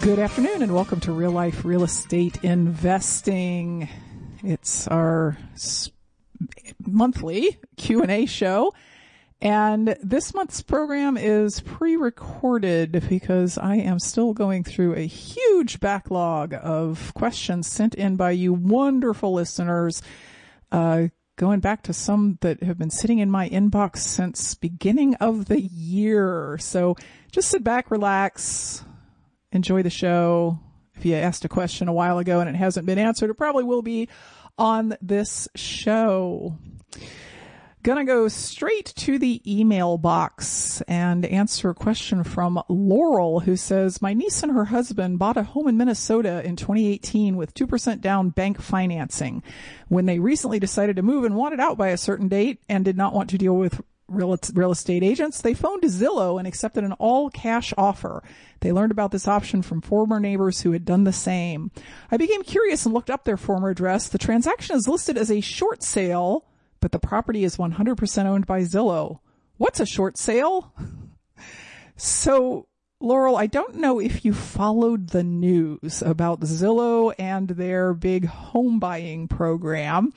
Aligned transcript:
Good 0.00 0.18
afternoon 0.18 0.62
and 0.62 0.74
welcome 0.74 0.98
to 1.00 1.12
Real 1.12 1.30
Life 1.30 1.62
Real 1.62 1.84
Estate 1.84 2.42
Investing. 2.42 3.86
It's 4.42 4.88
our 4.88 5.36
monthly 6.86 7.58
Q&A 7.76 8.24
show. 8.24 8.72
And 9.42 9.94
this 10.02 10.32
month's 10.32 10.62
program 10.62 11.18
is 11.18 11.60
pre-recorded 11.60 13.04
because 13.10 13.58
I 13.58 13.76
am 13.76 13.98
still 13.98 14.32
going 14.32 14.64
through 14.64 14.94
a 14.94 15.06
huge 15.06 15.80
backlog 15.80 16.54
of 16.54 17.12
questions 17.12 17.70
sent 17.70 17.94
in 17.94 18.16
by 18.16 18.30
you 18.30 18.54
wonderful 18.54 19.34
listeners. 19.34 20.00
Uh, 20.72 21.08
going 21.36 21.60
back 21.60 21.82
to 21.82 21.92
some 21.92 22.38
that 22.40 22.62
have 22.62 22.78
been 22.78 22.90
sitting 22.90 23.18
in 23.18 23.30
my 23.30 23.50
inbox 23.50 23.98
since 23.98 24.54
beginning 24.54 25.14
of 25.16 25.44
the 25.44 25.60
year. 25.60 26.56
So 26.58 26.96
just 27.30 27.50
sit 27.50 27.62
back, 27.62 27.90
relax, 27.90 28.82
enjoy 29.52 29.82
the 29.82 29.90
show. 29.90 30.58
If 30.94 31.04
you 31.06 31.14
asked 31.14 31.44
a 31.44 31.48
question 31.48 31.88
a 31.88 31.92
while 31.92 32.18
ago 32.18 32.40
and 32.40 32.48
it 32.48 32.56
hasn't 32.56 32.86
been 32.86 32.98
answered, 32.98 33.30
it 33.30 33.34
probably 33.34 33.64
will 33.64 33.82
be 33.82 34.08
on 34.58 34.96
this 35.00 35.48
show. 35.54 36.58
Gonna 37.82 38.04
go 38.04 38.28
straight 38.28 38.92
to 38.96 39.18
the 39.18 39.40
email 39.50 39.96
box 39.96 40.82
and 40.82 41.24
answer 41.24 41.70
a 41.70 41.74
question 41.74 42.24
from 42.24 42.62
Laurel 42.68 43.40
who 43.40 43.56
says, 43.56 44.02
my 44.02 44.12
niece 44.12 44.42
and 44.42 44.52
her 44.52 44.66
husband 44.66 45.18
bought 45.18 45.38
a 45.38 45.44
home 45.44 45.66
in 45.66 45.78
Minnesota 45.78 46.44
in 46.44 46.56
2018 46.56 47.38
with 47.38 47.54
2% 47.54 48.02
down 48.02 48.28
bank 48.28 48.60
financing. 48.60 49.42
When 49.88 50.04
they 50.04 50.18
recently 50.18 50.58
decided 50.58 50.96
to 50.96 51.02
move 51.02 51.24
and 51.24 51.36
wanted 51.36 51.58
out 51.58 51.78
by 51.78 51.88
a 51.88 51.96
certain 51.96 52.28
date 52.28 52.60
and 52.68 52.84
did 52.84 52.98
not 52.98 53.14
want 53.14 53.30
to 53.30 53.38
deal 53.38 53.56
with 53.56 53.80
real, 54.10 54.36
real 54.54 54.70
estate 54.70 55.02
agents, 55.02 55.40
they 55.40 55.54
phoned 55.54 55.82
Zillow 55.84 56.38
and 56.38 56.46
accepted 56.46 56.84
an 56.84 56.92
all 56.92 57.30
cash 57.30 57.72
offer. 57.78 58.22
They 58.60 58.72
learned 58.72 58.92
about 58.92 59.10
this 59.10 59.28
option 59.28 59.62
from 59.62 59.80
former 59.80 60.20
neighbors 60.20 60.60
who 60.60 60.72
had 60.72 60.84
done 60.84 61.04
the 61.04 61.12
same. 61.12 61.70
I 62.10 62.16
became 62.16 62.42
curious 62.42 62.84
and 62.84 62.94
looked 62.94 63.10
up 63.10 63.24
their 63.24 63.36
former 63.36 63.70
address. 63.70 64.08
The 64.08 64.18
transaction 64.18 64.76
is 64.76 64.88
listed 64.88 65.16
as 65.16 65.30
a 65.30 65.40
short 65.40 65.82
sale, 65.82 66.46
but 66.80 66.92
the 66.92 66.98
property 66.98 67.44
is 67.44 67.56
100% 67.56 68.24
owned 68.26 68.46
by 68.46 68.60
Zillow. 68.62 69.20
What's 69.56 69.80
a 69.80 69.86
short 69.86 70.18
sale? 70.18 70.74
So, 72.02 72.66
Laurel, 72.98 73.36
I 73.36 73.46
don't 73.46 73.74
know 73.74 73.98
if 73.98 74.24
you 74.24 74.32
followed 74.32 75.10
the 75.10 75.22
news 75.22 76.00
about 76.00 76.40
Zillow 76.40 77.12
and 77.18 77.48
their 77.48 77.92
big 77.92 78.24
home 78.24 78.78
buying 78.78 79.28
program, 79.28 80.14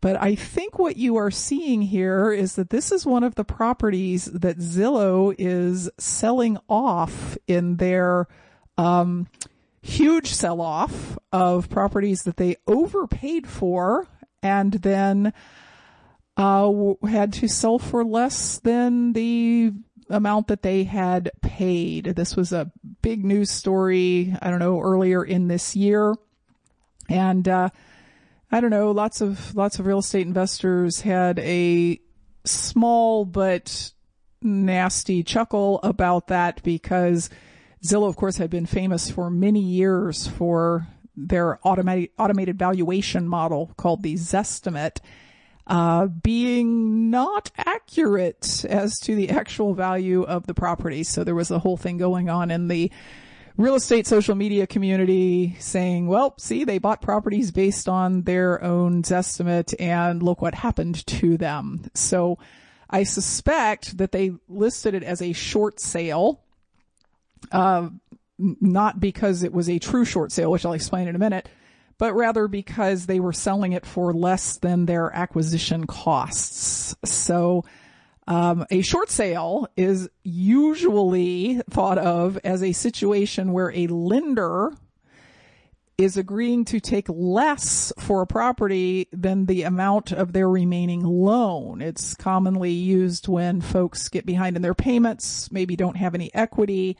but 0.00 0.20
I 0.20 0.34
think 0.34 0.78
what 0.78 0.96
you 0.96 1.16
are 1.16 1.30
seeing 1.30 1.82
here 1.82 2.32
is 2.32 2.54
that 2.56 2.70
this 2.70 2.90
is 2.90 3.04
one 3.04 3.22
of 3.22 3.34
the 3.34 3.44
properties 3.44 4.24
that 4.26 4.58
Zillow 4.58 5.34
is 5.38 5.90
selling 5.98 6.56
off 6.68 7.36
in 7.46 7.76
their 7.76 8.26
um, 8.78 9.28
huge 9.82 10.28
sell 10.28 10.60
off 10.60 11.18
of 11.32 11.68
properties 11.68 12.22
that 12.22 12.38
they 12.38 12.56
overpaid 12.66 13.46
for 13.46 14.06
and 14.42 14.72
then 14.72 15.34
uh, 16.36 16.72
had 17.06 17.34
to 17.34 17.48
sell 17.48 17.78
for 17.78 18.02
less 18.02 18.58
than 18.58 19.12
the 19.12 19.72
amount 20.08 20.48
that 20.48 20.62
they 20.62 20.84
had 20.84 21.30
paid. 21.42 22.04
This 22.04 22.36
was 22.36 22.52
a 22.52 22.72
big 23.02 23.22
news 23.22 23.50
story, 23.50 24.34
I 24.40 24.48
don't 24.48 24.58
know, 24.58 24.80
earlier 24.80 25.22
in 25.22 25.48
this 25.48 25.76
year. 25.76 26.14
And, 27.08 27.46
uh, 27.46 27.68
I 28.52 28.60
don't 28.60 28.70
know, 28.70 28.90
lots 28.90 29.20
of, 29.20 29.54
lots 29.54 29.78
of 29.78 29.86
real 29.86 30.00
estate 30.00 30.26
investors 30.26 31.02
had 31.02 31.38
a 31.38 32.00
small 32.44 33.24
but 33.24 33.92
nasty 34.42 35.22
chuckle 35.22 35.78
about 35.82 36.28
that 36.28 36.62
because 36.62 37.30
Zillow, 37.84 38.08
of 38.08 38.16
course, 38.16 38.38
had 38.38 38.50
been 38.50 38.66
famous 38.66 39.10
for 39.10 39.30
many 39.30 39.60
years 39.60 40.26
for 40.26 40.88
their 41.16 41.58
automated, 41.62 42.10
automated 42.18 42.58
valuation 42.58 43.28
model 43.28 43.72
called 43.76 44.02
the 44.02 44.14
Zestimate, 44.14 44.98
uh, 45.66 46.06
being 46.06 47.10
not 47.10 47.50
accurate 47.56 48.64
as 48.64 48.98
to 49.00 49.14
the 49.14 49.30
actual 49.30 49.74
value 49.74 50.22
of 50.22 50.46
the 50.46 50.54
property. 50.54 51.04
So 51.04 51.22
there 51.22 51.34
was 51.34 51.50
a 51.50 51.60
whole 51.60 51.76
thing 51.76 51.98
going 51.98 52.28
on 52.28 52.50
in 52.50 52.68
the 52.68 52.90
real 53.60 53.74
estate 53.74 54.06
social 54.06 54.34
media 54.34 54.66
community 54.66 55.56
saying, 55.58 56.06
well, 56.06 56.34
see, 56.38 56.64
they 56.64 56.78
bought 56.78 57.02
properties 57.02 57.50
based 57.50 57.88
on 57.88 58.22
their 58.22 58.62
own 58.62 59.02
estimate 59.10 59.74
and 59.78 60.22
look 60.22 60.40
what 60.40 60.54
happened 60.54 61.06
to 61.06 61.36
them. 61.36 61.84
So 61.94 62.38
I 62.88 63.04
suspect 63.04 63.98
that 63.98 64.12
they 64.12 64.32
listed 64.48 64.94
it 64.94 65.02
as 65.02 65.20
a 65.20 65.32
short 65.32 65.78
sale, 65.78 66.40
uh, 67.52 67.90
not 68.38 68.98
because 68.98 69.42
it 69.42 69.52
was 69.52 69.68
a 69.68 69.78
true 69.78 70.04
short 70.04 70.32
sale, 70.32 70.50
which 70.50 70.64
I'll 70.64 70.72
explain 70.72 71.06
in 71.06 71.14
a 71.14 71.20
minute, 71.20 71.48
but 71.98 72.14
rather 72.14 72.48
because 72.48 73.06
they 73.06 73.20
were 73.20 73.34
selling 73.34 73.72
it 73.72 73.84
for 73.84 74.14
less 74.14 74.56
than 74.56 74.86
their 74.86 75.14
acquisition 75.14 75.86
costs. 75.86 76.96
So, 77.04 77.64
um, 78.30 78.64
a 78.70 78.80
short 78.80 79.10
sale 79.10 79.66
is 79.76 80.08
usually 80.22 81.60
thought 81.68 81.98
of 81.98 82.38
as 82.44 82.62
a 82.62 82.70
situation 82.70 83.52
where 83.52 83.72
a 83.74 83.88
lender 83.88 84.72
is 85.98 86.16
agreeing 86.16 86.64
to 86.66 86.78
take 86.78 87.08
less 87.08 87.92
for 87.98 88.22
a 88.22 88.26
property 88.28 89.08
than 89.12 89.46
the 89.46 89.64
amount 89.64 90.12
of 90.12 90.32
their 90.32 90.48
remaining 90.48 91.02
loan. 91.02 91.82
It's 91.82 92.14
commonly 92.14 92.70
used 92.70 93.26
when 93.26 93.60
folks 93.60 94.08
get 94.08 94.24
behind 94.24 94.54
in 94.54 94.62
their 94.62 94.74
payments, 94.74 95.50
maybe 95.50 95.74
don't 95.74 95.96
have 95.96 96.14
any 96.14 96.32
equity, 96.32 96.98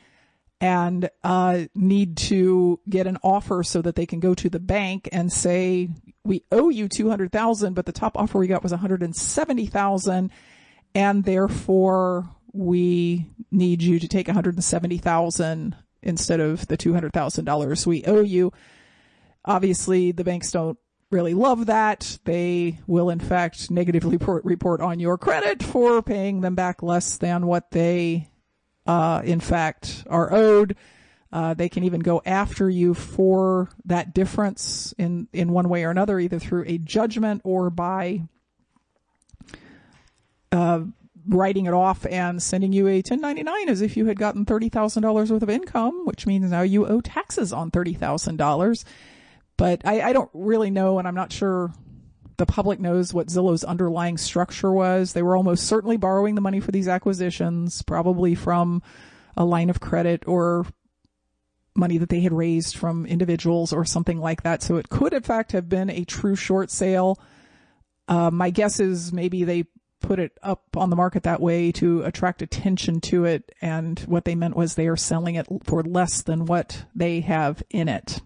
and 0.59 1.09
uh, 1.23 1.61
need 1.73 2.17
to 2.17 2.77
get 2.89 3.07
an 3.07 3.17
offer 3.23 3.63
so 3.63 3.81
that 3.81 3.95
they 3.95 4.05
can 4.05 4.19
go 4.19 4.33
to 4.35 4.49
the 4.49 4.59
bank 4.59 5.07
and 5.13 5.31
say, 5.31 5.87
"We 6.25 6.43
owe 6.51 6.69
you 6.69 6.89
two 6.89 7.09
hundred 7.09 7.31
thousand, 7.31 7.73
but 7.73 7.85
the 7.85 7.93
top 7.93 8.17
offer 8.17 8.37
we 8.37 8.47
got 8.47 8.63
was 8.63 8.73
one 8.73 8.81
hundred 8.81 9.01
and 9.01 9.15
seventy 9.15 9.65
thousand 9.65 10.29
and 10.93 11.23
therefore 11.23 12.29
we 12.53 13.27
need 13.51 13.81
you 13.81 13.99
to 13.99 14.07
take 14.07 14.27
170,000 14.27 15.75
instead 16.03 16.39
of 16.39 16.67
the 16.67 16.77
$200,000 16.77 17.85
we 17.85 18.03
owe 18.05 18.21
you. 18.21 18.51
Obviously, 19.45 20.11
the 20.11 20.23
banks 20.23 20.51
don't 20.51 20.77
really 21.09 21.33
love 21.33 21.65
that. 21.67 22.17
They 22.25 22.79
will 22.87 23.09
in 23.09 23.19
fact 23.19 23.69
negatively 23.69 24.17
report, 24.17 24.81
on 24.81 24.99
your 24.99 25.17
credit 25.17 25.61
for 25.63 26.01
paying 26.01 26.41
them 26.41 26.55
back 26.55 26.81
less 26.81 27.17
than 27.17 27.45
what 27.45 27.71
they, 27.71 28.29
uh, 28.85 29.21
in 29.23 29.39
fact 29.39 30.03
are 30.09 30.33
owed. 30.33 30.75
Uh, 31.33 31.53
they 31.53 31.69
can 31.69 31.83
even 31.85 32.01
go 32.01 32.21
after 32.25 32.69
you 32.69 32.93
for 32.93 33.69
that 33.85 34.13
difference 34.13 34.93
in, 34.97 35.27
in 35.31 35.51
one 35.51 35.69
way 35.69 35.85
or 35.85 35.89
another, 35.89 36.19
either 36.19 36.39
through 36.39 36.65
a 36.67 36.77
judgment 36.77 37.41
or 37.45 37.69
by 37.69 38.21
uh, 40.51 40.81
writing 41.27 41.65
it 41.65 41.73
off 41.73 42.05
and 42.05 42.41
sending 42.41 42.73
you 42.73 42.87
a 42.87 42.95
1099 42.95 43.69
as 43.69 43.81
if 43.81 43.95
you 43.95 44.07
had 44.07 44.19
gotten 44.19 44.45
$30,000 44.45 45.31
worth 45.31 45.43
of 45.43 45.49
income, 45.49 46.05
which 46.05 46.25
means 46.25 46.49
now 46.49 46.61
you 46.61 46.87
owe 46.87 47.01
taxes 47.01 47.53
on 47.53 47.71
$30,000. 47.71 48.83
But 49.57 49.81
I, 49.85 50.01
I, 50.01 50.13
don't 50.13 50.29
really 50.33 50.71
know, 50.71 50.97
and 50.97 51.07
I'm 51.07 51.15
not 51.15 51.31
sure 51.31 51.71
the 52.37 52.45
public 52.45 52.79
knows 52.79 53.13
what 53.13 53.27
Zillow's 53.27 53.63
underlying 53.63 54.17
structure 54.17 54.71
was. 54.71 55.13
They 55.13 55.21
were 55.21 55.37
almost 55.37 55.67
certainly 55.67 55.97
borrowing 55.97 56.35
the 56.35 56.41
money 56.41 56.59
for 56.59 56.71
these 56.71 56.87
acquisitions, 56.87 57.83
probably 57.83 58.33
from 58.33 58.81
a 59.37 59.45
line 59.45 59.69
of 59.69 59.79
credit 59.79 60.23
or 60.27 60.65
money 61.75 61.97
that 61.99 62.09
they 62.09 62.21
had 62.21 62.33
raised 62.33 62.75
from 62.75 63.05
individuals 63.05 63.71
or 63.71 63.85
something 63.85 64.19
like 64.19 64.43
that. 64.43 64.63
So 64.63 64.77
it 64.77 64.89
could 64.89 65.13
in 65.13 65.21
fact 65.21 65.51
have 65.51 65.69
been 65.69 65.89
a 65.89 66.03
true 66.03 66.35
short 66.35 66.71
sale. 66.71 67.19
Uh, 68.07 68.31
my 68.31 68.49
guess 68.49 68.79
is 68.79 69.13
maybe 69.13 69.43
they 69.43 69.65
put 70.01 70.19
it 70.19 70.37
up 70.43 70.63
on 70.75 70.89
the 70.89 70.95
market 70.95 71.23
that 71.23 71.41
way 71.41 71.71
to 71.73 72.03
attract 72.03 72.41
attention 72.41 73.01
to 73.01 73.25
it. 73.25 73.51
And 73.61 73.99
what 74.01 74.25
they 74.25 74.35
meant 74.35 74.55
was 74.55 74.75
they 74.75 74.87
are 74.87 74.97
selling 74.97 75.35
it 75.35 75.47
for 75.63 75.83
less 75.83 76.21
than 76.21 76.45
what 76.45 76.85
they 76.95 77.21
have 77.21 77.63
in 77.69 77.87
it. 77.87 78.21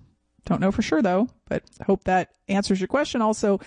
Don't 0.46 0.62
know 0.62 0.72
for 0.72 0.82
sure 0.82 1.02
though, 1.02 1.28
but 1.48 1.64
hope 1.86 2.04
that 2.06 2.32
answers 2.48 2.80
your 2.80 2.88
question. 2.88 3.22
Also, 3.22 3.60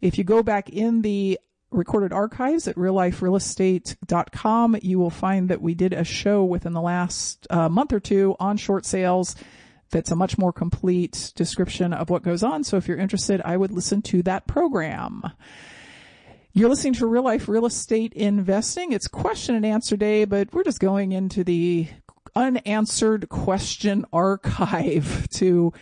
if 0.00 0.18
you 0.18 0.24
go 0.24 0.42
back 0.42 0.68
in 0.68 1.02
the 1.02 1.38
recorded 1.70 2.12
archives 2.12 2.68
at 2.68 2.76
realliferealestate.com, 2.76 4.76
you 4.82 4.98
will 4.98 5.10
find 5.10 5.48
that 5.48 5.60
we 5.60 5.74
did 5.74 5.92
a 5.92 6.04
show 6.04 6.44
within 6.44 6.72
the 6.72 6.80
last 6.80 7.46
uh, 7.50 7.68
month 7.68 7.92
or 7.92 8.00
two 8.00 8.36
on 8.38 8.56
short 8.56 8.86
sales 8.86 9.34
that's 9.90 10.10
a 10.10 10.16
much 10.16 10.38
more 10.38 10.52
complete 10.52 11.32
description 11.34 11.92
of 11.92 12.10
what 12.10 12.22
goes 12.22 12.42
on. 12.42 12.64
So 12.64 12.76
if 12.76 12.88
you're 12.88 12.98
interested, 12.98 13.40
I 13.44 13.56
would 13.56 13.72
listen 13.72 14.02
to 14.02 14.22
that 14.24 14.46
program. 14.46 15.22
You're 16.58 16.70
listening 16.70 16.94
to 16.94 17.06
Real 17.06 17.22
Life 17.22 17.48
Real 17.48 17.66
Estate 17.66 18.14
Investing. 18.14 18.90
It's 18.90 19.06
question 19.06 19.54
and 19.54 19.64
answer 19.64 19.96
day, 19.96 20.24
but 20.24 20.52
we're 20.52 20.64
just 20.64 20.80
going 20.80 21.12
into 21.12 21.44
the 21.44 21.86
unanswered 22.34 23.28
question 23.28 24.04
archive 24.12 25.28
to 25.34 25.72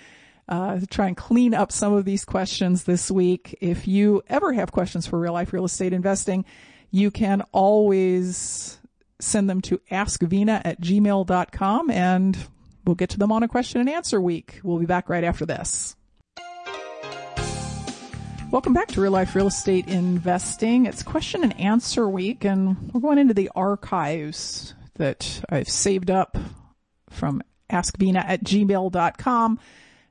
uh, 0.51 0.81
try 0.91 1.07
and 1.07 1.17
clean 1.17 1.55
up 1.55 1.73
some 1.73 1.95
of 1.95 2.05
these 2.05 2.27
questions 2.27 2.85
this 2.85 3.11
week. 3.11 3.57
If 3.63 3.89
you 3.89 4.23
ever 4.29 4.53
have 4.53 4.71
questions 4.71 5.07
for 5.07 5.19
real 5.19 5.33
life 5.33 5.55
real 5.55 5.65
estate 5.65 5.95
investing, 5.95 6.45
you 6.91 7.11
can 7.11 7.41
always 7.53 8.79
send 9.19 9.49
them 9.49 9.63
to 9.63 9.81
askvena 9.91 10.61
at 10.63 10.79
gmail.com 10.79 11.91
and 11.91 12.37
we'll 12.85 12.97
get 12.97 13.09
to 13.09 13.19
them 13.19 13.33
on 13.33 13.43
a 13.43 13.49
question 13.49 13.81
and 13.81 13.89
answer 13.89 14.21
week. 14.21 14.61
We'll 14.63 14.79
be 14.79 14.85
back 14.85 15.09
right 15.09 15.25
after 15.25 15.47
this. 15.47 15.97
Welcome 18.53 18.75
back 18.75 18.87
to 18.89 19.01
Real 19.01 19.11
Life 19.11 19.35
Real 19.35 19.49
Estate 19.49 19.89
Investing. 19.89 20.87
It's 20.87 21.03
question 21.03 21.43
and 21.43 21.59
answer 21.61 22.09
week 22.09 22.45
and 22.45 22.93
we're 22.93 23.01
going 23.01 23.19
into 23.19 23.35
the 23.35 23.51
archives 23.57 24.75
that 24.95 25.43
I've 25.51 25.69
saved 25.69 26.11
up 26.11 26.39
from 27.11 27.43
askvena 27.69 28.25
at 28.25 28.45
gmail.com 28.45 29.59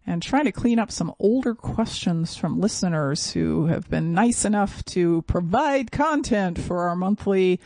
and 0.06 0.22
trying 0.22 0.44
to 0.46 0.52
clean 0.52 0.80
up 0.80 0.92
some 0.92 1.14
older 1.18 1.56
questions 1.56 2.36
from 2.36 2.60
listeners 2.60 3.32
who 3.32 3.68
have 3.68 3.90
been 3.90 4.14
nice 4.14 4.44
enough 4.44 4.84
to 4.86 5.22
provide 5.24 5.92
content 5.92 6.60
for 6.60 6.90
our 6.90 6.96
monthly 6.96 7.62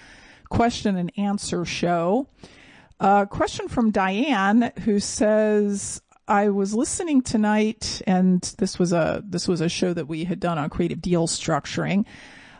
question 0.49 0.95
and 0.95 1.11
answer 1.17 1.65
show. 1.65 2.27
A 2.99 3.27
question 3.29 3.67
from 3.67 3.89
Diane 3.91 4.71
who 4.85 4.99
says, 4.99 6.01
I 6.29 6.49
was 6.49 6.75
listening 6.75 7.23
tonight 7.23 8.03
and 8.05 8.41
this 8.59 8.77
was 8.77 8.93
a, 8.93 9.23
this 9.25 9.47
was 9.47 9.61
a 9.61 9.67
show 9.67 9.93
that 9.93 10.07
we 10.07 10.25
had 10.25 10.39
done 10.39 10.59
on 10.59 10.69
creative 10.69 11.01
deal 11.01 11.27
structuring. 11.27 12.05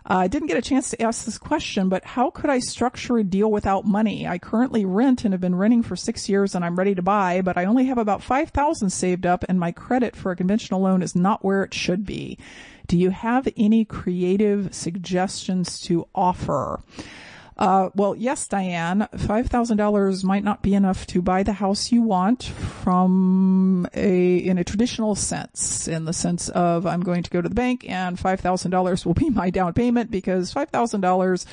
Uh, 0.10 0.21
I 0.21 0.27
didn't 0.27 0.48
get 0.48 0.57
a 0.57 0.62
chance 0.62 0.89
to 0.89 1.01
ask 1.04 1.24
this 1.24 1.38
question, 1.38 1.88
but 1.88 2.04
how 2.04 2.31
could 2.31 2.50
I 2.50 2.57
structure 2.57 3.19
a 3.19 3.24
deal 3.24 3.51
without 3.51 3.86
money? 3.86 4.25
I 4.25 4.39
currently 4.39 4.86
rent 4.86 5.24
and 5.24 5.36
have 5.36 5.42
been 5.42 5.54
renting 5.54 5.83
for 5.83 5.95
six 5.95 6.27
years 6.27 6.56
and 6.56 6.66
I'm 6.66 6.77
ready 6.77 6.95
to 6.95 7.04
buy, 7.04 7.42
but 7.42 7.60
I 7.60 7.66
only 7.66 7.86
have 7.86 8.00
about 8.00 8.24
5000 8.24 8.89
saved 8.89 9.27
up 9.27 9.45
and 9.48 9.60
my 9.60 9.72
credit 9.72 10.15
for 10.15 10.31
a 10.31 10.36
conventional 10.36 10.81
loan 10.81 11.04
is 11.04 11.15
not 11.15 11.45
where 11.45 11.63
it 11.63 11.75
should 11.75 12.07
be. 12.07 12.39
Do 12.88 12.98
you 12.98 13.12
have 13.12 13.48
any 13.56 13.86
creative 13.86 14.74
suggestions 14.74 15.80
to 15.81 16.07
offer? 16.15 16.81
Uh, 17.59 17.89
well, 17.94 18.15
yes, 18.15 18.47
Diane, 18.47 19.06
$5,000 19.13 20.23
might 20.23 20.45
not 20.45 20.61
be 20.61 20.73
enough 20.73 21.06
to 21.07 21.21
buy 21.21 21.44
the 21.44 21.51
house 21.51 21.91
you 21.91 22.01
want 22.01 22.45
from 22.45 23.85
a, 23.94 24.38
in 24.38 24.57
a 24.57 24.63
traditional 24.63 25.13
sense, 25.13 25.85
in 25.85 26.06
the 26.06 26.13
sense 26.13 26.47
of 26.47 26.85
I'm 26.85 27.01
going 27.01 27.21
to 27.21 27.29
go 27.29 27.41
to 27.41 27.50
the 27.50 27.53
bank 27.53 27.83
and 27.88 28.17
$5,000 28.17 29.06
will 29.06 29.13
be 29.13 29.29
my 29.29 29.50
down 29.50 29.73
payment 29.73 30.09
because 30.09 30.53
$5,000 30.53 31.45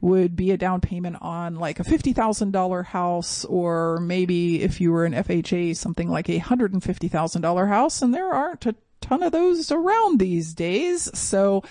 would 0.00 0.36
be 0.36 0.52
a 0.52 0.56
down 0.56 0.80
payment 0.80 1.16
on 1.20 1.56
like 1.56 1.80
a 1.80 1.84
$50,000 1.84 2.84
house 2.84 3.44
or 3.44 3.98
maybe 3.98 4.62
if 4.62 4.80
you 4.80 4.92
were 4.92 5.04
an 5.04 5.14
FHA, 5.14 5.76
something 5.76 6.08
like 6.08 6.28
a 6.28 6.38
$150,000 6.38 7.68
house. 7.68 8.02
And 8.02 8.14
there 8.14 8.32
aren't 8.32 8.66
a 8.66 8.76
ton 9.00 9.24
of 9.24 9.32
those 9.32 9.72
around 9.72 10.20
these 10.20 10.54
days. 10.54 11.10
So, 11.18 11.64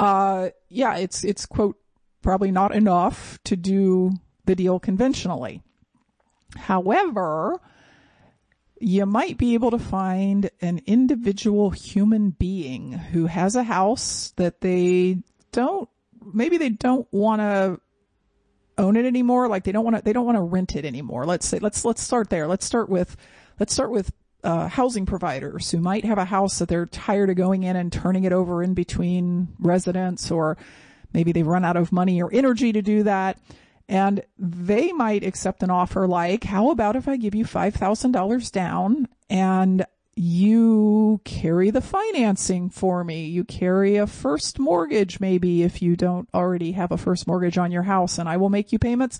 uh, 0.00 0.48
yeah, 0.68 0.96
it's, 0.96 1.22
it's 1.22 1.46
quote, 1.46 1.78
probably 2.24 2.50
not 2.50 2.74
enough 2.74 3.38
to 3.44 3.54
do 3.54 4.10
the 4.46 4.56
deal 4.56 4.80
conventionally. 4.80 5.62
However, 6.56 7.60
you 8.80 9.06
might 9.06 9.38
be 9.38 9.54
able 9.54 9.70
to 9.70 9.78
find 9.78 10.50
an 10.60 10.80
individual 10.86 11.70
human 11.70 12.30
being 12.30 12.92
who 12.92 13.26
has 13.26 13.54
a 13.54 13.62
house 13.62 14.32
that 14.36 14.60
they 14.60 15.18
don't, 15.52 15.88
maybe 16.32 16.56
they 16.56 16.70
don't 16.70 17.06
want 17.12 17.40
to 17.40 17.80
own 18.76 18.96
it 18.96 19.04
anymore. 19.04 19.46
Like 19.48 19.64
they 19.64 19.72
don't 19.72 19.84
want 19.84 19.96
to, 19.96 20.02
they 20.02 20.12
don't 20.12 20.26
want 20.26 20.36
to 20.36 20.42
rent 20.42 20.74
it 20.76 20.84
anymore. 20.84 21.26
Let's 21.26 21.46
say, 21.46 21.58
let's, 21.60 21.84
let's 21.84 22.02
start 22.02 22.30
there. 22.30 22.46
Let's 22.46 22.64
start 22.64 22.88
with, 22.88 23.16
let's 23.60 23.72
start 23.72 23.90
with 23.90 24.12
uh, 24.42 24.68
housing 24.68 25.06
providers 25.06 25.70
who 25.70 25.78
might 25.78 26.04
have 26.04 26.18
a 26.18 26.24
house 26.24 26.58
that 26.58 26.68
they're 26.68 26.86
tired 26.86 27.30
of 27.30 27.36
going 27.36 27.62
in 27.62 27.76
and 27.76 27.92
turning 27.92 28.24
it 28.24 28.32
over 28.32 28.62
in 28.62 28.74
between 28.74 29.48
residents 29.58 30.30
or 30.30 30.56
Maybe 31.14 31.32
they've 31.32 31.46
run 31.46 31.64
out 31.64 31.76
of 31.76 31.92
money 31.92 32.20
or 32.20 32.30
energy 32.32 32.72
to 32.72 32.82
do 32.82 33.04
that. 33.04 33.38
And 33.88 34.22
they 34.38 34.92
might 34.92 35.24
accept 35.24 35.62
an 35.62 35.70
offer 35.70 36.06
like, 36.06 36.44
how 36.44 36.70
about 36.70 36.96
if 36.96 37.06
I 37.06 37.16
give 37.16 37.34
you 37.34 37.44
$5,000 37.44 38.52
down 38.52 39.08
and 39.30 39.86
you 40.16 41.20
carry 41.24 41.70
the 41.70 41.80
financing 41.80 42.70
for 42.70 43.04
me? 43.04 43.26
You 43.26 43.44
carry 43.44 43.96
a 43.96 44.06
first 44.06 44.58
mortgage, 44.58 45.20
maybe 45.20 45.62
if 45.62 45.82
you 45.82 45.96
don't 45.96 46.28
already 46.32 46.72
have 46.72 46.92
a 46.92 46.98
first 46.98 47.26
mortgage 47.26 47.58
on 47.58 47.72
your 47.72 47.82
house 47.82 48.18
and 48.18 48.28
I 48.28 48.36
will 48.36 48.50
make 48.50 48.72
you 48.72 48.78
payments 48.78 49.18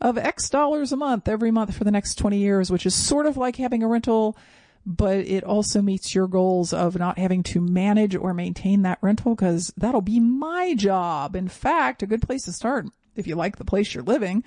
of 0.00 0.18
X 0.18 0.50
dollars 0.50 0.92
a 0.92 0.96
month 0.96 1.28
every 1.28 1.50
month 1.50 1.74
for 1.74 1.84
the 1.84 1.90
next 1.90 2.16
20 2.16 2.36
years, 2.36 2.70
which 2.70 2.84
is 2.84 2.94
sort 2.94 3.24
of 3.26 3.36
like 3.36 3.56
having 3.56 3.82
a 3.82 3.88
rental 3.88 4.36
but 4.84 5.18
it 5.18 5.44
also 5.44 5.80
meets 5.80 6.14
your 6.14 6.26
goals 6.26 6.72
of 6.72 6.96
not 6.96 7.18
having 7.18 7.42
to 7.44 7.60
manage 7.60 8.16
or 8.16 8.34
maintain 8.34 8.82
that 8.82 8.98
rental 9.00 9.34
because 9.34 9.72
that'll 9.76 10.00
be 10.00 10.20
my 10.20 10.74
job. 10.74 11.36
In 11.36 11.48
fact, 11.48 12.02
a 12.02 12.06
good 12.06 12.22
place 12.22 12.44
to 12.44 12.52
start 12.52 12.86
if 13.14 13.26
you 13.26 13.36
like 13.36 13.56
the 13.56 13.64
place 13.64 13.94
you're 13.94 14.02
living 14.02 14.42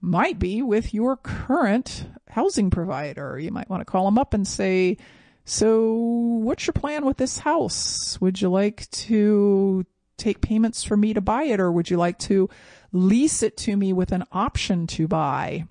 might 0.00 0.38
be 0.38 0.62
with 0.62 0.92
your 0.92 1.16
current 1.16 2.06
housing 2.28 2.70
provider. 2.70 3.38
You 3.38 3.52
might 3.52 3.70
want 3.70 3.80
to 3.80 3.90
call 3.90 4.04
them 4.04 4.18
up 4.18 4.34
and 4.34 4.46
say, 4.46 4.98
so 5.44 5.92
what's 5.92 6.66
your 6.66 6.74
plan 6.74 7.04
with 7.04 7.16
this 7.16 7.38
house? 7.38 8.20
Would 8.20 8.40
you 8.40 8.50
like 8.50 8.90
to 8.90 9.86
take 10.18 10.40
payments 10.40 10.84
for 10.84 10.96
me 10.96 11.14
to 11.14 11.20
buy 11.20 11.44
it 11.44 11.60
or 11.60 11.72
would 11.72 11.88
you 11.88 11.96
like 11.96 12.18
to 12.18 12.48
lease 12.92 13.42
it 13.42 13.56
to 13.56 13.76
me 13.76 13.92
with 13.92 14.12
an 14.12 14.24
option 14.32 14.86
to 14.88 15.08
buy? 15.08 15.66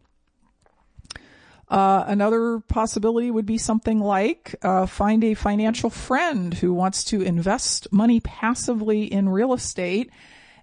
Uh, 1.71 2.03
another 2.07 2.59
possibility 2.67 3.31
would 3.31 3.45
be 3.45 3.57
something 3.57 4.01
like 4.01 4.55
uh, 4.61 4.85
find 4.85 5.23
a 5.23 5.33
financial 5.33 5.89
friend 5.89 6.53
who 6.55 6.73
wants 6.73 7.05
to 7.05 7.21
invest 7.21 7.87
money 7.93 8.19
passively 8.19 9.05
in 9.05 9.29
real 9.29 9.53
estate, 9.53 10.11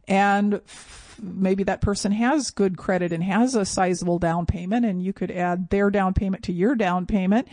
and 0.07 0.55
f- 0.55 1.19
maybe 1.23 1.65
that 1.65 1.81
person 1.81 2.13
has 2.13 2.51
good 2.51 2.77
credit 2.77 3.11
and 3.11 3.25
has 3.25 3.55
a 3.55 3.65
sizable 3.65 4.19
down 4.19 4.45
payment, 4.45 4.85
and 4.85 5.03
you 5.03 5.15
could 5.15 5.31
add 5.31 5.71
their 5.71 5.89
down 5.89 6.13
payment 6.13 6.43
to 6.43 6.53
your 6.53 6.75
down 6.75 7.07
payment. 7.07 7.49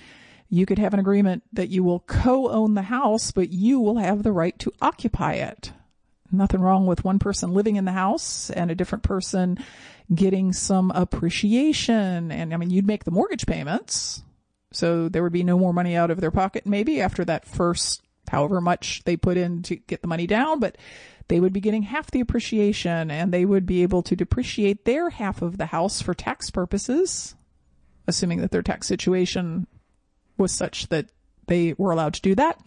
You 0.49 0.65
could 0.65 0.77
have 0.77 0.93
an 0.93 0.99
agreement 0.99 1.43
that 1.53 1.69
you 1.69 1.81
will 1.81 2.01
co-own 2.01 2.73
the 2.73 2.81
house, 2.81 3.31
but 3.31 3.51
you 3.51 3.79
will 3.79 3.99
have 3.99 4.21
the 4.21 4.33
right 4.33 4.59
to 4.59 4.73
occupy 4.81 5.35
it. 5.35 5.71
Nothing 6.29 6.59
wrong 6.59 6.87
with 6.87 7.05
one 7.05 7.19
person 7.19 7.53
living 7.53 7.77
in 7.77 7.85
the 7.85 7.93
house 7.93 8.49
and 8.49 8.69
a 8.69 8.75
different 8.75 9.05
person 9.05 9.59
getting 10.13 10.53
some 10.53 10.91
appreciation. 10.91 12.31
And 12.31 12.53
I 12.53 12.57
mean, 12.57 12.69
you'd 12.69 12.87
make 12.87 13.03
the 13.03 13.11
mortgage 13.11 13.45
payments. 13.45 14.23
So 14.71 15.09
there 15.09 15.23
would 15.23 15.31
be 15.33 15.43
no 15.43 15.57
more 15.57 15.73
money 15.73 15.95
out 15.95 16.11
of 16.11 16.19
their 16.19 16.31
pocket 16.31 16.65
maybe 16.65 16.99
after 16.99 17.23
that 17.25 17.45
first 17.45 18.01
however 18.29 18.59
much 18.59 19.03
they 19.05 19.15
put 19.15 19.37
in 19.37 19.61
to 19.63 19.75
get 19.75 20.01
the 20.01 20.07
money 20.07 20.27
down, 20.27 20.59
but 20.59 20.77
they 21.27 21.39
would 21.39 21.53
be 21.53 21.59
getting 21.59 21.83
half 21.83 22.11
the 22.11 22.19
appreciation 22.19 23.09
and 23.09 23.33
they 23.33 23.45
would 23.45 23.65
be 23.65 23.83
able 23.83 24.03
to 24.03 24.15
depreciate 24.15 24.85
their 24.85 25.09
half 25.09 25.41
of 25.41 25.57
the 25.57 25.67
house 25.67 26.01
for 26.01 26.13
tax 26.13 26.49
purposes, 26.49 27.35
assuming 28.07 28.41
that 28.41 28.51
their 28.51 28.61
tax 28.61 28.87
situation 28.87 29.67
was 30.37 30.51
such 30.51 30.89
that 30.89 31.09
they 31.47 31.73
were 31.77 31.91
allowed 31.91 32.13
to 32.13 32.21
do 32.21 32.35
that. 32.35 32.59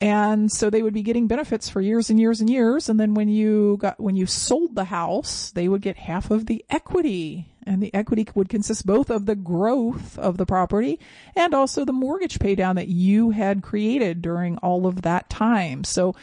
And 0.00 0.50
so 0.50 0.68
they 0.68 0.82
would 0.82 0.92
be 0.92 1.02
getting 1.02 1.28
benefits 1.28 1.68
for 1.68 1.80
years 1.80 2.10
and 2.10 2.20
years 2.20 2.40
and 2.40 2.50
years. 2.50 2.88
And 2.88 3.00
then 3.00 3.14
when 3.14 3.28
you 3.28 3.78
got, 3.78 4.00
when 4.00 4.16
you 4.16 4.26
sold 4.26 4.74
the 4.74 4.84
house, 4.84 5.50
they 5.52 5.68
would 5.68 5.82
get 5.82 5.96
half 5.96 6.30
of 6.30 6.46
the 6.46 6.64
equity. 6.68 7.48
And 7.66 7.82
the 7.82 7.94
equity 7.94 8.26
would 8.34 8.48
consist 8.48 8.84
both 8.84 9.08
of 9.08 9.24
the 9.24 9.36
growth 9.36 10.18
of 10.18 10.36
the 10.36 10.44
property 10.44 11.00
and 11.34 11.54
also 11.54 11.84
the 11.84 11.92
mortgage 11.92 12.38
paydown 12.38 12.74
that 12.74 12.88
you 12.88 13.30
had 13.30 13.62
created 13.62 14.20
during 14.20 14.58
all 14.58 14.86
of 14.86 15.02
that 15.02 15.30
time. 15.30 15.84
So 15.84 16.14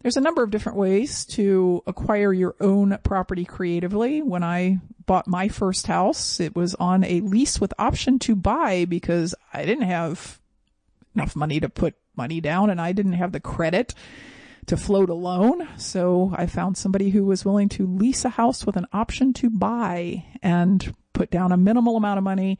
there's 0.00 0.16
a 0.16 0.22
number 0.22 0.42
of 0.42 0.50
different 0.50 0.78
ways 0.78 1.24
to 1.24 1.82
acquire 1.86 2.32
your 2.32 2.54
own 2.60 2.96
property 3.02 3.44
creatively. 3.44 4.22
When 4.22 4.44
I 4.44 4.78
bought 5.04 5.26
my 5.26 5.48
first 5.48 5.88
house, 5.88 6.40
it 6.40 6.54
was 6.54 6.74
on 6.76 7.04
a 7.04 7.20
lease 7.20 7.60
with 7.60 7.74
option 7.78 8.18
to 8.20 8.34
buy 8.34 8.84
because 8.84 9.34
I 9.52 9.64
didn't 9.64 9.84
have 9.88 10.40
enough 11.16 11.34
money 11.34 11.60
to 11.60 11.68
put 11.68 11.94
money 12.16 12.40
down 12.40 12.70
and 12.70 12.80
I 12.80 12.92
didn't 12.92 13.14
have 13.14 13.32
the 13.32 13.40
credit 13.40 13.94
to 14.66 14.76
float 14.76 15.10
a 15.10 15.14
loan. 15.14 15.68
So 15.76 16.32
I 16.36 16.46
found 16.46 16.76
somebody 16.76 17.10
who 17.10 17.24
was 17.24 17.44
willing 17.44 17.68
to 17.70 17.86
lease 17.86 18.24
a 18.24 18.30
house 18.30 18.66
with 18.66 18.76
an 18.76 18.86
option 18.92 19.32
to 19.34 19.50
buy 19.50 20.24
and 20.42 20.94
put 21.12 21.30
down 21.30 21.52
a 21.52 21.56
minimal 21.56 21.96
amount 21.96 22.18
of 22.18 22.24
money. 22.24 22.58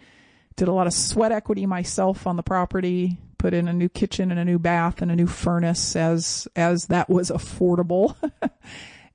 Did 0.57 0.69
a 0.69 0.73
lot 0.73 0.87
of 0.87 0.95
sweat 0.95 1.33
equity 1.33 1.67
myself 1.67 2.27
on 2.27 2.37
the 2.37 2.43
property, 2.43 3.19
put 3.39 3.53
in 3.53 3.69
a 3.69 3.73
new 3.73 3.89
kitchen 3.89 4.31
and 4.31 4.41
a 4.41 4.45
new 4.45 4.59
bath 4.59 5.03
and 5.03 5.11
a 5.11 5.17
new 5.17 5.27
furnace 5.27 5.97
as, 5.97 6.49
as 6.57 6.87
that 6.87 7.11
was 7.11 7.31
affordable. 7.31 8.17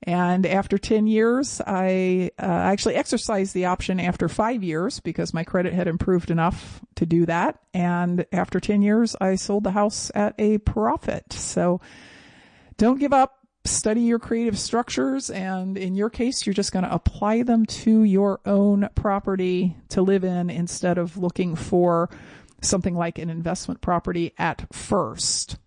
and 0.02 0.46
after 0.46 0.78
10 0.78 1.06
years, 1.06 1.60
I 1.64 2.32
uh, 2.38 2.44
actually 2.44 2.96
exercised 2.96 3.54
the 3.54 3.66
option 3.66 4.00
after 4.00 4.28
five 4.28 4.62
years 4.62 4.98
because 4.98 5.32
my 5.32 5.44
credit 5.44 5.72
had 5.72 5.86
improved 5.86 6.30
enough 6.30 6.80
to 6.96 7.06
do 7.06 7.24
that. 7.26 7.60
And 7.72 8.26
after 8.32 8.58
10 8.58 8.82
years, 8.82 9.14
I 9.20 9.36
sold 9.36 9.62
the 9.64 9.70
house 9.70 10.10
at 10.14 10.34
a 10.38 10.58
profit. 10.58 11.32
So 11.32 11.80
don't 12.78 12.98
give 12.98 13.12
up. 13.12 13.38
Study 13.64 14.00
your 14.00 14.18
creative 14.18 14.58
structures. 14.58 15.30
And 15.30 15.78
in 15.78 15.94
your 15.94 16.10
case, 16.10 16.46
you're 16.46 16.54
just 16.54 16.72
going 16.72 16.84
to 16.84 16.92
apply 16.92 17.44
them 17.44 17.64
to 17.66 18.02
your 18.02 18.40
own 18.44 18.88
property 18.96 19.76
to 19.90 20.02
live 20.02 20.24
in 20.24 20.50
instead 20.50 20.98
of 20.98 21.16
looking 21.16 21.54
for 21.54 22.10
something 22.60 22.96
like 22.96 23.18
an 23.18 23.30
investment 23.30 23.80
property 23.80 24.34
at 24.36 24.66
first. 24.74 25.58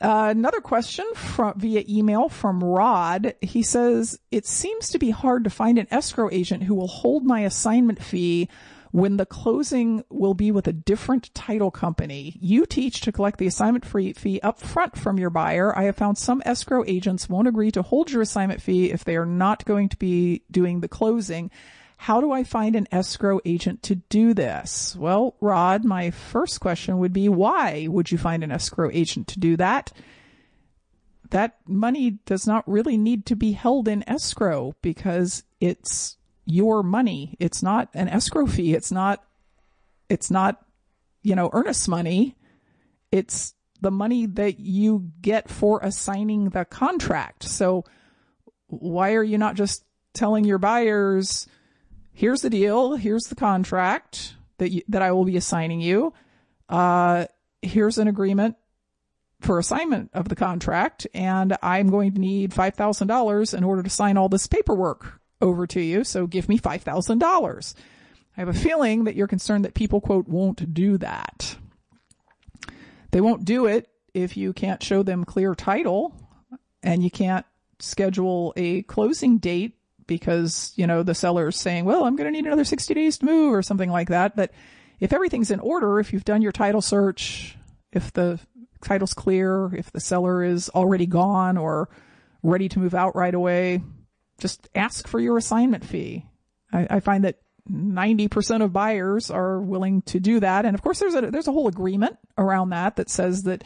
Uh, 0.00 0.28
another 0.30 0.60
question 0.60 1.06
from, 1.14 1.58
via 1.58 1.82
email 1.88 2.28
from 2.28 2.62
Rod. 2.62 3.34
He 3.40 3.62
says, 3.62 4.18
it 4.30 4.46
seems 4.46 4.90
to 4.90 4.98
be 4.98 5.10
hard 5.10 5.44
to 5.44 5.50
find 5.50 5.78
an 5.78 5.86
escrow 5.90 6.28
agent 6.30 6.64
who 6.64 6.74
will 6.74 6.86
hold 6.86 7.24
my 7.24 7.40
assignment 7.40 8.02
fee 8.02 8.48
when 8.92 9.16
the 9.16 9.26
closing 9.26 10.04
will 10.08 10.34
be 10.34 10.50
with 10.50 10.66
a 10.66 10.72
different 10.72 11.34
title 11.34 11.70
company. 11.70 12.36
You 12.40 12.66
teach 12.66 13.00
to 13.02 13.12
collect 13.12 13.38
the 13.38 13.46
assignment 13.46 13.84
fee 13.84 14.40
up 14.42 14.60
front 14.60 14.96
from 14.96 15.18
your 15.18 15.30
buyer. 15.30 15.76
I 15.76 15.84
have 15.84 15.96
found 15.96 16.18
some 16.18 16.42
escrow 16.44 16.84
agents 16.86 17.28
won't 17.28 17.48
agree 17.48 17.70
to 17.72 17.82
hold 17.82 18.10
your 18.10 18.22
assignment 18.22 18.62
fee 18.62 18.90
if 18.90 19.04
they 19.04 19.16
are 19.16 19.26
not 19.26 19.64
going 19.64 19.88
to 19.90 19.96
be 19.96 20.42
doing 20.50 20.80
the 20.80 20.88
closing. 20.88 21.50
How 21.96 22.20
do 22.20 22.30
I 22.30 22.44
find 22.44 22.76
an 22.76 22.86
escrow 22.92 23.40
agent 23.44 23.82
to 23.84 23.96
do 23.96 24.34
this? 24.34 24.94
Well, 24.96 25.34
Rod, 25.40 25.84
my 25.84 26.10
first 26.10 26.60
question 26.60 26.98
would 26.98 27.12
be 27.12 27.28
why 27.28 27.88
would 27.88 28.12
you 28.12 28.18
find 28.18 28.44
an 28.44 28.52
escrow 28.52 28.90
agent 28.92 29.28
to 29.28 29.40
do 29.40 29.56
that? 29.56 29.92
That 31.30 31.56
money 31.66 32.18
does 32.26 32.46
not 32.46 32.68
really 32.68 32.96
need 32.96 33.26
to 33.26 33.36
be 33.36 33.52
held 33.52 33.88
in 33.88 34.08
escrow 34.08 34.74
because 34.82 35.42
it's 35.60 36.16
your 36.44 36.82
money. 36.82 37.36
It's 37.40 37.62
not 37.62 37.88
an 37.94 38.08
escrow 38.08 38.46
fee. 38.46 38.74
It's 38.74 38.92
not, 38.92 39.24
it's 40.08 40.30
not, 40.30 40.64
you 41.22 41.34
know, 41.34 41.50
earnest 41.52 41.88
money. 41.88 42.36
It's 43.10 43.54
the 43.80 43.90
money 43.90 44.26
that 44.26 44.60
you 44.60 45.10
get 45.20 45.48
for 45.48 45.80
assigning 45.82 46.50
the 46.50 46.64
contract. 46.64 47.42
So 47.42 47.84
why 48.68 49.14
are 49.14 49.24
you 49.24 49.38
not 49.38 49.56
just 49.56 49.84
telling 50.14 50.44
your 50.44 50.58
buyers, 50.58 51.46
here's 52.16 52.40
the 52.40 52.50
deal, 52.50 52.96
here's 52.96 53.24
the 53.24 53.34
contract 53.34 54.34
that 54.56 54.72
you, 54.72 54.82
that 54.88 55.02
I 55.02 55.12
will 55.12 55.26
be 55.26 55.36
assigning 55.36 55.82
you. 55.82 56.14
Uh, 56.68 57.26
here's 57.60 57.98
an 57.98 58.08
agreement 58.08 58.56
for 59.40 59.58
assignment 59.58 60.10
of 60.14 60.30
the 60.30 60.34
contract 60.34 61.06
and 61.12 61.56
I'm 61.62 61.90
going 61.90 62.14
to 62.14 62.20
need 62.20 62.52
$5,000 62.52 63.54
in 63.56 63.64
order 63.64 63.82
to 63.82 63.90
sign 63.90 64.16
all 64.16 64.30
this 64.30 64.46
paperwork 64.46 65.20
over 65.42 65.66
to 65.66 65.80
you. 65.80 66.04
So 66.04 66.26
give 66.26 66.48
me 66.48 66.58
$5,000. 66.58 67.74
I 68.36 68.40
have 68.40 68.48
a 68.48 68.54
feeling 68.54 69.04
that 69.04 69.14
you're 69.14 69.26
concerned 69.26 69.66
that 69.66 69.74
people 69.74 70.00
quote 70.00 70.26
won't 70.26 70.72
do 70.72 70.96
that. 70.98 71.56
They 73.10 73.20
won't 73.20 73.44
do 73.44 73.66
it 73.66 73.88
if 74.14 74.38
you 74.38 74.54
can't 74.54 74.82
show 74.82 75.02
them 75.02 75.24
clear 75.24 75.54
title 75.54 76.14
and 76.82 77.02
you 77.02 77.10
can't 77.10 77.44
schedule 77.78 78.54
a 78.56 78.82
closing 78.82 79.36
date 79.36 79.74
because, 80.06 80.72
you 80.76 80.86
know, 80.86 81.02
the 81.02 81.14
seller's 81.14 81.56
saying, 81.56 81.84
well, 81.84 82.04
I'm 82.04 82.16
going 82.16 82.26
to 82.26 82.36
need 82.36 82.46
another 82.46 82.64
60 82.64 82.94
days 82.94 83.18
to 83.18 83.26
move 83.26 83.52
or 83.52 83.62
something 83.62 83.90
like 83.90 84.08
that. 84.08 84.36
But 84.36 84.52
if 85.00 85.12
everything's 85.12 85.50
in 85.50 85.60
order, 85.60 86.00
if 86.00 86.12
you've 86.12 86.24
done 86.24 86.42
your 86.42 86.52
title 86.52 86.80
search, 86.80 87.56
if 87.92 88.12
the 88.12 88.40
title's 88.82 89.14
clear, 89.14 89.74
if 89.74 89.90
the 89.90 90.00
seller 90.00 90.42
is 90.42 90.68
already 90.70 91.06
gone 91.06 91.56
or 91.56 91.88
ready 92.42 92.68
to 92.68 92.78
move 92.78 92.94
out 92.94 93.16
right 93.16 93.34
away, 93.34 93.82
just 94.38 94.68
ask 94.74 95.08
for 95.08 95.20
your 95.20 95.36
assignment 95.36 95.84
fee. 95.84 96.24
I, 96.72 96.86
I 96.90 97.00
find 97.00 97.24
that 97.24 97.40
90% 97.70 98.62
of 98.62 98.72
buyers 98.72 99.30
are 99.30 99.60
willing 99.60 100.02
to 100.02 100.20
do 100.20 100.40
that. 100.40 100.64
And 100.64 100.74
of 100.74 100.82
course, 100.82 101.00
there's 101.00 101.14
a, 101.14 101.30
there's 101.30 101.48
a 101.48 101.52
whole 101.52 101.68
agreement 101.68 102.16
around 102.38 102.70
that 102.70 102.96
that 102.96 103.10
says 103.10 103.42
that 103.44 103.64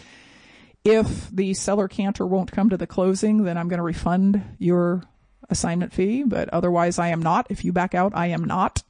if 0.84 1.28
the 1.30 1.52
seller 1.54 1.88
can't 1.88 2.18
or 2.20 2.26
won't 2.26 2.52
come 2.52 2.70
to 2.70 2.76
the 2.76 2.86
closing, 2.86 3.44
then 3.44 3.58
I'm 3.58 3.68
going 3.68 3.78
to 3.78 3.84
refund 3.84 4.42
your 4.58 5.02
assignment 5.50 5.92
fee, 5.92 6.22
but 6.24 6.48
otherwise 6.50 6.98
I 6.98 7.08
am 7.08 7.22
not. 7.22 7.46
If 7.50 7.64
you 7.64 7.72
back 7.72 7.94
out, 7.94 8.12
I 8.14 8.28
am 8.28 8.44
not. 8.44 8.82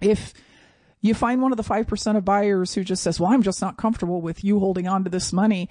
If 0.00 0.34
you 1.00 1.14
find 1.14 1.42
one 1.42 1.52
of 1.52 1.56
the 1.56 1.64
5% 1.64 2.16
of 2.16 2.24
buyers 2.24 2.74
who 2.74 2.84
just 2.84 3.02
says, 3.02 3.18
well, 3.20 3.32
I'm 3.32 3.42
just 3.42 3.60
not 3.60 3.76
comfortable 3.76 4.20
with 4.20 4.44
you 4.44 4.58
holding 4.58 4.88
on 4.88 5.04
to 5.04 5.10
this 5.10 5.32
money, 5.32 5.68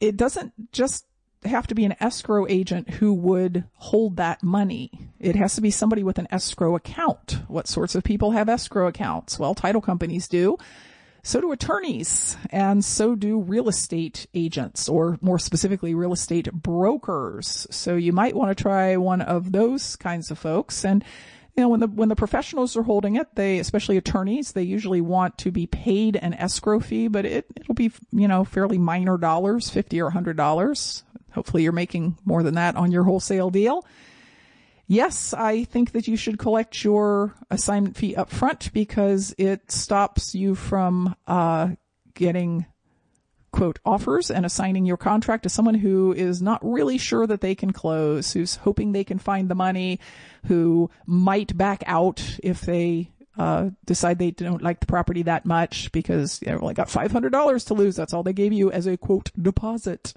it 0.00 0.16
doesn't 0.16 0.72
just 0.72 1.06
have 1.44 1.66
to 1.66 1.74
be 1.74 1.84
an 1.84 1.96
escrow 2.00 2.46
agent 2.48 2.90
who 2.90 3.14
would 3.14 3.64
hold 3.74 4.16
that 4.16 4.42
money. 4.42 4.90
It 5.18 5.36
has 5.36 5.54
to 5.54 5.62
be 5.62 5.70
somebody 5.70 6.02
with 6.02 6.18
an 6.18 6.28
escrow 6.30 6.76
account. 6.76 7.40
What 7.48 7.66
sorts 7.66 7.94
of 7.94 8.04
people 8.04 8.32
have 8.32 8.48
escrow 8.48 8.86
accounts? 8.86 9.38
Well, 9.38 9.54
title 9.54 9.80
companies 9.80 10.28
do. 10.28 10.58
So 11.22 11.40
do 11.40 11.52
attorneys 11.52 12.36
and 12.50 12.84
so 12.84 13.14
do 13.14 13.40
real 13.40 13.68
estate 13.68 14.26
agents 14.34 14.88
or 14.88 15.18
more 15.20 15.38
specifically 15.38 15.94
real 15.94 16.12
estate 16.12 16.52
brokers. 16.52 17.66
So 17.70 17.96
you 17.96 18.12
might 18.12 18.34
want 18.34 18.56
to 18.56 18.62
try 18.62 18.96
one 18.96 19.20
of 19.20 19.52
those 19.52 19.96
kinds 19.96 20.30
of 20.30 20.38
folks 20.38 20.84
and 20.84 21.04
you 21.56 21.64
know, 21.64 21.68
when 21.68 21.80
the 21.80 21.88
when 21.88 22.08
the 22.08 22.16
professionals 22.16 22.76
are 22.76 22.82
holding 22.82 23.16
it, 23.16 23.34
they 23.34 23.58
especially 23.58 23.96
attorneys, 23.96 24.52
they 24.52 24.62
usually 24.62 25.00
want 25.00 25.36
to 25.38 25.50
be 25.50 25.66
paid 25.66 26.16
an 26.16 26.32
escrow 26.34 26.80
fee, 26.80 27.08
but 27.08 27.24
it 27.24 27.46
it'll 27.56 27.74
be 27.74 27.92
you 28.12 28.28
know 28.28 28.44
fairly 28.44 28.78
minor 28.78 29.18
dollars, 29.18 29.68
fifty 29.68 30.00
or 30.00 30.10
hundred 30.10 30.36
dollars. 30.36 31.04
Hopefully 31.32 31.62
you're 31.62 31.72
making 31.72 32.16
more 32.24 32.42
than 32.42 32.54
that 32.54 32.76
on 32.76 32.92
your 32.92 33.04
wholesale 33.04 33.50
deal. 33.50 33.84
Yes, 34.90 35.32
I 35.32 35.62
think 35.62 35.92
that 35.92 36.08
you 36.08 36.16
should 36.16 36.36
collect 36.36 36.82
your 36.82 37.32
assignment 37.48 37.96
fee 37.96 38.16
up 38.16 38.28
front 38.28 38.72
because 38.72 39.32
it 39.38 39.70
stops 39.70 40.34
you 40.34 40.56
from, 40.56 41.14
uh, 41.28 41.68
getting 42.12 42.66
quote 43.52 43.78
offers 43.84 44.32
and 44.32 44.44
assigning 44.44 44.86
your 44.86 44.96
contract 44.96 45.44
to 45.44 45.48
someone 45.48 45.76
who 45.76 46.12
is 46.12 46.42
not 46.42 46.58
really 46.64 46.98
sure 46.98 47.24
that 47.24 47.40
they 47.40 47.54
can 47.54 47.72
close, 47.72 48.32
who's 48.32 48.56
hoping 48.56 48.90
they 48.90 49.04
can 49.04 49.20
find 49.20 49.48
the 49.48 49.54
money, 49.54 50.00
who 50.46 50.90
might 51.06 51.56
back 51.56 51.84
out 51.86 52.40
if 52.42 52.62
they 52.62 53.12
uh, 53.38 53.70
decide 53.84 54.18
they 54.18 54.32
don't 54.32 54.60
like 54.60 54.80
the 54.80 54.86
property 54.86 55.22
that 55.22 55.46
much 55.46 55.92
because 55.92 56.40
they 56.40 56.50
only 56.50 56.74
got 56.74 56.88
$500 56.88 57.66
to 57.68 57.74
lose. 57.74 57.94
That's 57.94 58.12
all 58.12 58.24
they 58.24 58.32
gave 58.32 58.52
you 58.52 58.72
as 58.72 58.88
a 58.88 58.96
quote 58.96 59.30
deposit. 59.40 60.14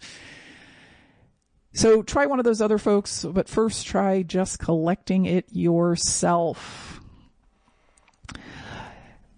So 1.73 2.03
try 2.03 2.27
one 2.27 2.39
of 2.39 2.45
those 2.45 2.61
other 2.61 2.77
folks, 2.77 3.25
but 3.25 3.49
first 3.49 3.87
try 3.87 4.21
just 4.21 4.59
collecting 4.59 5.25
it 5.25 5.45
yourself. 5.51 7.01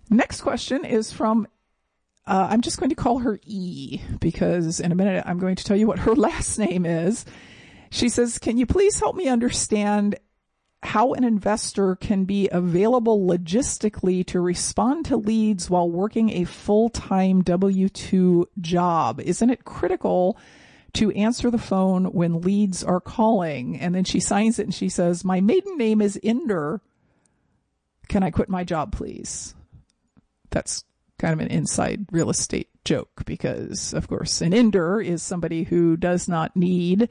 Next 0.09 0.41
question 0.41 0.83
is 0.83 1.13
from, 1.13 1.47
uh, 2.27 2.47
I'm 2.51 2.61
just 2.61 2.77
going 2.77 2.89
to 2.89 2.95
call 2.95 3.19
her 3.19 3.39
E 3.45 4.01
because 4.19 4.81
in 4.81 4.91
a 4.91 4.95
minute 4.95 5.23
I'm 5.25 5.39
going 5.39 5.55
to 5.55 5.63
tell 5.63 5.77
you 5.77 5.87
what 5.87 5.99
her 5.99 6.13
last 6.15 6.59
name 6.59 6.85
is. 6.85 7.25
She 7.89 8.09
says, 8.09 8.37
can 8.37 8.57
you 8.57 8.65
please 8.65 8.99
help 8.99 9.15
me 9.15 9.29
understand 9.29 10.17
how 10.83 11.13
an 11.13 11.23
investor 11.23 11.95
can 11.95 12.25
be 12.25 12.49
available 12.49 13.25
logistically 13.25 14.25
to 14.27 14.41
respond 14.41 15.05
to 15.05 15.15
leads 15.15 15.69
while 15.69 15.89
working 15.89 16.31
a 16.31 16.43
full-time 16.43 17.41
W-2 17.43 18.43
job? 18.59 19.21
Isn't 19.21 19.49
it 19.49 19.63
critical 19.63 20.37
to 20.95 21.11
answer 21.11 21.51
the 21.51 21.57
phone 21.57 22.05
when 22.05 22.41
leads 22.41 22.83
are 22.83 22.99
calling. 22.99 23.79
And 23.79 23.93
then 23.93 24.03
she 24.03 24.19
signs 24.19 24.59
it 24.59 24.63
and 24.63 24.73
she 24.73 24.89
says, 24.89 25.23
my 25.23 25.41
maiden 25.41 25.77
name 25.77 26.01
is 26.01 26.19
Inder. 26.23 26.79
Can 28.07 28.23
I 28.23 28.31
quit 28.31 28.49
my 28.49 28.63
job, 28.63 28.91
please? 28.91 29.55
That's 30.51 30.83
kind 31.17 31.33
of 31.33 31.39
an 31.39 31.51
inside 31.51 32.05
real 32.11 32.29
estate 32.29 32.69
joke 32.83 33.23
because 33.25 33.93
of 33.93 34.07
course 34.07 34.41
an 34.41 34.51
Inder 34.51 35.03
is 35.03 35.23
somebody 35.23 35.63
who 35.63 35.97
does 35.97 36.27
not 36.27 36.55
need 36.55 37.09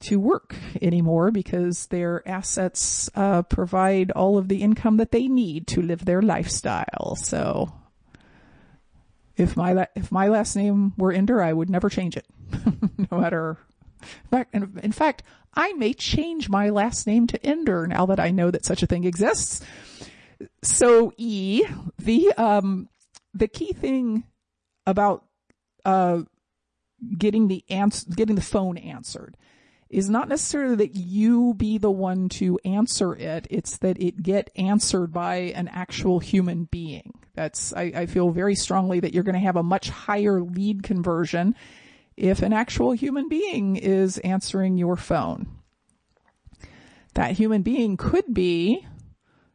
to 0.00 0.20
work 0.20 0.54
anymore 0.80 1.30
because 1.30 1.86
their 1.86 2.26
assets 2.28 3.10
uh, 3.14 3.42
provide 3.42 4.10
all 4.12 4.38
of 4.38 4.48
the 4.48 4.62
income 4.62 4.98
that 4.98 5.10
they 5.10 5.26
need 5.26 5.66
to 5.66 5.82
live 5.82 6.04
their 6.04 6.22
lifestyle. 6.22 7.16
So 7.16 7.72
if 9.38 9.56
my 9.56 9.72
la- 9.72 9.86
if 9.94 10.12
my 10.12 10.28
last 10.28 10.56
name 10.56 10.92
were 10.96 11.12
Ender, 11.12 11.42
I 11.42 11.52
would 11.52 11.70
never 11.70 11.88
change 11.88 12.16
it, 12.16 12.26
no 13.10 13.18
matter. 13.18 13.56
In 14.00 14.28
fact, 14.30 14.54
in 14.54 14.92
fact, 14.92 15.22
I 15.54 15.72
may 15.72 15.92
change 15.92 16.48
my 16.48 16.70
last 16.70 17.06
name 17.06 17.26
to 17.28 17.46
Ender 17.46 17.86
now 17.86 18.06
that 18.06 18.20
I 18.20 18.30
know 18.30 18.50
that 18.50 18.64
such 18.64 18.82
a 18.82 18.86
thing 18.86 19.04
exists. 19.04 19.64
So 20.62 21.12
E, 21.16 21.64
the 21.98 22.32
um, 22.34 22.88
the 23.34 23.48
key 23.48 23.72
thing 23.72 24.24
about 24.86 25.24
uh, 25.84 26.22
getting 27.16 27.48
the 27.48 27.64
ans- 27.68 28.04
getting 28.04 28.36
the 28.36 28.42
phone 28.42 28.76
answered 28.76 29.36
is 29.90 30.10
not 30.10 30.28
necessarily 30.28 30.76
that 30.76 30.94
you 30.94 31.54
be 31.54 31.78
the 31.78 31.90
one 31.90 32.28
to 32.28 32.58
answer 32.64 33.14
it. 33.14 33.46
It's 33.50 33.78
that 33.78 34.00
it 34.00 34.22
get 34.22 34.50
answered 34.54 35.12
by 35.12 35.36
an 35.36 35.68
actual 35.68 36.18
human 36.18 36.64
being. 36.64 37.14
That's, 37.38 37.72
I, 37.72 37.92
I 37.94 38.06
feel 38.06 38.30
very 38.30 38.56
strongly 38.56 38.98
that 38.98 39.14
you're 39.14 39.22
going 39.22 39.34
to 39.34 39.38
have 39.38 39.54
a 39.54 39.62
much 39.62 39.90
higher 39.90 40.40
lead 40.42 40.82
conversion 40.82 41.54
if 42.16 42.42
an 42.42 42.52
actual 42.52 42.90
human 42.90 43.28
being 43.28 43.76
is 43.76 44.18
answering 44.18 44.76
your 44.76 44.96
phone. 44.96 45.46
That 47.14 47.30
human 47.30 47.62
being 47.62 47.96
could 47.96 48.34
be 48.34 48.84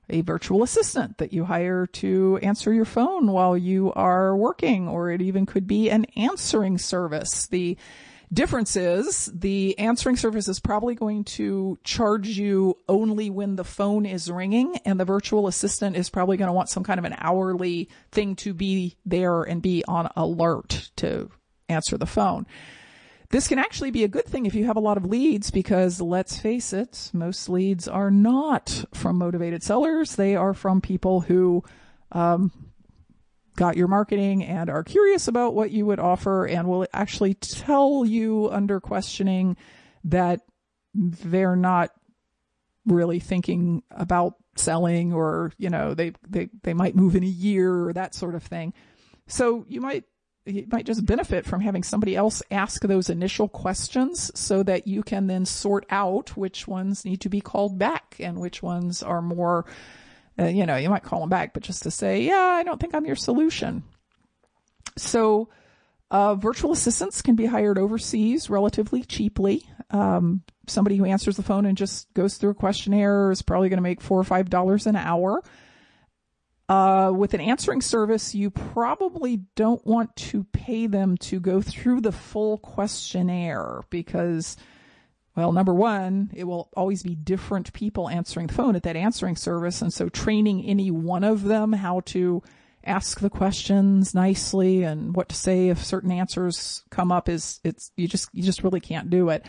a 0.09 0.21
virtual 0.21 0.63
assistant 0.63 1.17
that 1.17 1.33
you 1.33 1.43
hire 1.43 1.85
to 1.87 2.39
answer 2.41 2.73
your 2.73 2.85
phone 2.85 3.27
while 3.33 3.57
you 3.57 3.91
are 3.97 4.33
working, 4.33 4.87
or 4.87 5.11
it 5.11 5.21
even 5.21 5.45
could 5.45 5.67
be 5.67 5.89
an 5.89 6.05
answering 6.15 6.77
service. 6.77 7.47
The 7.47 7.75
Difference 8.33 8.75
is 8.75 9.27
the 9.27 9.77
answering 9.77 10.15
service 10.15 10.47
is 10.47 10.59
probably 10.59 10.95
going 10.95 11.23
to 11.25 11.77
charge 11.83 12.29
you 12.29 12.77
only 12.89 13.29
when 13.29 13.57
the 13.57 13.63
phone 13.63 14.07
is 14.07 14.31
ringing 14.31 14.77
and 14.85 14.99
the 14.99 15.05
virtual 15.05 15.45
assistant 15.45 15.95
is 15.95 16.09
probably 16.09 16.37
going 16.37 16.47
to 16.47 16.53
want 16.53 16.69
some 16.69 16.83
kind 16.83 16.97
of 16.97 17.05
an 17.05 17.15
hourly 17.19 17.89
thing 18.11 18.35
to 18.37 18.55
be 18.55 18.97
there 19.05 19.43
and 19.43 19.61
be 19.61 19.83
on 19.87 20.09
alert 20.15 20.89
to 20.95 21.29
answer 21.69 21.95
the 21.95 22.07
phone. 22.07 22.47
This 23.29 23.47
can 23.47 23.59
actually 23.59 23.91
be 23.91 24.03
a 24.03 24.07
good 24.07 24.25
thing 24.25 24.47
if 24.47 24.55
you 24.55 24.65
have 24.65 24.77
a 24.77 24.81
lot 24.81 24.97
of 24.97 25.05
leads 25.05 25.51
because 25.51 26.01
let's 26.01 26.37
face 26.37 26.73
it, 26.73 27.11
most 27.13 27.49
leads 27.49 27.87
are 27.87 28.09
not 28.09 28.85
from 28.95 29.17
motivated 29.17 29.61
sellers. 29.61 30.15
They 30.15 30.35
are 30.35 30.55
from 30.55 30.81
people 30.81 31.21
who 31.21 31.63
um, 32.11 32.51
got 33.55 33.77
your 33.77 33.87
marketing 33.87 34.43
and 34.43 34.69
are 34.69 34.83
curious 34.83 35.27
about 35.27 35.53
what 35.53 35.71
you 35.71 35.85
would 35.85 35.99
offer 35.99 36.45
and 36.45 36.67
will 36.67 36.87
actually 36.93 37.33
tell 37.35 38.05
you 38.05 38.49
under 38.51 38.79
questioning 38.79 39.55
that 40.05 40.41
they're 40.93 41.55
not 41.55 41.91
really 42.85 43.19
thinking 43.19 43.83
about 43.91 44.35
selling 44.55 45.13
or, 45.13 45.51
you 45.57 45.69
know, 45.69 45.93
they, 45.93 46.13
they, 46.27 46.49
they 46.63 46.73
might 46.73 46.95
move 46.95 47.15
in 47.15 47.23
a 47.23 47.27
year 47.27 47.87
or 47.87 47.93
that 47.93 48.13
sort 48.13 48.35
of 48.35 48.43
thing. 48.43 48.73
So 49.27 49.65
you 49.67 49.81
might, 49.81 50.03
you 50.45 50.65
might 50.69 50.85
just 50.85 51.05
benefit 51.05 51.45
from 51.45 51.61
having 51.61 51.83
somebody 51.83 52.15
else 52.15 52.43
ask 52.51 52.81
those 52.81 53.09
initial 53.09 53.47
questions 53.47 54.31
so 54.37 54.61
that 54.63 54.87
you 54.87 55.01
can 55.01 55.27
then 55.27 55.45
sort 55.45 55.85
out 55.89 56.35
which 56.35 56.67
ones 56.67 57.05
need 57.05 57.21
to 57.21 57.29
be 57.29 57.41
called 57.41 57.79
back 57.79 58.17
and 58.19 58.39
which 58.39 58.61
ones 58.61 59.01
are 59.01 59.21
more 59.21 59.65
uh, 60.39 60.45
you 60.45 60.65
know, 60.65 60.75
you 60.75 60.89
might 60.89 61.03
call 61.03 61.19
them 61.19 61.29
back, 61.29 61.53
but 61.53 61.63
just 61.63 61.83
to 61.83 61.91
say, 61.91 62.21
yeah, 62.23 62.35
I 62.35 62.63
don't 62.63 62.79
think 62.79 62.95
I'm 62.95 63.05
your 63.05 63.15
solution. 63.15 63.83
So, 64.97 65.49
uh, 66.11 66.35
virtual 66.35 66.71
assistants 66.71 67.21
can 67.21 67.35
be 67.35 67.45
hired 67.45 67.79
overseas 67.79 68.49
relatively 68.49 69.03
cheaply. 69.03 69.67
Um, 69.89 70.43
somebody 70.67 70.95
who 70.97 71.05
answers 71.05 71.37
the 71.37 71.43
phone 71.43 71.65
and 71.65 71.77
just 71.77 72.13
goes 72.13 72.37
through 72.37 72.51
a 72.51 72.55
questionnaire 72.55 73.31
is 73.31 73.41
probably 73.41 73.69
going 73.69 73.77
to 73.77 73.83
make 73.83 74.01
four 74.01 74.19
or 74.19 74.23
five 74.23 74.49
dollars 74.49 74.85
an 74.85 74.95
hour. 74.95 75.41
Uh, 76.69 77.11
with 77.13 77.33
an 77.33 77.41
answering 77.41 77.81
service, 77.81 78.33
you 78.33 78.49
probably 78.49 79.41
don't 79.55 79.85
want 79.85 80.15
to 80.15 80.43
pay 80.45 80.87
them 80.87 81.17
to 81.17 81.39
go 81.39 81.61
through 81.61 82.01
the 82.01 82.11
full 82.11 82.57
questionnaire 82.57 83.81
because 83.89 84.55
well, 85.35 85.51
number 85.51 85.73
one, 85.73 86.29
it 86.33 86.43
will 86.43 86.69
always 86.75 87.01
be 87.01 87.15
different 87.15 87.73
people 87.73 88.09
answering 88.09 88.47
the 88.47 88.53
phone 88.53 88.75
at 88.75 88.83
that 88.83 88.95
answering 88.95 89.35
service. 89.35 89.81
And 89.81 89.91
so 89.91 90.09
training 90.09 90.63
any 90.65 90.91
one 90.91 91.23
of 91.23 91.43
them 91.43 91.73
how 91.73 92.01
to 92.01 92.43
ask 92.83 93.19
the 93.19 93.29
questions 93.29 94.13
nicely 94.13 94.83
and 94.83 95.15
what 95.15 95.29
to 95.29 95.35
say 95.35 95.69
if 95.69 95.83
certain 95.83 96.11
answers 96.11 96.83
come 96.91 97.11
up 97.11 97.29
is, 97.29 97.59
it's, 97.63 97.91
you 97.95 98.07
just, 98.07 98.29
you 98.33 98.43
just 98.43 98.63
really 98.63 98.79
can't 98.79 99.09
do 99.09 99.29
it. 99.29 99.43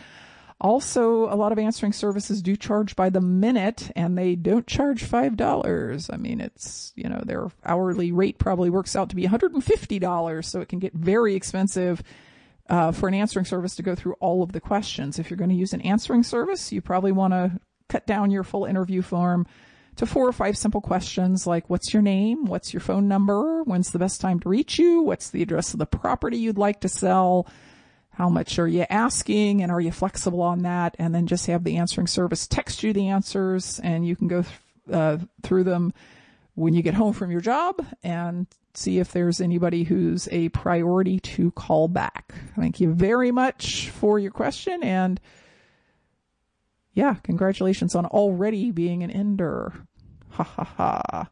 Also, 0.59 1.25
a 1.25 1.35
lot 1.35 1.51
of 1.51 1.59
answering 1.59 1.91
services 1.91 2.41
do 2.41 2.55
charge 2.55 2.95
by 2.95 3.09
the 3.09 3.21
minute 3.21 3.91
and 3.95 4.17
they 4.17 4.35
don't 4.35 4.65
charge 4.65 5.03
$5. 5.03 6.09
I 6.13 6.17
mean, 6.17 6.39
it's, 6.39 6.93
you 6.95 7.09
know, 7.09 7.21
their 7.25 7.49
hourly 7.65 8.11
rate 8.11 8.39
probably 8.39 8.69
works 8.69 8.95
out 8.95 9.09
to 9.09 9.15
be 9.15 9.27
$150. 9.27 10.45
So 10.45 10.61
it 10.61 10.69
can 10.69 10.79
get 10.79 10.93
very 10.93 11.35
expensive 11.35 12.01
uh, 12.69 12.91
for 12.91 13.07
an 13.07 13.13
answering 13.13 13.45
service 13.45 13.75
to 13.75 13.83
go 13.83 13.95
through 13.95 14.13
all 14.19 14.41
of 14.43 14.51
the 14.51 14.59
questions. 14.59 15.19
If 15.19 15.29
you're 15.29 15.37
going 15.37 15.49
to 15.49 15.55
use 15.55 15.73
an 15.73 15.81
answering 15.81 16.23
service, 16.23 16.71
you 16.71 16.81
probably 16.81 17.11
want 17.11 17.33
to 17.33 17.59
cut 17.89 18.07
down 18.07 18.31
your 18.31 18.43
full 18.43 18.65
interview 18.65 19.01
form 19.01 19.45
to 19.97 20.05
four 20.05 20.27
or 20.27 20.33
five 20.33 20.57
simple 20.57 20.81
questions 20.81 21.47
like 21.47 21.69
what's 21.69 21.93
your 21.93 22.01
name? 22.01 22.45
What's 22.45 22.73
your 22.73 22.81
phone 22.81 23.07
number? 23.07 23.63
When's 23.63 23.91
the 23.91 23.99
best 23.99 24.19
time 24.19 24.39
to 24.41 24.49
reach 24.49 24.77
you? 24.77 25.01
What's 25.01 25.29
the 25.29 25.41
address 25.41 25.73
of 25.73 25.79
the 25.79 25.85
property 25.85 26.37
you'd 26.37 26.57
like 26.57 26.81
to 26.81 26.89
sell? 26.89 27.47
How 28.09 28.29
much 28.29 28.59
are 28.59 28.67
you 28.67 28.85
asking 28.89 29.61
and 29.61 29.71
are 29.71 29.81
you 29.81 29.91
flexible 29.91 30.41
on 30.41 30.63
that? 30.63 30.95
And 30.99 31.13
then 31.13 31.27
just 31.27 31.47
have 31.47 31.63
the 31.63 31.77
answering 31.77 32.07
service 32.07 32.47
text 32.47 32.83
you 32.83 32.93
the 32.93 33.09
answers 33.09 33.79
and 33.79 34.05
you 34.05 34.15
can 34.15 34.27
go 34.27 34.43
th- 34.43 34.55
uh, 34.91 35.17
through 35.43 35.63
them 35.65 35.93
when 36.55 36.73
you 36.73 36.81
get 36.81 36.93
home 36.93 37.13
from 37.13 37.31
your 37.31 37.41
job 37.41 37.85
and 38.03 38.47
see 38.77 38.99
if 38.99 39.11
there's 39.11 39.41
anybody 39.41 39.83
who's 39.83 40.27
a 40.31 40.49
priority 40.49 41.19
to 41.19 41.51
call 41.51 41.87
back. 41.87 42.33
Thank 42.55 42.79
you 42.79 42.93
very 42.93 43.31
much 43.31 43.89
for 43.89 44.19
your 44.19 44.31
question 44.31 44.83
and 44.83 45.19
yeah, 46.93 47.15
congratulations 47.23 47.93
on 47.93 48.05
already 48.05 48.71
being 48.71 49.03
an 49.03 49.11
ender. 49.11 49.73
Ha 50.29 50.43
ha 50.43 50.63
ha. 50.63 51.29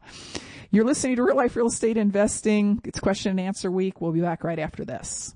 You're 0.70 0.84
listening 0.84 1.16
to 1.16 1.22
Real 1.22 1.36
Life 1.36 1.56
Real 1.56 1.68
Estate 1.68 1.96
Investing. 1.96 2.80
It's 2.84 3.00
question 3.00 3.30
and 3.30 3.40
answer 3.40 3.70
week. 3.70 4.00
We'll 4.00 4.12
be 4.12 4.20
back 4.20 4.44
right 4.44 4.58
after 4.58 4.84
this. 4.84 5.34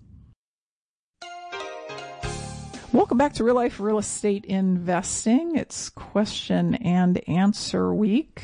Welcome 2.93 3.19
back 3.19 3.35
to 3.35 3.45
Real 3.45 3.55
Life 3.55 3.81
Real 3.81 3.99
Estate 3.99 4.45
Investing. 4.45 5.57
It's 5.57 5.89
question 5.91 6.75
and 6.75 7.21
answer 7.29 7.95
week 7.95 8.43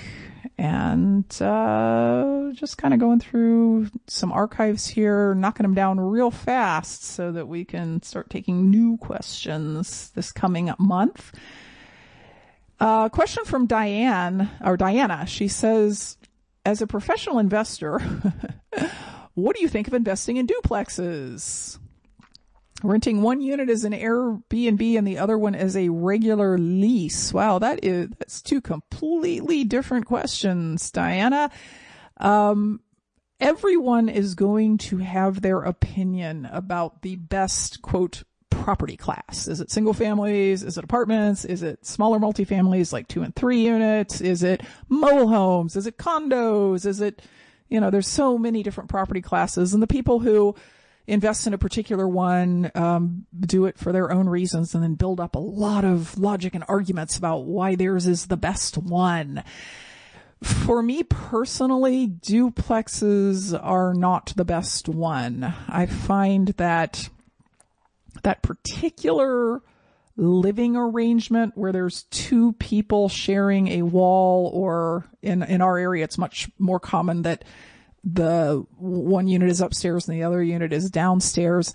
and 0.59 1.25
uh, 1.41 2.51
just 2.53 2.79
kind 2.79 2.95
of 2.95 3.01
going 3.01 3.21
through 3.21 3.89
some 4.07 4.33
archives 4.33 4.87
here, 4.87 5.35
knocking 5.35 5.65
them 5.65 5.75
down 5.75 5.99
real 6.01 6.31
fast 6.31 7.05
so 7.05 7.33
that 7.33 7.49
we 7.49 7.65
can 7.65 8.03
start 8.03 8.31
taking 8.31 8.71
new 8.71 8.97
questions 8.99 10.11
this 10.15 10.33
coming 10.33 10.73
month. 10.79 11.33
Uh, 12.81 13.09
question 13.09 13.45
from 13.45 13.67
Diane 13.67 14.51
or 14.65 14.77
Diana. 14.77 15.27
She 15.27 15.49
says, 15.49 16.17
as 16.65 16.83
a 16.83 16.87
professional 16.87 17.39
investor, 17.39 17.99
what 19.35 19.57
do 19.57 19.63
you 19.63 19.69
think 19.69 19.87
of 19.87 19.95
investing 19.95 20.37
in 20.37 20.47
duplexes? 20.47 21.79
Renting 22.85 23.23
one 23.23 23.41
unit 23.41 23.71
as 23.71 23.85
an 23.85 23.93
Airbnb 23.93 24.99
and 24.99 25.07
the 25.07 25.19
other 25.19 25.39
one 25.39 25.55
as 25.55 25.77
a 25.77 25.89
regular 25.89 26.59
lease. 26.59 27.33
Wow, 27.33 27.59
that 27.59 27.85
is 27.85 28.11
that's 28.19 28.43
two 28.43 28.61
completely 28.61 29.65
different 29.65 30.07
questions, 30.07 30.91
Diana. 30.91 31.51
Um, 32.19 32.81
everyone 33.41 34.09
is 34.09 34.35
going 34.35 34.79
to 34.79 34.99
have 34.99 35.41
their 35.41 35.61
opinion 35.63 36.49
about 36.53 37.03
the 37.03 37.17
best 37.17 37.83
quote 37.83 38.23
property 38.51 38.97
class. 38.97 39.47
Is 39.49 39.61
it 39.61 39.71
single 39.71 39.93
families? 39.93 40.63
Is 40.63 40.79
it 40.79 40.85
apartments? 40.85 41.45
Is 41.45 41.63
it 41.63 41.85
smaller 41.85 42.19
multifamilies 42.19 42.93
like 42.93 43.09
two 43.09 43.23
and 43.23 43.35
three 43.35 43.63
units? 43.63 44.21
Is 44.21 44.43
it 44.43 44.63
mobile 44.89 45.29
homes? 45.29 45.77
Is 45.77 45.87
it 45.87 45.99
condos? 45.99 46.87
Is 46.87 47.01
it, 47.01 47.21
you 47.69 47.81
know, 47.81 47.91
there's 47.91 48.09
so 48.09 48.39
many 48.39 48.63
different 48.63 48.89
property 48.89 49.21
classes 49.21 49.75
and 49.75 49.83
the 49.83 49.87
people 49.87 50.21
who 50.21 50.55
invest 51.07 51.47
in 51.47 51.55
a 51.55 51.59
particular 51.59 52.09
one, 52.09 52.71
um, 52.75 53.27
do 53.39 53.67
it 53.67 53.79
for 53.79 53.93
their 53.93 54.11
own 54.11 54.29
reasons, 54.29 54.75
and 54.75 54.83
then 54.83 54.95
build 54.95 55.21
up 55.21 55.35
a 55.35 55.41
lot 55.41 55.85
of 55.85 56.19
logic 56.19 56.55
and 56.55 56.65
arguments 56.69 57.17
about 57.17 57.45
why 57.45 57.75
theirs 57.75 58.07
is 58.07 58.27
the 58.27 58.37
best 58.37 58.79
one. 58.79 59.45
For 60.43 60.83
me 60.83 61.03
personally, 61.03 62.07
duplexes 62.09 63.59
are 63.63 63.95
not 63.95 64.33
the 64.37 64.45
best 64.45 64.89
one. 64.89 65.55
I 65.69 65.87
find 65.87 66.49
that 66.49 67.09
that 68.23 68.43
particular 68.43 69.63
living 70.17 70.77
arrangement 70.77 71.57
where 71.57 71.73
there's 71.73 72.05
two 72.05 72.53
people 72.55 73.09
sharing 73.09 73.69
a 73.69 73.83
wall 73.83 74.51
or 74.55 75.05
in 75.23 75.43
in 75.43 75.61
our 75.61 75.77
area 75.77 76.05
it's 76.05 76.19
much 76.19 76.49
more 76.57 76.79
common 76.79 77.23
that 77.23 77.45
the 78.05 78.65
one 78.77 79.27
unit 79.27 79.51
is 79.51 79.61
upstairs 79.61 80.07
and 80.07 80.17
the 80.17 80.23
other 80.23 80.43
unit 80.43 80.73
is 80.73 80.91
downstairs. 80.91 81.73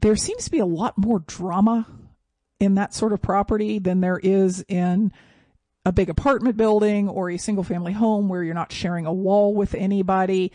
There 0.00 0.16
seems 0.16 0.44
to 0.44 0.50
be 0.50 0.58
a 0.58 0.66
lot 0.66 0.98
more 0.98 1.20
drama 1.20 1.86
in 2.60 2.74
that 2.74 2.94
sort 2.94 3.12
of 3.12 3.22
property 3.22 3.78
than 3.78 4.00
there 4.00 4.20
is 4.22 4.64
in 4.68 5.12
a 5.84 5.92
big 5.92 6.08
apartment 6.08 6.56
building 6.56 7.08
or 7.08 7.30
a 7.30 7.36
single 7.36 7.64
family 7.64 7.92
home 7.92 8.28
where 8.28 8.42
you're 8.42 8.54
not 8.54 8.72
sharing 8.72 9.06
a 9.06 9.12
wall 9.12 9.54
with 9.54 9.74
anybody. 9.74 10.52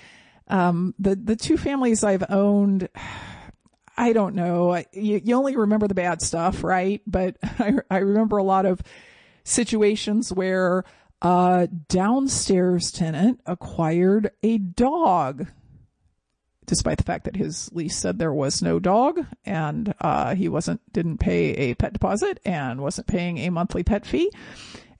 Um, 0.47 0.95
the, 0.97 1.15
the 1.15 1.35
two 1.35 1.57
families 1.57 2.03
I've 2.03 2.25
owned, 2.29 2.89
I 3.97 4.13
don't 4.13 4.33
know. 4.33 4.73
I, 4.73 4.85
you, 4.93 5.19
you 5.23 5.35
only 5.35 5.57
remember 5.57 5.87
the 5.87 5.93
bad 5.93 6.21
stuff, 6.21 6.63
right? 6.63 7.01
But 7.05 7.35
I, 7.43 7.73
I 7.91 7.97
remember 7.97 8.37
a 8.37 8.43
lot 8.43 8.65
of 8.65 8.81
situations 9.43 10.31
where 10.31 10.85
a 11.21 11.67
downstairs 11.87 12.91
tenant 12.91 13.41
acquired 13.45 14.31
a 14.41 14.57
dog 14.57 15.47
despite 16.69 16.99
the 16.99 17.03
fact 17.03 17.25
that 17.25 17.35
his 17.35 17.69
lease 17.73 17.97
said 17.97 18.19
there 18.19 18.31
was 18.31 18.61
no 18.61 18.79
dog 18.79 19.25
and 19.43 19.93
uh, 20.01 20.35
he 20.35 20.47
wasn't 20.47 20.79
didn't 20.93 21.17
pay 21.17 21.49
a 21.53 21.73
pet 21.73 21.93
deposit 21.93 22.39
and 22.45 22.79
wasn't 22.79 23.07
paying 23.07 23.39
a 23.39 23.49
monthly 23.49 23.83
pet 23.83 24.05
fee. 24.05 24.31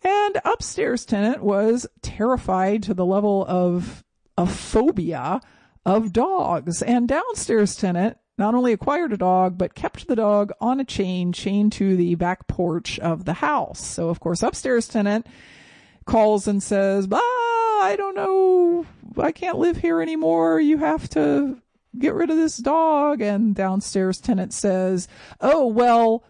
And 0.04 0.42
upstairs 0.44 1.06
tenant 1.06 1.44
was 1.44 1.86
terrified 2.02 2.84
to 2.84 2.96
the 2.96 3.06
level 3.06 3.46
of 3.48 4.04
a 4.36 4.48
phobia 4.48 5.42
of 5.86 6.12
dogs. 6.12 6.82
And 6.82 7.08
downstairs 7.08 7.76
tenant 7.76 8.18
not 8.40 8.56
only 8.56 8.74
acquired 8.74 9.14
a 9.14 9.18
dog 9.18 9.58
but 9.58 9.76
kept 9.76 10.08
the 10.08 10.16
dog 10.16 10.52
on 10.60 10.80
a 10.80 10.86
chain 10.86 11.32
chained 11.32 11.74
to 11.74 11.96
the 11.96 12.16
back 12.16 12.48
porch 12.48 12.98
of 12.98 13.26
the 13.26 13.34
house. 13.34 13.86
So 13.86 14.10
of 14.10 14.20
course 14.20 14.42
upstairs 14.42 14.88
tenant 14.88 15.28
calls 16.10 16.48
and 16.48 16.62
says, 16.62 17.08
ah, 17.12 17.84
I 17.84 17.96
don't 17.96 18.16
know. 18.16 18.86
I 19.18 19.32
can't 19.32 19.60
live 19.60 19.78
here 19.78 20.02
anymore. 20.02 20.60
You 20.60 20.80
have 20.80 21.08
to 21.10 21.62
get 21.98 22.14
rid 22.14 22.30
of 22.30 22.38
this 22.38 22.58
dog. 22.58 23.22
And 23.22 23.56
downstairs 23.56 24.20
tenant 24.20 24.54
says, 24.54 25.08
oh, 25.40 25.68
well, 25.68 26.24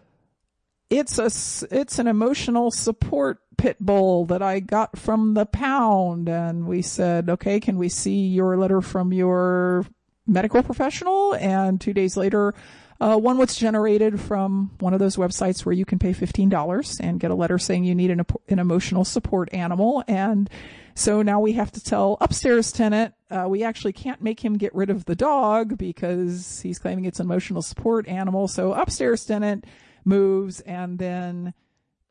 it's 0.90 1.18
a, 1.18 1.26
it's 1.74 1.98
an 1.98 2.06
emotional 2.06 2.70
support 2.70 3.38
pit 3.56 3.76
bull 3.80 4.26
that 4.26 4.42
I 4.42 4.60
got 4.60 4.98
from 4.98 5.34
the 5.34 5.46
pound. 5.46 6.28
And 6.28 6.66
we 6.66 6.82
said, 6.82 7.30
okay, 7.30 7.58
can 7.58 7.78
we 7.78 7.88
see 7.88 8.26
your 8.26 8.56
letter 8.56 8.80
from 8.80 9.12
your 9.12 9.86
medical 10.26 10.62
professional? 10.62 11.34
And 11.34 11.80
two 11.80 11.94
days 11.94 12.16
later, 12.16 12.54
uh, 13.00 13.16
one 13.16 13.38
was 13.38 13.56
generated 13.56 14.20
from 14.20 14.70
one 14.78 14.92
of 14.92 15.00
those 15.00 15.16
websites 15.16 15.64
where 15.64 15.72
you 15.72 15.86
can 15.86 15.98
pay 15.98 16.12
$15 16.12 17.00
and 17.00 17.18
get 17.18 17.30
a 17.30 17.34
letter 17.34 17.58
saying 17.58 17.84
you 17.84 17.94
need 17.94 18.10
an, 18.10 18.26
an 18.48 18.58
emotional 18.58 19.06
support 19.06 19.48
animal. 19.54 20.04
And 20.06 20.50
so 20.94 21.22
now 21.22 21.40
we 21.40 21.52
have 21.52 21.72
to 21.72 21.82
tell 21.82 22.18
upstairs 22.20 22.72
tenant, 22.72 23.14
uh, 23.30 23.46
we 23.48 23.64
actually 23.64 23.94
can't 23.94 24.20
make 24.20 24.44
him 24.44 24.58
get 24.58 24.74
rid 24.74 24.90
of 24.90 25.06
the 25.06 25.16
dog 25.16 25.78
because 25.78 26.60
he's 26.60 26.78
claiming 26.78 27.06
it's 27.06 27.20
an 27.20 27.26
emotional 27.26 27.62
support 27.62 28.06
animal. 28.06 28.48
So 28.48 28.74
upstairs 28.74 29.24
tenant 29.24 29.64
moves 30.04 30.60
and 30.60 30.98
then, 30.98 31.54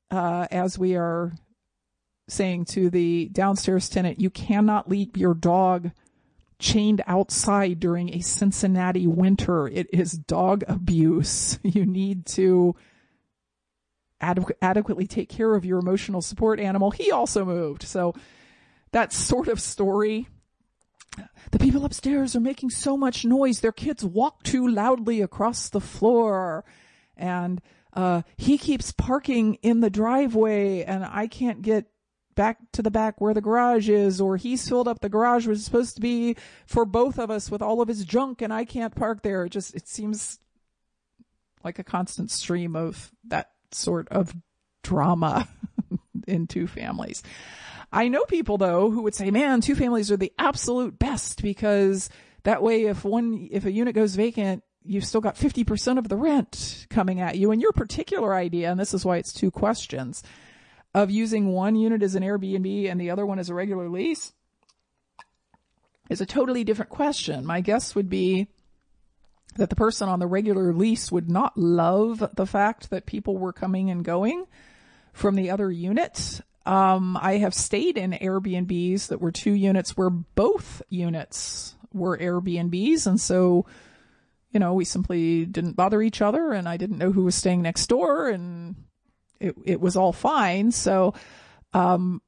uh, 0.10 0.48
as 0.50 0.80
we 0.80 0.96
are 0.96 1.34
saying 2.28 2.66
to 2.66 2.90
the 2.90 3.30
downstairs 3.32 3.90
tenant, 3.90 4.20
you 4.20 4.32
cannot 4.32 4.90
leave 4.90 5.16
your 5.16 5.36
dog 5.36 5.92
chained 6.60 7.02
outside 7.08 7.80
during 7.80 8.14
a 8.14 8.20
Cincinnati 8.20 9.08
winter. 9.08 9.68
It 9.68 9.88
is 9.92 10.12
dog 10.12 10.64
abuse. 10.68 11.58
You 11.70 11.86
need 11.86 12.26
to 12.28 12.76
adequ- 14.22 14.52
adequately 14.62 15.08
take 15.08 15.30
care 15.30 15.56
of 15.56 15.66
your 15.66 15.80
emotional 15.80 16.22
support 16.22 16.60
animal. 16.60 16.92
He 16.92 17.12
also 17.12 17.46
moved. 17.46 17.84
So 17.84 18.14
that 18.92 19.14
sort 19.14 19.48
of 19.48 19.60
story. 19.62 20.28
The 21.52 21.60
people 21.60 21.86
upstairs 21.86 22.36
are 22.36 22.42
making 22.42 22.72
so 22.72 22.98
much 22.98 23.24
noise. 23.24 23.62
Their 23.62 23.72
kids 23.72 24.04
walk 24.04 24.44
too 24.44 24.68
loudly 24.68 25.22
across 25.22 25.70
the 25.70 25.82
floor. 25.82 26.66
And 27.16 27.62
uh, 27.94 28.24
he 28.38 28.58
keeps 28.58 28.92
parking 28.92 29.56
in 29.56 29.80
the 29.80 29.90
driveway 29.90 30.84
and 30.84 31.04
I 31.04 31.28
can't 31.28 31.62
get 31.62 31.86
back 32.40 32.58
to 32.72 32.82
the 32.82 32.90
back 32.90 33.20
where 33.20 33.34
the 33.34 33.42
garage 33.42 33.90
is, 33.90 34.22
or 34.22 34.38
he's 34.38 34.66
filled 34.66 34.88
up 34.88 35.02
the 35.02 35.10
garage 35.10 35.46
was 35.46 35.66
supposed 35.66 35.96
to 35.96 36.02
be 36.02 36.38
for 36.66 36.86
both 36.86 37.20
of 37.20 37.30
us 37.30 37.52
with 37.52 37.62
all 37.62 37.82
of 37.82 37.90
his 37.90 38.06
junk 38.06 38.42
and 38.42 38.54
I 38.54 38.64
can't 38.64 38.96
park 38.96 39.24
there. 39.24 39.44
It 39.44 39.50
just, 39.50 39.76
it 39.76 39.90
seems 39.90 40.40
like 41.66 41.80
a 41.80 41.84
constant 41.84 42.32
stream 42.32 42.78
of 42.78 43.12
that 43.28 43.50
sort 43.74 44.08
of 44.08 44.34
drama 44.84 45.50
in 46.30 46.48
two 46.48 46.66
families. 46.66 47.24
I 47.92 48.08
know 48.08 48.24
people 48.24 48.58
though 48.58 48.90
who 48.90 49.02
would 49.02 49.16
say, 49.16 49.32
man, 49.32 49.60
two 49.60 49.76
families 49.76 50.10
are 50.10 50.16
the 50.16 50.32
absolute 50.40 50.98
best 50.98 51.42
because 51.42 52.10
that 52.44 52.64
way 52.64 52.86
if 52.86 53.04
one, 53.04 53.50
if 53.52 53.66
a 53.66 53.72
unit 53.72 53.96
goes 53.96 54.16
vacant, 54.16 54.64
you've 54.86 55.04
still 55.04 55.20
got 55.20 55.36
50% 55.36 55.98
of 55.98 56.08
the 56.08 56.16
rent 56.16 56.88
coming 56.90 57.20
at 57.20 57.38
you. 57.38 57.52
And 57.52 57.62
your 57.62 57.74
particular 57.74 58.34
idea, 58.34 58.72
and 58.72 58.80
this 58.80 58.94
is 58.94 59.04
why 59.04 59.18
it's 59.18 59.34
two 59.34 59.52
questions, 59.52 60.24
of 60.94 61.12
using 61.12 61.52
one 61.52 61.76
unit 61.76 62.02
as 62.02 62.16
an 62.16 62.24
Airbnb 62.24 62.90
and 62.90 63.00
the 63.00 63.12
other 63.12 63.26
one 63.26 63.40
as 63.40 63.50
a 63.50 63.54
regular 63.54 63.90
lease 63.90 64.34
is 66.10 66.22
a 66.22 66.26
totally 66.26 66.64
different 66.64 66.90
question. 66.90 67.46
My 67.46 67.62
guess 67.62 67.94
would 67.94 68.10
be 68.10 68.48
that 69.56 69.70
the 69.70 69.76
person 69.76 70.10
on 70.10 70.20
the 70.20 70.28
regular 70.28 70.74
lease 70.74 71.12
would 71.12 71.30
not 71.30 71.58
love 71.58 72.24
the 72.36 72.46
fact 72.46 72.90
that 72.90 73.06
people 73.06 73.38
were 73.38 73.54
coming 73.54 73.90
and 73.90 74.04
going 74.04 74.46
from 75.14 75.36
the 75.36 75.52
other 75.52 75.72
unit. 75.72 76.42
Um, 76.66 77.18
I 77.20 77.38
have 77.38 77.54
stayed 77.54 77.98
in 77.98 78.12
Airbnbs 78.12 79.08
that 79.08 79.22
were 79.22 79.32
two 79.32 79.54
units 79.54 79.96
where 79.98 80.10
both 80.10 80.82
units 80.90 81.76
were 81.94 82.18
Airbnbs. 82.18 83.08
And 83.08 83.20
so, 83.20 83.66
you 84.52 84.60
know, 84.60 84.74
we 84.74 84.86
simply 84.86 85.46
didn't 85.46 85.76
bother 85.76 86.02
each 86.02 86.22
other 86.22 86.52
and 86.52 86.68
I 86.68 86.78
didn't 86.78 86.98
know 86.98 87.12
who 87.12 87.24
was 87.24 87.36
staying 87.36 87.62
next 87.62 87.88
door 87.88 88.30
and 88.30 88.76
it, 89.40 89.56
it 89.66 89.82
was 89.82 89.96
all 89.96 90.14
fine. 90.14 90.72
So, 90.72 91.14
um, 91.74 92.22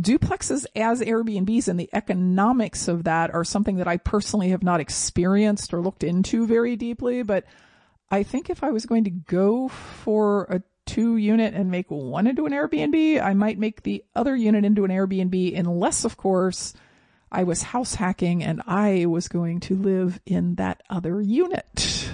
duplexes 0.00 0.66
as 0.76 1.00
Airbnbs 1.00 1.68
and 1.68 1.80
the 1.80 1.88
economics 1.92 2.86
of 2.88 3.04
that 3.04 3.32
are 3.32 3.44
something 3.44 3.76
that 3.76 3.88
I 3.88 3.96
personally 3.96 4.50
have 4.50 4.62
not 4.62 4.80
experienced 4.80 5.72
or 5.72 5.80
looked 5.80 6.04
into 6.04 6.46
very 6.46 6.76
deeply. 6.76 7.22
But 7.22 7.44
I 8.10 8.22
think 8.22 8.50
if 8.50 8.62
I 8.62 8.70
was 8.70 8.86
going 8.86 9.04
to 9.04 9.10
go 9.10 9.68
for 9.68 10.44
a 10.44 10.62
two 10.84 11.16
unit 11.16 11.54
and 11.54 11.70
make 11.70 11.90
one 11.90 12.26
into 12.26 12.46
an 12.46 12.52
Airbnb, 12.52 13.20
I 13.22 13.34
might 13.34 13.58
make 13.58 13.82
the 13.82 14.04
other 14.14 14.36
unit 14.36 14.64
into 14.64 14.84
an 14.84 14.90
Airbnb 14.90 15.58
unless, 15.58 16.04
of 16.04 16.16
course, 16.16 16.74
I 17.32 17.42
was 17.42 17.62
house 17.62 17.96
hacking 17.96 18.44
and 18.44 18.62
I 18.66 19.06
was 19.06 19.28
going 19.28 19.60
to 19.60 19.74
live 19.74 20.20
in 20.26 20.54
that 20.56 20.82
other 20.88 21.20
unit. 21.20 22.10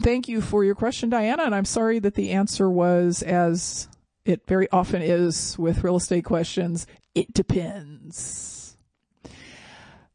Thank 0.00 0.28
you 0.28 0.40
for 0.40 0.64
your 0.64 0.74
question, 0.74 1.08
Diana. 1.10 1.44
And 1.44 1.54
I'm 1.54 1.64
sorry 1.64 1.98
that 2.00 2.14
the 2.14 2.32
answer 2.32 2.68
was 2.68 3.22
as 3.22 3.88
it 4.24 4.46
very 4.46 4.68
often 4.70 5.02
is 5.02 5.58
with 5.58 5.84
real 5.84 5.96
estate 5.96 6.24
questions. 6.24 6.86
It 7.14 7.32
depends. 7.32 8.76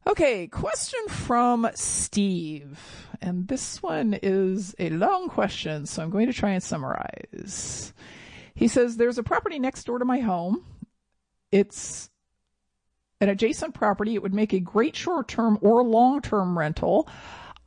Okay. 0.06 0.46
Question 0.48 1.00
from 1.08 1.70
Steve. 1.74 2.78
And 3.22 3.48
this 3.48 3.82
one 3.82 4.18
is 4.22 4.74
a 4.78 4.90
long 4.90 5.28
question. 5.28 5.86
So 5.86 6.02
I'm 6.02 6.10
going 6.10 6.26
to 6.26 6.32
try 6.32 6.50
and 6.50 6.62
summarize. 6.62 7.92
He 8.54 8.68
says, 8.68 8.96
there's 8.96 9.18
a 9.18 9.22
property 9.22 9.58
next 9.58 9.84
door 9.84 9.98
to 9.98 10.04
my 10.04 10.20
home. 10.20 10.64
It's 11.52 12.10
an 13.20 13.28
adjacent 13.28 13.74
property. 13.74 14.14
It 14.14 14.22
would 14.22 14.34
make 14.34 14.52
a 14.52 14.60
great 14.60 14.96
short 14.96 15.28
term 15.28 15.58
or 15.60 15.82
long 15.82 16.22
term 16.22 16.58
rental. 16.58 17.08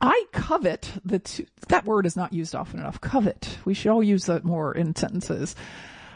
I 0.00 0.24
covet 0.32 0.92
the 1.04 1.18
two, 1.18 1.46
that 1.68 1.86
word 1.86 2.06
is 2.06 2.16
not 2.16 2.32
used 2.32 2.54
often 2.54 2.80
enough. 2.80 3.00
Covet. 3.00 3.58
We 3.64 3.74
should 3.74 3.90
all 3.90 4.02
use 4.02 4.26
that 4.26 4.44
more 4.44 4.74
in 4.74 4.94
sentences. 4.94 5.56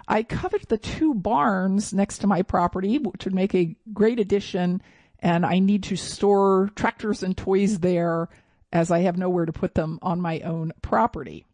I 0.06 0.22
covet 0.22 0.68
the 0.68 0.78
two 0.78 1.14
barns 1.14 1.92
next 1.92 2.18
to 2.18 2.26
my 2.26 2.42
property, 2.42 2.98
which 2.98 3.24
would 3.24 3.34
make 3.34 3.54
a 3.54 3.76
great 3.92 4.18
addition, 4.18 4.82
and 5.20 5.44
I 5.44 5.58
need 5.58 5.84
to 5.84 5.96
store 5.96 6.70
tractors 6.74 7.22
and 7.22 7.36
toys 7.36 7.80
there 7.80 8.28
as 8.72 8.90
I 8.90 9.00
have 9.00 9.18
nowhere 9.18 9.46
to 9.46 9.52
put 9.52 9.74
them 9.74 9.98
on 10.02 10.20
my 10.20 10.40
own 10.40 10.72
property. 10.82 11.44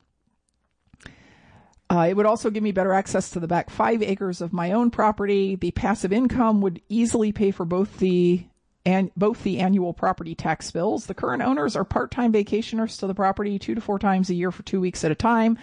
Uh, 1.90 2.06
it 2.08 2.16
would 2.16 2.26
also 2.26 2.50
give 2.50 2.62
me 2.62 2.72
better 2.72 2.92
access 2.92 3.30
to 3.30 3.40
the 3.40 3.46
back 3.46 3.70
five 3.70 4.02
acres 4.02 4.40
of 4.40 4.52
my 4.52 4.72
own 4.72 4.90
property. 4.90 5.54
The 5.54 5.70
passive 5.70 6.12
income 6.12 6.60
would 6.62 6.80
easily 6.88 7.30
pay 7.30 7.50
for 7.50 7.64
both 7.64 7.98
the 7.98 8.44
and 8.86 9.10
both 9.16 9.42
the 9.42 9.60
annual 9.60 9.92
property 9.92 10.34
tax 10.34 10.70
bills. 10.70 11.06
The 11.06 11.14
current 11.14 11.42
owners 11.42 11.76
are 11.76 11.84
part-time 11.84 12.32
vacationers 12.32 12.98
to 13.00 13.06
the 13.06 13.14
property 13.14 13.58
two 13.58 13.74
to 13.74 13.80
four 13.80 13.98
times 13.98 14.30
a 14.30 14.34
year 14.34 14.50
for 14.50 14.62
two 14.62 14.80
weeks 14.80 15.04
at 15.04 15.10
a 15.10 15.14
time. 15.14 15.58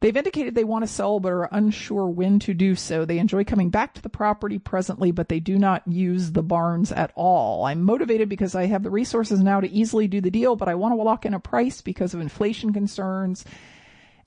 They've 0.00 0.16
indicated 0.16 0.54
they 0.54 0.64
want 0.64 0.82
to 0.82 0.90
sell 0.90 1.18
but 1.18 1.32
are 1.32 1.48
unsure 1.50 2.08
when 2.08 2.38
to 2.40 2.52
do 2.52 2.74
so. 2.74 3.06
They 3.06 3.18
enjoy 3.18 3.44
coming 3.44 3.70
back 3.70 3.94
to 3.94 4.02
the 4.02 4.10
property 4.10 4.58
presently, 4.58 5.12
but 5.12 5.30
they 5.30 5.40
do 5.40 5.58
not 5.58 5.86
use 5.88 6.32
the 6.32 6.42
barns 6.42 6.92
at 6.92 7.10
all. 7.14 7.64
I'm 7.64 7.82
motivated 7.82 8.28
because 8.28 8.54
I 8.54 8.66
have 8.66 8.82
the 8.82 8.90
resources 8.90 9.40
now 9.40 9.60
to 9.60 9.70
easily 9.70 10.06
do 10.06 10.20
the 10.20 10.30
deal, 10.30 10.56
but 10.56 10.68
I 10.68 10.74
want 10.74 10.92
to 10.92 11.02
lock 11.02 11.24
in 11.24 11.32
a 11.32 11.40
price 11.40 11.80
because 11.80 12.12
of 12.12 12.20
inflation 12.20 12.74
concerns 12.74 13.46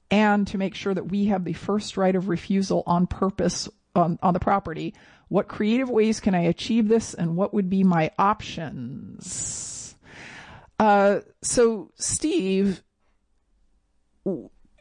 and 0.10 0.48
to 0.48 0.58
make 0.58 0.74
sure 0.74 0.94
that 0.94 1.12
we 1.12 1.26
have 1.26 1.44
the 1.44 1.54
first 1.54 1.98
right 1.98 2.16
of 2.16 2.30
refusal 2.30 2.82
on 2.88 3.06
purpose 3.06 3.70
on, 3.98 4.20
on 4.22 4.34
the 4.34 4.40
property. 4.40 4.94
What 5.30 5.48
creative 5.48 5.90
ways 5.90 6.20
can 6.20 6.34
I 6.36 6.42
achieve 6.42 6.88
this 6.88 7.14
and 7.14 7.36
what 7.36 7.54
would 7.54 7.70
be 7.70 7.84
my 7.84 8.12
options? 8.18 9.96
Uh, 10.80 11.22
so 11.42 11.92
Steve, 11.96 12.84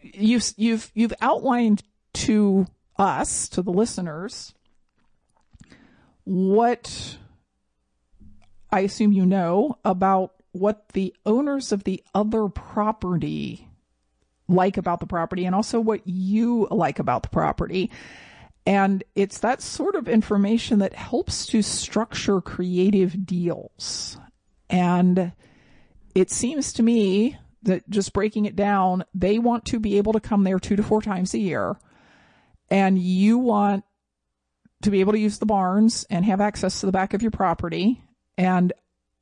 you've, 0.03 0.53
you've, 0.57 0.91
you've 0.95 1.15
outlined 1.21 1.83
to 2.15 2.67
us, 2.99 3.49
to 3.51 3.63
the 3.63 3.73
listeners, 3.73 4.55
what 6.25 7.19
I 8.71 8.81
assume 8.81 9.13
you 9.13 9.27
know, 9.27 9.79
about 9.85 10.35
what 10.53 10.89
the 10.91 11.15
owners 11.25 11.73
of 11.73 11.85
the 11.85 12.03
other 12.15 12.49
property 12.49 13.69
like 14.49 14.77
about 14.77 15.01
the 15.01 15.07
property 15.07 15.45
and 15.45 15.55
also 15.55 15.81
what 15.81 16.07
you 16.07 16.69
like 16.71 16.99
about 16.99 17.23
the 17.23 17.29
property. 17.29 17.91
And 18.67 19.05
it's 19.15 19.39
that 19.39 19.63
sort 19.63 19.95
of 19.95 20.09
information 20.09 20.81
that 20.81 20.95
helps 20.95 21.47
to 21.47 21.63
structure 21.63 22.41
creative 22.41 23.25
deals. 23.25 24.19
And 24.69 25.33
it 26.15 26.31
seems 26.31 26.73
to 26.75 26.83
me 26.83 27.39
that 27.63 27.89
just 27.89 28.13
breaking 28.13 28.45
it 28.45 28.57
down, 28.57 29.05
they 29.15 29.39
want 29.39 29.65
to 29.67 29.79
be 29.79 29.99
able 29.99 30.13
to 30.15 30.21
come 30.21 30.43
there 30.43 30.59
two 30.59 30.75
to 30.77 30.83
four 30.83 31.01
times 31.01 31.33
a 31.33 31.39
year. 31.39 31.77
And 32.69 32.99
you 32.99 33.39
want 33.39 33.85
to 34.83 34.91
be 34.91 35.01
able 35.01 35.13
to 35.13 35.19
use 35.19 35.39
the 35.39 35.47
barns 35.47 36.05
and 36.11 36.25
have 36.25 36.41
access 36.41 36.81
to 36.81 36.87
the 36.87 36.93
back 36.93 37.15
of 37.15 37.23
your 37.23 37.31
property 37.31 38.03
and 38.37 38.73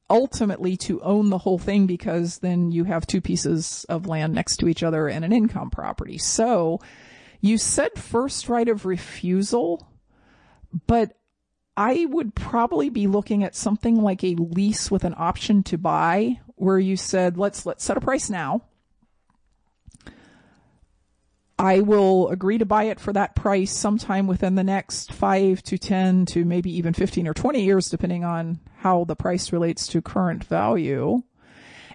ultimately 0.09 0.77
to 0.77 1.03
own 1.03 1.31
the 1.31 1.39
whole 1.39 1.59
thing 1.59 1.87
because 1.87 2.39
then 2.39 2.71
you 2.71 2.85
have 2.85 3.07
two 3.07 3.21
pieces 3.21 3.85
of 3.89 4.07
land 4.07 4.35
next 4.35 4.59
to 4.59 4.69
each 4.69 4.83
other 4.83 5.09
and 5.09 5.25
an 5.25 5.33
income 5.33 5.71
property. 5.71 6.19
So 6.19 6.81
you 7.45 7.59
said 7.59 7.93
first 7.99 8.49
right 8.49 8.69
of 8.71 8.87
refusal, 8.87 9.87
but 10.87 11.15
I 11.77 12.07
would 12.09 12.35
probably 12.35 12.89
be 12.89 13.07
looking 13.07 13.45
at 13.45 13.55
something 13.55 14.01
like 14.01 14.25
a 14.25 14.35
lease 14.37 14.91
with 14.91 15.05
an 15.05 15.15
option 15.19 15.63
to 15.65 15.77
buy 15.77 16.41
where 16.55 16.79
you 16.79 16.97
said, 16.97 17.37
let's, 17.37 17.67
let's 17.67 17.85
set 17.85 17.99
a 17.99 18.01
price 18.01 18.31
now. 18.31 18.63
I 21.59 21.81
will 21.81 22.31
agree 22.31 22.57
to 22.57 22.65
buy 22.65 22.85
it 22.85 22.99
for 22.99 23.13
that 23.13 23.37
price 23.37 23.73
sometime 23.73 24.27
within 24.27 24.55
the 24.55 24.65
next 24.65 25.13
five 25.13 25.63
to 25.65 25.77
10 25.77 26.25
to 26.27 26.47
maybe 26.47 26.75
even 26.75 26.95
15 26.95 27.29
or 27.29 27.35
20 27.35 27.63
years, 27.63 27.91
depending 27.91 28.25
on 28.25 28.59
how 28.79 29.05
the 29.05 29.17
price 29.17 29.53
relates 29.53 29.87
to 29.89 30.01
current 30.01 30.45
value. 30.45 31.23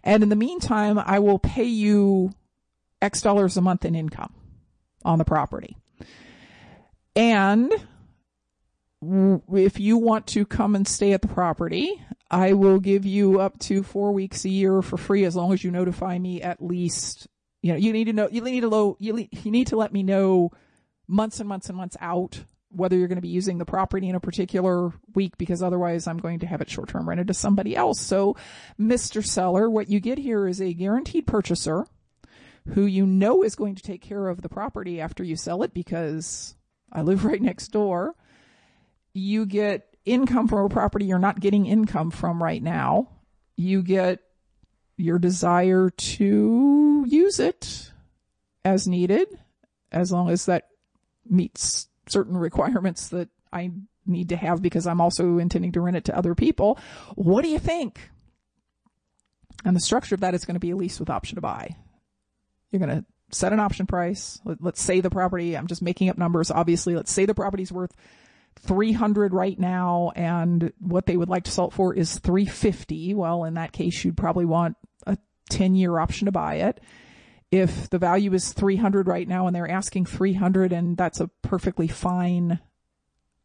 And 0.03 0.21
in 0.21 0.29
the 0.29 0.35
meantime, 0.35 0.99
I 0.99 1.17
will 1.17 1.39
pay 1.39 1.63
you 1.63 2.33
X 3.01 3.21
dollars 3.21 3.57
a 3.57 3.61
month 3.61 3.83
in 3.83 3.95
income 3.95 4.33
on 5.05 5.17
the 5.17 5.25
property. 5.25 5.77
And 7.15 7.71
if 9.51 9.79
you 9.79 9.97
want 9.97 10.27
to 10.27 10.45
come 10.45 10.75
and 10.75 10.87
stay 10.87 11.13
at 11.13 11.21
the 11.21 11.27
property, 11.27 12.01
I 12.29 12.53
will 12.53 12.79
give 12.79 13.05
you 13.05 13.39
up 13.39 13.57
to 13.59 13.83
four 13.83 14.11
weeks 14.11 14.45
a 14.45 14.49
year 14.49 14.81
for 14.81 14.97
free 14.97 15.25
as 15.25 15.35
long 15.35 15.53
as 15.53 15.63
you 15.63 15.71
notify 15.71 16.17
me 16.17 16.41
at 16.41 16.61
least. 16.61 17.27
You 17.61 17.73
know, 17.73 17.77
you 17.77 17.91
need 17.91 18.05
to 18.05 18.13
know, 18.13 18.29
you 18.31 18.41
need 18.41 18.61
to 18.61 18.69
know, 18.69 18.97
you, 18.99 19.27
you 19.31 19.51
need 19.51 19.67
to 19.67 19.75
let 19.77 19.91
me 19.91 20.03
know 20.03 20.51
months 21.07 21.39
and 21.39 21.49
months 21.49 21.69
and 21.69 21.77
months 21.77 21.97
out 21.99 22.43
whether 22.71 22.95
you're 22.95 23.07
going 23.07 23.17
to 23.17 23.21
be 23.21 23.29
using 23.29 23.57
the 23.57 23.65
property 23.65 24.07
in 24.07 24.15
a 24.15 24.19
particular 24.19 24.93
week 25.15 25.37
because 25.37 25.63
otherwise 25.63 26.07
I'm 26.07 26.19
going 26.19 26.39
to 26.39 26.47
have 26.47 26.61
it 26.61 26.69
short 26.69 26.89
term 26.89 27.09
rented 27.09 27.27
to 27.27 27.33
somebody 27.33 27.75
else. 27.75 27.99
So, 27.99 28.35
Mr. 28.79 29.25
Seller, 29.25 29.69
what 29.69 29.89
you 29.89 29.99
get 29.99 30.19
here 30.19 30.47
is 30.47 30.61
a 30.61 30.73
guaranteed 30.73 31.25
purchaser 31.25 31.85
who 32.73 32.85
you 32.85 33.05
know 33.05 33.43
is 33.43 33.55
going 33.55 33.75
to 33.75 33.83
take 33.83 34.01
care 34.01 34.27
of 34.27 34.41
the 34.41 34.49
property 34.49 35.01
after 35.01 35.23
you 35.23 35.35
sell 35.35 35.63
it 35.63 35.73
because 35.73 36.55
I 36.91 37.01
live 37.01 37.25
right 37.25 37.41
next 37.41 37.69
door. 37.69 38.15
You 39.13 39.45
get 39.45 39.85
income 40.05 40.47
from 40.47 40.65
a 40.65 40.69
property 40.69 41.05
you're 41.05 41.19
not 41.19 41.39
getting 41.39 41.65
income 41.65 42.11
from 42.11 42.41
right 42.41 42.61
now. 42.61 43.09
You 43.55 43.81
get 43.81 44.21
your 44.97 45.19
desire 45.19 45.89
to 45.89 47.05
use 47.07 47.39
it 47.39 47.91
as 48.65 48.87
needed, 48.87 49.27
as 49.91 50.11
long 50.11 50.29
as 50.29 50.45
that 50.45 50.67
meets 51.29 51.87
certain 52.07 52.37
requirements 52.37 53.09
that 53.09 53.29
I 53.51 53.71
need 54.05 54.29
to 54.29 54.35
have 54.35 54.61
because 54.61 54.87
I'm 54.87 55.01
also 55.01 55.37
intending 55.37 55.71
to 55.73 55.81
rent 55.81 55.97
it 55.97 56.05
to 56.05 56.17
other 56.17 56.35
people. 56.35 56.79
What 57.15 57.43
do 57.43 57.49
you 57.49 57.59
think? 57.59 58.09
And 59.65 59.75
the 59.75 59.81
structure 59.81 60.15
of 60.15 60.21
that 60.21 60.33
is 60.33 60.45
going 60.45 60.55
to 60.55 60.59
be 60.59 60.71
a 60.71 60.75
lease 60.75 60.99
with 60.99 61.09
option 61.09 61.35
to 61.35 61.41
buy. 61.41 61.75
You're 62.71 62.79
going 62.79 62.99
to 62.99 63.05
set 63.31 63.53
an 63.53 63.59
option 63.59 63.85
price. 63.85 64.39
Let, 64.45 64.63
us 64.63 64.79
say 64.79 65.01
the 65.01 65.09
property, 65.09 65.55
I'm 65.55 65.67
just 65.67 65.81
making 65.81 66.09
up 66.09 66.17
numbers, 66.17 66.51
obviously. 66.51 66.95
Let's 66.95 67.11
say 67.11 67.25
the 67.25 67.35
property's 67.35 67.71
worth 67.71 67.95
300 68.61 69.33
right 69.33 69.57
now 69.57 70.11
and 70.15 70.73
what 70.79 71.05
they 71.05 71.17
would 71.17 71.29
like 71.29 71.43
to 71.45 71.51
sell 71.51 71.69
for 71.69 71.93
is 71.93 72.19
350. 72.19 73.13
Well, 73.13 73.45
in 73.45 73.55
that 73.55 73.71
case, 73.71 74.03
you'd 74.03 74.17
probably 74.17 74.45
want 74.45 74.77
a 75.05 75.17
10 75.49 75.75
year 75.75 75.97
option 75.97 76.25
to 76.25 76.31
buy 76.31 76.55
it. 76.55 76.79
If 77.51 77.89
the 77.89 77.97
value 77.97 78.33
is 78.33 78.53
300 78.53 79.07
right 79.07 79.27
now 79.27 79.47
and 79.47 79.55
they're 79.55 79.69
asking 79.69 80.05
300 80.05 80.71
and 80.71 80.95
that's 80.95 81.19
a 81.19 81.29
perfectly 81.41 81.87
fine 81.87 82.59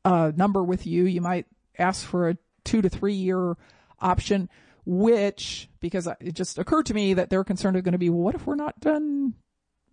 uh, 0.05 0.33
number 0.37 0.63
with 0.63 0.87
you, 0.87 1.05
you 1.05 1.23
might 1.23 1.47
ask 1.79 2.05
for 2.05 2.29
a 2.29 2.37
two 2.65 2.83
to 2.83 2.89
three 2.89 3.15
year 3.15 3.57
option 4.01 4.51
which, 4.87 5.69
because 5.81 6.09
it 6.21 6.35
just 6.35 6.59
occurred 6.59 6.87
to 6.87 6.95
me 6.95 7.15
that 7.15 7.31
they're 7.31 7.45
concerned 7.45 7.77
are 7.77 7.83
going 7.83 7.93
to 7.93 7.99
be, 7.99 8.11
well, 8.11 8.21
what 8.21 8.35
if 8.35 8.47
we're 8.47 8.55
not 8.55 8.81
done 8.81 9.35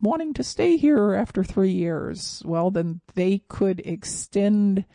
wanting 0.01 0.33
to 0.33 0.43
stay 0.43 0.77
here 0.77 1.13
after 1.13 1.43
three 1.43 1.71
years? 1.71 2.41
Well, 2.45 2.71
then 2.71 3.01
they 3.15 3.43
could 3.47 3.81
extend 3.85 4.85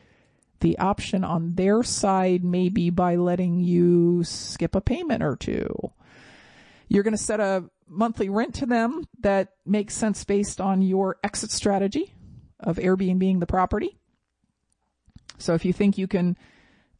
the 0.61 0.79
option 0.79 1.25
on 1.25 1.55
their 1.55 1.83
side 1.83 2.45
maybe 2.45 2.91
by 2.91 3.17
letting 3.17 3.61
you 3.61 4.25
skip 4.25 4.75
a 4.75 4.81
payment 4.81 5.23
or 5.23 5.37
two. 5.37 5.93
You're 6.89 7.03
going 7.03 7.13
to 7.13 7.19
set 7.19 7.41
a 7.41 7.65
monthly 7.89 8.29
rent 8.29 8.55
to 8.57 8.67
them 8.67 9.05
that 9.21 9.51
makes 9.65 9.95
sense 9.95 10.25
based 10.25 10.61
on 10.61 10.83
your 10.83 11.19
exit 11.23 11.51
strategy 11.51 12.13
of 12.61 12.77
Airbnb 12.77 13.19
being 13.19 13.39
the 13.39 13.47
property. 13.47 13.99
So 15.39 15.55
if 15.55 15.65
you 15.65 15.73
think 15.73 15.99
you 15.99 16.07
can 16.07 16.37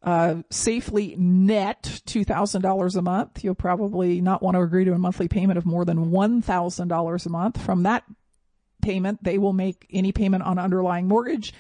uh, 0.03 0.43
safely 0.51 1.17
net 1.17 1.83
$2,000 2.07 2.97
a 2.97 3.03
month. 3.03 3.43
You'll 3.43 3.55
probably 3.55 4.21
not 4.21 4.43
want 4.43 4.57
to 4.57 4.61
agree 4.61 4.85
to 4.85 4.93
a 4.93 4.99
monthly 4.99 5.29
payment 5.29 5.59
of 5.59 5.67
more 5.67 5.85
than 5.85 6.11
$1,000 6.11 7.27
a 7.27 7.29
month. 7.29 7.61
From 7.61 7.83
that 7.85 8.05
payment, 8.83 9.25
they 9.25 9.39
will 9.39 9.53
make 9.53 9.87
any 9.91 10.13
payment 10.13 10.45
on 10.45 10.59
underlying 10.59 11.09
mortgage 11.09 11.53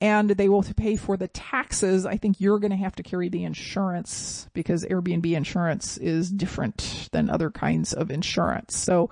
and 0.00 0.30
they 0.30 0.48
will 0.48 0.62
pay 0.62 0.96
for 0.96 1.16
the 1.16 1.28
taxes. 1.28 2.06
I 2.06 2.16
think 2.16 2.40
you're 2.40 2.58
going 2.58 2.70
to 2.70 2.76
have 2.76 2.96
to 2.96 3.02
carry 3.02 3.28
the 3.28 3.44
insurance 3.44 4.48
because 4.54 4.84
Airbnb 4.84 5.30
insurance 5.30 5.98
is 5.98 6.30
different 6.30 7.08
than 7.12 7.28
other 7.28 7.50
kinds 7.50 7.92
of 7.92 8.10
insurance. 8.10 8.76
So 8.76 9.10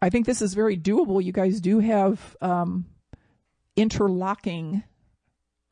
I 0.00 0.10
think 0.10 0.26
this 0.26 0.42
is 0.42 0.54
very 0.54 0.76
doable. 0.76 1.22
You 1.22 1.32
guys 1.32 1.60
do 1.60 1.80
have, 1.80 2.36
um, 2.40 2.86
interlocking 3.74 4.82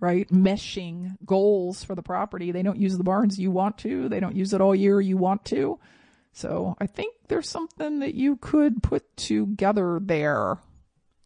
right? 0.04 0.28
Meshing 0.28 1.16
goals 1.24 1.82
for 1.82 1.94
the 1.94 2.02
property. 2.02 2.52
They 2.52 2.62
don't 2.62 2.78
use 2.78 2.98
the 2.98 3.04
barns 3.04 3.38
you 3.38 3.50
want 3.50 3.78
to. 3.78 4.10
They 4.10 4.20
don't 4.20 4.36
use 4.36 4.52
it 4.52 4.60
all 4.60 4.74
year 4.74 5.00
you 5.00 5.16
want 5.16 5.46
to. 5.46 5.78
So 6.34 6.76
I 6.78 6.86
think 6.86 7.14
there's 7.28 7.48
something 7.48 8.00
that 8.00 8.12
you 8.12 8.36
could 8.36 8.82
put 8.82 9.16
together 9.16 9.98
there. 10.02 10.58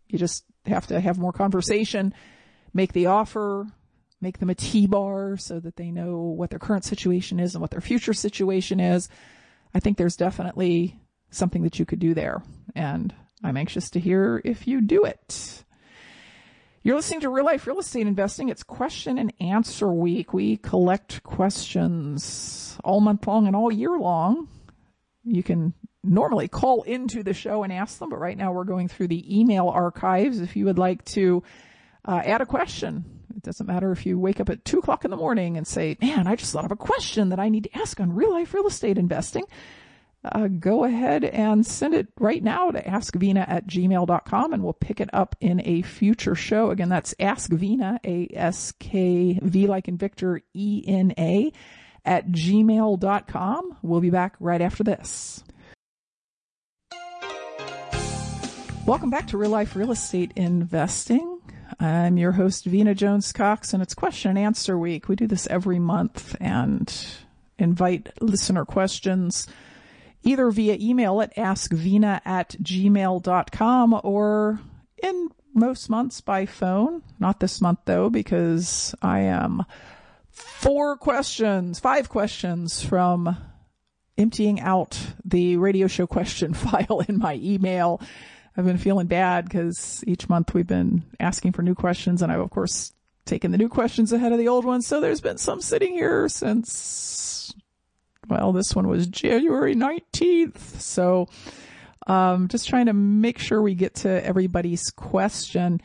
You 0.06 0.16
just 0.16 0.44
have 0.66 0.86
to 0.86 1.00
have 1.00 1.18
more 1.18 1.32
conversation, 1.32 2.14
make 2.72 2.92
the 2.92 3.06
offer, 3.06 3.66
make 4.20 4.38
them 4.38 4.50
a 4.50 4.54
T-bar 4.54 5.38
so 5.38 5.58
that 5.58 5.74
they 5.74 5.90
know 5.90 6.18
what 6.18 6.50
their 6.50 6.60
current 6.60 6.84
situation 6.84 7.40
is 7.40 7.56
and 7.56 7.60
what 7.60 7.72
their 7.72 7.80
future 7.80 8.14
situation 8.14 8.78
is. 8.78 9.08
I 9.74 9.80
think 9.80 9.96
there's 9.96 10.16
definitely 10.16 11.00
something 11.30 11.64
that 11.64 11.80
you 11.80 11.84
could 11.84 11.98
do 11.98 12.14
there. 12.14 12.44
And 12.76 13.12
I'm 13.42 13.56
anxious 13.56 13.90
to 13.90 14.00
hear 14.00 14.40
if 14.44 14.68
you 14.68 14.80
do 14.82 15.04
it. 15.04 15.64
You're 16.88 16.96
listening 16.96 17.20
to 17.20 17.28
Real 17.28 17.44
Life 17.44 17.66
Real 17.66 17.80
Estate 17.80 18.06
Investing. 18.06 18.48
It's 18.48 18.62
question 18.62 19.18
and 19.18 19.30
answer 19.40 19.92
week. 19.92 20.32
We 20.32 20.56
collect 20.56 21.22
questions 21.22 22.78
all 22.82 23.00
month 23.00 23.26
long 23.26 23.46
and 23.46 23.54
all 23.54 23.70
year 23.70 23.98
long. 23.98 24.48
You 25.22 25.42
can 25.42 25.74
normally 26.02 26.48
call 26.48 26.84
into 26.84 27.22
the 27.22 27.34
show 27.34 27.62
and 27.62 27.74
ask 27.74 27.98
them, 27.98 28.08
but 28.08 28.16
right 28.16 28.38
now 28.38 28.52
we're 28.52 28.64
going 28.64 28.88
through 28.88 29.08
the 29.08 29.38
email 29.38 29.68
archives. 29.68 30.40
If 30.40 30.56
you 30.56 30.64
would 30.64 30.78
like 30.78 31.04
to 31.04 31.42
uh, 32.06 32.22
add 32.24 32.40
a 32.40 32.46
question, 32.46 33.04
it 33.36 33.42
doesn't 33.42 33.66
matter 33.66 33.92
if 33.92 34.06
you 34.06 34.18
wake 34.18 34.40
up 34.40 34.48
at 34.48 34.64
two 34.64 34.78
o'clock 34.78 35.04
in 35.04 35.10
the 35.10 35.16
morning 35.18 35.58
and 35.58 35.66
say, 35.66 35.98
man, 36.00 36.26
I 36.26 36.36
just 36.36 36.54
thought 36.54 36.64
of 36.64 36.72
a 36.72 36.76
question 36.76 37.28
that 37.28 37.38
I 37.38 37.50
need 37.50 37.64
to 37.64 37.78
ask 37.78 38.00
on 38.00 38.14
real 38.14 38.32
life 38.32 38.54
real 38.54 38.66
estate 38.66 38.96
investing 38.96 39.44
uh, 40.32 40.48
go 40.48 40.84
ahead 40.84 41.24
and 41.24 41.66
send 41.66 41.94
it 41.94 42.08
right 42.18 42.42
now 42.42 42.70
to 42.70 42.82
askvena 42.82 43.48
at 43.48 43.66
gmail.com 43.66 44.52
and 44.52 44.62
we'll 44.62 44.72
pick 44.72 45.00
it 45.00 45.10
up 45.12 45.36
in 45.40 45.60
a 45.64 45.82
future 45.82 46.34
show. 46.34 46.70
Again, 46.70 46.88
that's 46.88 47.14
askvena, 47.14 47.98
A-S-K-V 48.04 49.66
like 49.66 49.88
in 49.88 49.96
Victor, 49.96 50.40
E-N-A 50.54 51.52
at 52.04 52.28
gmail.com. 52.28 53.76
We'll 53.82 54.00
be 54.00 54.10
back 54.10 54.36
right 54.40 54.60
after 54.60 54.84
this. 54.84 55.44
Welcome 58.86 59.10
back 59.10 59.26
to 59.28 59.38
Real 59.38 59.50
Life 59.50 59.76
Real 59.76 59.92
Estate 59.92 60.32
Investing. 60.34 61.40
I'm 61.78 62.16
your 62.16 62.32
host, 62.32 62.64
Vena 62.64 62.94
Jones 62.94 63.32
Cox, 63.32 63.74
and 63.74 63.82
it's 63.82 63.94
question 63.94 64.30
and 64.30 64.38
answer 64.38 64.78
week. 64.78 65.08
We 65.08 65.16
do 65.16 65.26
this 65.26 65.46
every 65.48 65.78
month 65.78 66.34
and 66.40 66.92
invite 67.58 68.08
listener 68.22 68.64
questions 68.64 69.46
either 70.22 70.50
via 70.50 70.76
email 70.80 71.20
at 71.20 71.34
askvena 71.36 72.20
at 72.24 72.50
gmail.com 72.62 74.00
or 74.02 74.60
in 75.02 75.28
most 75.54 75.90
months 75.90 76.20
by 76.20 76.46
phone. 76.46 77.02
Not 77.18 77.40
this 77.40 77.60
month 77.60 77.80
though, 77.84 78.10
because 78.10 78.94
I 79.02 79.20
am 79.20 79.64
four 80.30 80.96
questions, 80.96 81.78
five 81.78 82.08
questions 82.08 82.82
from 82.82 83.36
emptying 84.16 84.60
out 84.60 84.98
the 85.24 85.56
radio 85.56 85.86
show 85.86 86.06
question 86.06 86.54
file 86.54 87.02
in 87.08 87.18
my 87.18 87.34
email. 87.42 88.00
I've 88.56 88.64
been 88.64 88.78
feeling 88.78 89.06
bad 89.06 89.44
because 89.44 90.02
each 90.06 90.28
month 90.28 90.52
we've 90.52 90.66
been 90.66 91.04
asking 91.20 91.52
for 91.52 91.62
new 91.62 91.76
questions 91.76 92.22
and 92.22 92.32
I've 92.32 92.40
of 92.40 92.50
course 92.50 92.92
taken 93.24 93.52
the 93.52 93.58
new 93.58 93.68
questions 93.68 94.12
ahead 94.12 94.32
of 94.32 94.38
the 94.38 94.48
old 94.48 94.64
ones. 94.64 94.86
So 94.86 95.00
there's 95.00 95.20
been 95.20 95.38
some 95.38 95.60
sitting 95.60 95.92
here 95.92 96.28
since, 96.28 97.54
well, 98.28 98.52
this 98.52 98.74
one 98.74 98.88
was 98.88 99.06
January 99.06 99.74
19th. 99.74 100.80
So, 100.80 101.28
um, 102.06 102.48
just 102.48 102.68
trying 102.68 102.86
to 102.86 102.92
make 102.92 103.38
sure 103.38 103.60
we 103.60 103.74
get 103.74 103.96
to 103.96 104.24
everybody's 104.24 104.90
question. 104.90 105.80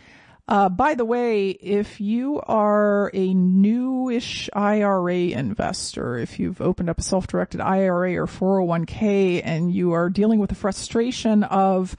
Uh, 0.48 0.68
by 0.68 0.94
the 0.94 1.06
way, 1.06 1.50
if 1.50 2.02
you 2.02 2.42
are 2.42 3.10
a 3.14 3.34
newish 3.34 4.50
IRA 4.54 5.16
investor, 5.16 6.18
if 6.18 6.38
you've 6.38 6.60
opened 6.60 6.90
up 6.90 7.00
a 7.00 7.04
self-directed 7.04 7.62
IRA 7.62 8.16
or 8.16 8.28
401k 8.28 9.42
and 9.44 9.74
you 9.74 9.94
are 9.94 10.10
dealing 10.10 10.40
with 10.40 10.50
the 10.50 10.56
frustration 10.56 11.44
of 11.46 11.96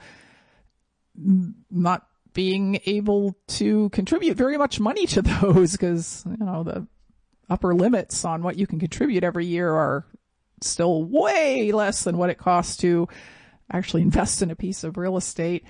not 1.71 2.05
being 2.33 2.79
able 2.85 3.35
to 3.47 3.89
contribute 3.89 4.37
very 4.37 4.57
much 4.57 4.79
money 4.79 5.07
to 5.07 5.21
those 5.41 5.71
because, 5.71 6.23
you 6.27 6.45
know, 6.45 6.63
the 6.63 6.87
upper 7.49 7.73
limits 7.73 8.25
on 8.25 8.43
what 8.43 8.57
you 8.57 8.67
can 8.67 8.79
contribute 8.79 9.23
every 9.23 9.45
year 9.45 9.73
are 9.73 10.05
still 10.61 11.03
way 11.03 11.71
less 11.71 12.03
than 12.03 12.17
what 12.17 12.29
it 12.29 12.37
costs 12.37 12.77
to 12.77 13.07
actually 13.71 14.01
invest 14.03 14.41
in 14.41 14.51
a 14.51 14.55
piece 14.55 14.83
of 14.83 14.97
real 14.97 15.15
estate, 15.17 15.63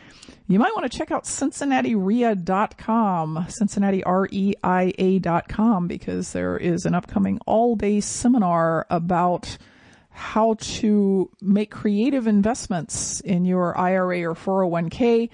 you 0.47 0.59
might 0.59 0.75
want 0.75 0.91
to 0.91 0.97
check 0.97 1.11
out 1.11 1.25
CincinnatiREIA.com, 1.25 3.45
CincinnatiREIA.com, 3.49 5.87
because 5.87 6.33
there 6.33 6.57
is 6.57 6.85
an 6.85 6.93
upcoming 6.93 7.39
all 7.45 7.75
day 7.75 8.01
seminar 8.01 8.85
about 8.89 9.57
how 10.09 10.55
to 10.59 11.31
make 11.41 11.71
creative 11.71 12.27
investments 12.27 13.21
in 13.21 13.45
your 13.45 13.77
IRA 13.77 14.23
or 14.23 14.33
401k 14.33 15.29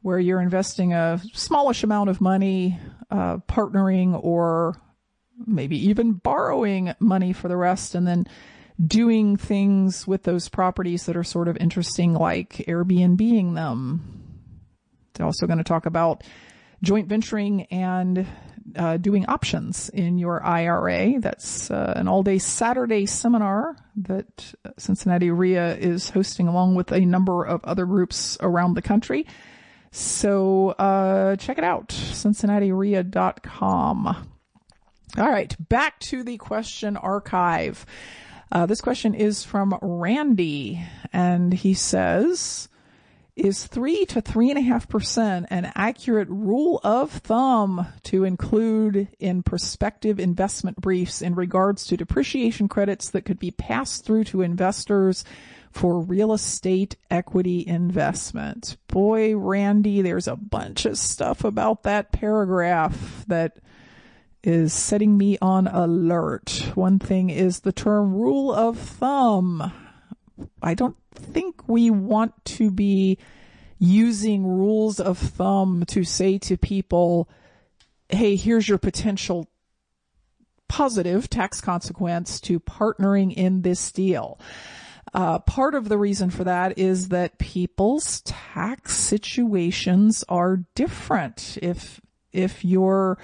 where 0.00 0.18
you're 0.18 0.40
investing 0.40 0.94
a 0.94 1.20
smallish 1.32 1.82
amount 1.82 2.08
of 2.08 2.20
money, 2.20 2.78
uh, 3.10 3.38
partnering 3.48 4.18
or 4.22 4.80
maybe 5.46 5.88
even 5.88 6.12
borrowing 6.12 6.94
money 6.98 7.32
for 7.32 7.48
the 7.48 7.56
rest 7.56 7.94
and 7.94 8.06
then 8.06 8.26
doing 8.84 9.36
things 9.36 10.06
with 10.06 10.24
those 10.24 10.48
properties 10.48 11.06
that 11.06 11.16
are 11.16 11.24
sort 11.24 11.48
of 11.48 11.56
interesting, 11.56 12.14
like 12.14 12.64
Airbnb-ing 12.68 13.54
them. 13.54 14.22
They're 15.14 15.26
also 15.26 15.46
going 15.46 15.58
to 15.58 15.64
talk 15.64 15.86
about 15.86 16.22
joint 16.82 17.08
venturing 17.08 17.62
and 17.64 18.26
uh, 18.74 18.96
doing 18.98 19.24
options 19.26 19.88
in 19.90 20.18
your 20.18 20.44
IRA. 20.44 21.20
That's 21.20 21.70
uh, 21.70 21.92
an 21.96 22.08
all-day 22.08 22.38
Saturday 22.38 23.06
seminar 23.06 23.76
that 23.96 24.52
Cincinnati 24.76 25.30
REIA 25.30 25.76
is 25.76 26.10
hosting 26.10 26.48
along 26.48 26.74
with 26.74 26.90
a 26.92 27.00
number 27.00 27.44
of 27.44 27.64
other 27.64 27.86
groups 27.86 28.36
around 28.40 28.74
the 28.74 28.82
country. 28.82 29.26
So 29.90 30.70
uh, 30.70 31.36
check 31.36 31.58
it 31.58 31.64
out, 31.64 31.88
cincinnatireia.com. 31.88 34.06
All 35.16 35.30
right, 35.30 35.56
back 35.68 36.00
to 36.00 36.22
the 36.22 36.36
question 36.36 36.98
archive. 36.98 37.86
Uh, 38.50 38.64
this 38.66 38.80
question 38.80 39.14
is 39.14 39.42
from 39.42 39.76
Randy, 39.82 40.80
and 41.12 41.52
he 41.52 41.74
says, 41.74 42.68
"Is 43.34 43.66
three 43.66 44.06
to 44.06 44.20
three 44.20 44.50
and 44.50 44.58
a 44.58 44.62
half 44.62 44.88
percent 44.88 45.46
an 45.50 45.72
accurate 45.74 46.28
rule 46.30 46.80
of 46.84 47.10
thumb 47.10 47.86
to 48.04 48.24
include 48.24 49.08
in 49.18 49.42
prospective 49.42 50.20
investment 50.20 50.80
briefs 50.80 51.22
in 51.22 51.34
regards 51.34 51.84
to 51.86 51.96
depreciation 51.96 52.68
credits 52.68 53.10
that 53.10 53.24
could 53.24 53.38
be 53.38 53.50
passed 53.50 54.04
through 54.04 54.24
to 54.24 54.42
investors?" 54.42 55.24
For 55.72 56.00
real 56.00 56.32
estate 56.32 56.96
equity 57.10 57.62
investment. 57.66 58.78
Boy, 58.88 59.36
Randy, 59.36 60.00
there's 60.00 60.26
a 60.26 60.34
bunch 60.34 60.86
of 60.86 60.96
stuff 60.96 61.44
about 61.44 61.82
that 61.82 62.12
paragraph 62.12 63.26
that 63.28 63.58
is 64.42 64.72
setting 64.72 65.16
me 65.16 65.38
on 65.42 65.66
alert. 65.66 66.70
One 66.74 66.98
thing 66.98 67.30
is 67.30 67.60
the 67.60 67.72
term 67.72 68.14
rule 68.14 68.52
of 68.52 68.78
thumb. 68.78 69.72
I 70.62 70.74
don't 70.74 70.96
think 71.14 71.68
we 71.68 71.90
want 71.90 72.32
to 72.44 72.70
be 72.70 73.18
using 73.78 74.46
rules 74.46 75.00
of 75.00 75.18
thumb 75.18 75.84
to 75.88 76.04
say 76.04 76.38
to 76.38 76.56
people, 76.56 77.28
hey, 78.08 78.36
here's 78.36 78.68
your 78.68 78.78
potential 78.78 79.48
positive 80.68 81.28
tax 81.28 81.60
consequence 81.60 82.40
to 82.40 82.60
partnering 82.60 83.32
in 83.32 83.62
this 83.62 83.92
deal. 83.92 84.38
Uh, 85.14 85.38
part 85.38 85.74
of 85.74 85.88
the 85.88 85.98
reason 85.98 86.30
for 86.30 86.44
that 86.44 86.78
is 86.78 87.08
that 87.08 87.38
people's 87.38 88.20
tax 88.22 88.96
situations 88.96 90.24
are 90.28 90.64
different. 90.74 91.56
If, 91.62 92.00
if 92.32 92.64
you're 92.64 93.16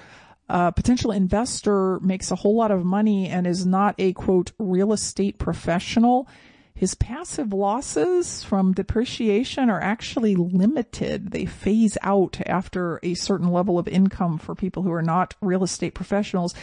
a 0.52 0.70
potential 0.70 1.12
investor 1.12 1.98
makes 2.00 2.30
a 2.30 2.36
whole 2.36 2.54
lot 2.54 2.70
of 2.70 2.84
money 2.84 3.26
and 3.26 3.46
is 3.46 3.64
not 3.64 3.94
a 3.98 4.12
quote 4.12 4.52
real 4.58 4.92
estate 4.92 5.38
professional, 5.38 6.28
his 6.74 6.94
passive 6.94 7.54
losses 7.54 8.42
from 8.42 8.74
depreciation 8.74 9.70
are 9.70 9.80
actually 9.80 10.36
limited. 10.36 11.30
They 11.30 11.46
phase 11.46 11.96
out 12.02 12.38
after 12.44 13.00
a 13.02 13.14
certain 13.14 13.48
level 13.48 13.78
of 13.78 13.88
income 13.88 14.36
for 14.36 14.54
people 14.54 14.82
who 14.82 14.92
are 14.92 15.02
not 15.02 15.34
real 15.40 15.64
estate 15.64 15.94
professionals. 15.94 16.54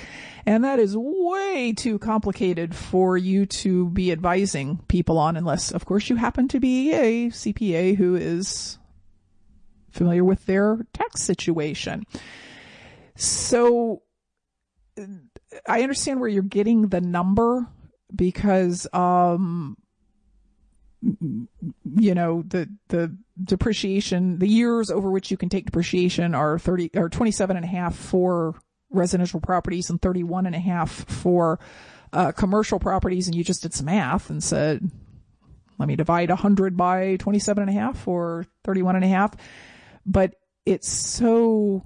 And 0.45 0.63
that 0.63 0.77
is 0.77 0.95
way 0.95 1.73
too 1.75 1.97
complicated 1.97 2.75
for 2.75 3.17
you 3.17 3.47
to 3.47 3.89
be 3.89 4.11
advising 4.11 4.79
people 4.87 5.17
on 5.17 5.35
unless, 5.35 5.71
of 5.71 5.85
course, 5.85 6.11
you 6.11 6.15
happen 6.15 6.47
to 6.49 6.59
be 6.59 6.93
a 6.93 7.29
CPA 7.29 7.95
who 7.95 8.15
is 8.15 8.77
familiar 9.89 10.23
with 10.23 10.45
their 10.45 10.85
tax 10.93 11.23
situation. 11.23 12.05
So 13.19 14.01
I 15.67 15.81
understand 15.81 16.21
where 16.21 16.29
you're 16.29 16.41
getting 16.41 16.87
the 16.87 17.01
number 17.01 17.67
because, 18.15 18.87
um, 18.93 19.75
you 21.01 22.15
know, 22.15 22.43
the, 22.47 22.69
the 22.87 23.13
depreciation, 23.43 24.39
the 24.39 24.47
years 24.47 24.89
over 24.89 25.11
which 25.11 25.31
you 25.31 25.37
can 25.37 25.49
take 25.49 25.65
depreciation 25.65 26.33
are 26.33 26.57
30 26.57 26.91
or 26.95 27.09
27 27.09 27.57
and 27.57 27.65
a 27.65 27.67
half 27.67 27.93
for 27.93 28.57
residential 28.89 29.41
properties 29.41 29.89
and 29.89 30.01
31 30.01 30.45
and 30.45 30.55
a 30.55 30.59
half 30.59 30.89
for, 30.89 31.59
uh, 32.13 32.31
commercial 32.31 32.79
properties. 32.79 33.27
And 33.27 33.35
you 33.35 33.43
just 33.43 33.63
did 33.63 33.73
some 33.73 33.87
math 33.87 34.29
and 34.29 34.41
said, 34.41 34.89
let 35.77 35.89
me 35.89 35.97
divide 35.97 36.29
100 36.29 36.77
by 36.77 37.17
27 37.17 37.67
and 37.67 37.69
a 37.69 37.73
half 37.73 38.07
or 38.07 38.45
31 38.63 38.95
and 38.95 39.03
a 39.03 39.09
half. 39.09 39.35
But 40.05 40.35
it's 40.65 40.87
so 40.87 41.83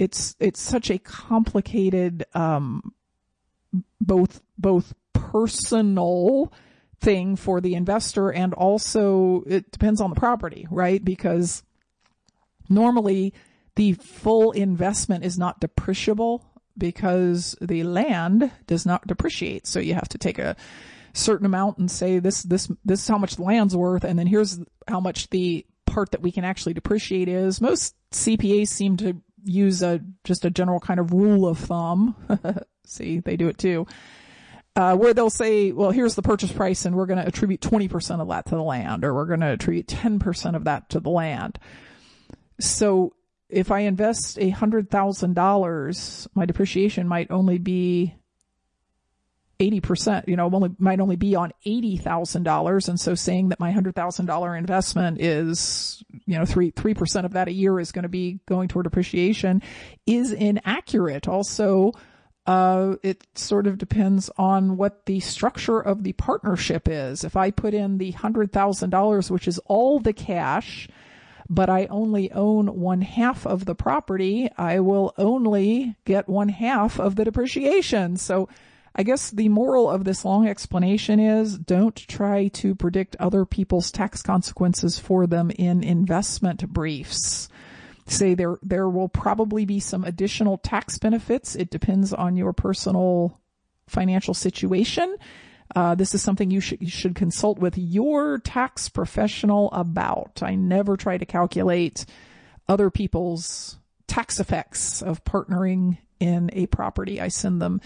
it's 0.00 0.34
it's 0.40 0.60
such 0.60 0.90
a 0.90 0.98
complicated 0.98 2.24
um, 2.34 2.94
both 4.00 4.40
both 4.58 4.94
personal 5.12 6.52
thing 7.00 7.36
for 7.36 7.60
the 7.60 7.74
investor 7.74 8.30
and 8.30 8.54
also 8.54 9.44
it 9.46 9.70
depends 9.70 10.00
on 10.00 10.10
the 10.10 10.16
property, 10.16 10.66
right? 10.70 11.04
Because 11.04 11.62
normally 12.68 13.34
the 13.76 13.92
full 13.92 14.52
investment 14.52 15.24
is 15.24 15.38
not 15.38 15.60
depreciable 15.60 16.42
because 16.78 17.54
the 17.60 17.82
land 17.82 18.50
does 18.66 18.86
not 18.86 19.06
depreciate. 19.06 19.66
So 19.66 19.80
you 19.80 19.94
have 19.94 20.08
to 20.08 20.18
take 20.18 20.38
a 20.38 20.56
certain 21.12 21.44
amount 21.44 21.76
and 21.76 21.90
say 21.90 22.20
this 22.20 22.42
this 22.42 22.70
this 22.86 23.02
is 23.02 23.08
how 23.08 23.18
much 23.18 23.36
the 23.36 23.42
land's 23.42 23.76
worth 23.76 24.04
and 24.04 24.18
then 24.18 24.26
here's 24.26 24.58
how 24.88 25.00
much 25.00 25.28
the 25.28 25.66
part 25.84 26.12
that 26.12 26.22
we 26.22 26.32
can 26.32 26.44
actually 26.44 26.72
depreciate 26.72 27.28
is. 27.28 27.60
Most 27.60 27.94
CPAs 28.12 28.68
seem 28.68 28.96
to 28.98 29.20
use 29.44 29.82
a 29.82 30.00
just 30.24 30.44
a 30.44 30.50
general 30.50 30.80
kind 30.80 31.00
of 31.00 31.12
rule 31.12 31.46
of 31.46 31.58
thumb. 31.58 32.16
See, 32.86 33.20
they 33.20 33.36
do 33.36 33.48
it 33.48 33.58
too. 33.58 33.86
Uh, 34.76 34.96
where 34.96 35.12
they'll 35.12 35.30
say, 35.30 35.72
well, 35.72 35.90
here's 35.90 36.14
the 36.14 36.22
purchase 36.22 36.52
price 36.52 36.84
and 36.84 36.94
we're 36.94 37.06
going 37.06 37.18
to 37.18 37.26
attribute 37.26 37.60
20% 37.60 38.20
of 38.20 38.28
that 38.28 38.46
to 38.46 38.54
the 38.54 38.62
land 38.62 39.04
or 39.04 39.12
we're 39.12 39.26
going 39.26 39.40
to 39.40 39.52
attribute 39.52 39.88
10% 39.88 40.54
of 40.54 40.64
that 40.64 40.88
to 40.88 41.00
the 41.00 41.10
land. 41.10 41.58
So 42.60 43.12
if 43.48 43.72
I 43.72 43.80
invest 43.80 44.38
a 44.38 44.50
hundred 44.50 44.90
thousand 44.90 45.34
dollars, 45.34 46.28
my 46.34 46.46
depreciation 46.46 47.08
might 47.08 47.30
only 47.30 47.58
be 47.58 48.14
80%, 49.60 50.26
you 50.26 50.36
know, 50.36 50.50
only, 50.52 50.70
might 50.78 51.00
only 51.00 51.16
be 51.16 51.34
on 51.36 51.52
$80,000. 51.66 52.88
And 52.88 52.98
so 52.98 53.14
saying 53.14 53.50
that 53.50 53.60
my 53.60 53.72
$100,000 53.72 54.58
investment 54.58 55.20
is, 55.20 56.02
you 56.24 56.38
know, 56.38 56.46
three, 56.46 56.72
3% 56.72 57.24
of 57.24 57.34
that 57.34 57.48
a 57.48 57.52
year 57.52 57.78
is 57.78 57.92
going 57.92 58.04
to 58.04 58.08
be 58.08 58.40
going 58.46 58.68
toward 58.68 58.86
appreciation 58.86 59.62
is 60.06 60.32
inaccurate. 60.32 61.28
Also, 61.28 61.92
uh, 62.46 62.96
it 63.02 63.26
sort 63.34 63.66
of 63.66 63.76
depends 63.76 64.30
on 64.38 64.78
what 64.78 65.04
the 65.04 65.20
structure 65.20 65.78
of 65.78 66.04
the 66.04 66.14
partnership 66.14 66.88
is. 66.88 67.22
If 67.22 67.36
I 67.36 67.50
put 67.50 67.74
in 67.74 67.98
the 67.98 68.12
$100,000, 68.12 69.30
which 69.30 69.46
is 69.46 69.58
all 69.66 70.00
the 70.00 70.14
cash, 70.14 70.88
but 71.50 71.68
I 71.68 71.86
only 71.86 72.32
own 72.32 72.80
one 72.80 73.02
half 73.02 73.46
of 73.46 73.66
the 73.66 73.74
property, 73.74 74.48
I 74.56 74.80
will 74.80 75.12
only 75.18 75.96
get 76.06 76.28
one 76.28 76.48
half 76.48 76.98
of 76.98 77.16
the 77.16 77.24
depreciation. 77.24 78.16
So 78.16 78.48
I 78.94 79.02
guess 79.02 79.30
the 79.30 79.48
moral 79.48 79.88
of 79.88 80.04
this 80.04 80.24
long 80.24 80.48
explanation 80.48 81.20
is 81.20 81.56
don't 81.56 81.96
try 81.96 82.48
to 82.48 82.74
predict 82.74 83.16
other 83.16 83.44
people's 83.44 83.90
tax 83.90 84.20
consequences 84.22 84.98
for 84.98 85.26
them 85.26 85.50
in 85.50 85.84
investment 85.84 86.68
briefs. 86.72 87.48
Say 88.06 88.34
there, 88.34 88.58
there 88.62 88.88
will 88.88 89.08
probably 89.08 89.64
be 89.64 89.78
some 89.78 90.02
additional 90.02 90.58
tax 90.58 90.98
benefits. 90.98 91.54
It 91.54 91.70
depends 91.70 92.12
on 92.12 92.36
your 92.36 92.52
personal 92.52 93.40
financial 93.86 94.34
situation. 94.34 95.16
Uh, 95.76 95.94
this 95.94 96.14
is 96.14 96.22
something 96.22 96.50
you 96.50 96.60
should, 96.60 96.82
you 96.82 96.90
should 96.90 97.14
consult 97.14 97.60
with 97.60 97.78
your 97.78 98.38
tax 98.38 98.88
professional 98.88 99.70
about. 99.70 100.42
I 100.42 100.56
never 100.56 100.96
try 100.96 101.16
to 101.16 101.24
calculate 101.24 102.06
other 102.68 102.90
people's 102.90 103.78
tax 104.08 104.40
effects 104.40 105.00
of 105.00 105.22
partnering 105.22 105.98
in 106.18 106.50
a 106.52 106.66
property. 106.66 107.20
I 107.20 107.28
send 107.28 107.62
them 107.62 107.80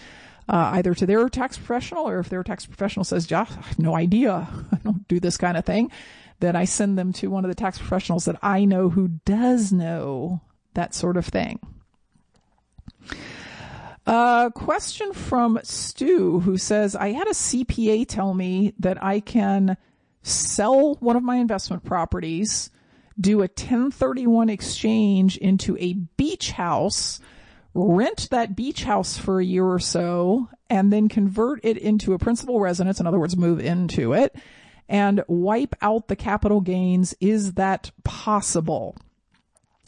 uh, 0.47 0.71
either 0.73 0.93
to 0.93 1.05
their 1.05 1.27
tax 1.29 1.57
professional 1.57 2.07
or 2.07 2.19
if 2.19 2.29
their 2.29 2.43
tax 2.43 2.65
professional 2.65 3.03
says, 3.03 3.29
yeah, 3.29 3.45
I 3.49 3.61
have 3.67 3.79
no 3.79 3.95
idea. 3.95 4.47
I 4.71 4.77
don't 4.83 5.07
do 5.07 5.19
this 5.19 5.37
kind 5.37 5.57
of 5.57 5.65
thing. 5.65 5.91
Then 6.39 6.55
I 6.55 6.65
send 6.65 6.97
them 6.97 7.13
to 7.13 7.29
one 7.29 7.45
of 7.45 7.49
the 7.49 7.55
tax 7.55 7.77
professionals 7.77 8.25
that 8.25 8.37
I 8.41 8.65
know 8.65 8.89
who 8.89 9.07
does 9.25 9.71
know 9.71 10.41
that 10.73 10.93
sort 10.93 11.17
of 11.17 11.25
thing. 11.25 11.59
A 14.05 14.51
question 14.53 15.13
from 15.13 15.59
Stu 15.63 16.39
who 16.41 16.57
says, 16.57 16.95
I 16.95 17.13
had 17.13 17.27
a 17.27 17.31
CPA 17.31 18.07
tell 18.07 18.33
me 18.33 18.73
that 18.79 19.03
I 19.03 19.19
can 19.19 19.77
sell 20.21 20.95
one 20.95 21.15
of 21.15 21.23
my 21.23 21.37
investment 21.37 21.83
properties, 21.83 22.69
do 23.19 23.39
a 23.39 23.47
1031 23.47 24.49
exchange 24.49 25.37
into 25.37 25.75
a 25.79 25.93
beach 25.93 26.51
house, 26.51 27.19
rent 27.75 28.29
that 28.31 28.55
beach 28.55 28.85
house 28.85 29.17
for 29.17 29.39
a 29.39 29.45
year 29.45 29.65
or 29.65 29.79
so, 29.79 30.49
and 30.69 30.91
then 30.91 31.09
convert 31.09 31.63
it 31.63 31.77
into 31.77 32.13
a 32.13 32.19
principal 32.19 32.59
residence. 32.59 32.99
In 32.99 33.05
other 33.05 33.19
words, 33.19 33.37
move 33.37 33.59
into 33.59 34.13
it 34.13 34.35
and 34.87 35.23
wipe 35.27 35.75
out 35.81 36.07
the 36.07 36.15
capital 36.15 36.61
gains. 36.61 37.13
Is 37.19 37.53
that 37.53 37.91
possible? 38.03 38.95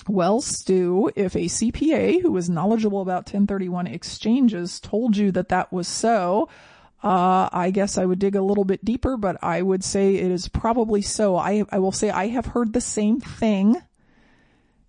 Well, 0.08 0.42
Stu, 0.42 1.12
if 1.16 1.36
a 1.36 1.46
CPA 1.46 2.22
who 2.22 2.36
is 2.38 2.50
knowledgeable 2.50 3.02
about 3.02 3.26
1031 3.26 3.88
exchanges 3.88 4.80
told 4.80 5.18
you 5.18 5.32
that 5.32 5.50
that 5.50 5.72
was 5.72 5.88
so, 5.88 6.50
uh, 7.04 7.50
I 7.52 7.72
guess 7.72 7.98
I 7.98 8.06
would 8.06 8.20
dig 8.20 8.36
a 8.36 8.42
little 8.42 8.64
bit 8.64 8.84
deeper, 8.84 9.18
but 9.18 9.38
I 9.44 9.62
would 9.62 9.84
say 9.84 10.16
it 10.16 10.32
is 10.32 10.48
probably 10.48 11.02
so. 11.02 11.36
I, 11.36 11.66
I 11.72 11.80
will 11.80 11.92
say 11.92 12.10
I 12.10 12.28
have 12.28 12.48
heard 12.48 12.74
the 12.74 12.82
same 12.82 13.20
thing 13.20 13.82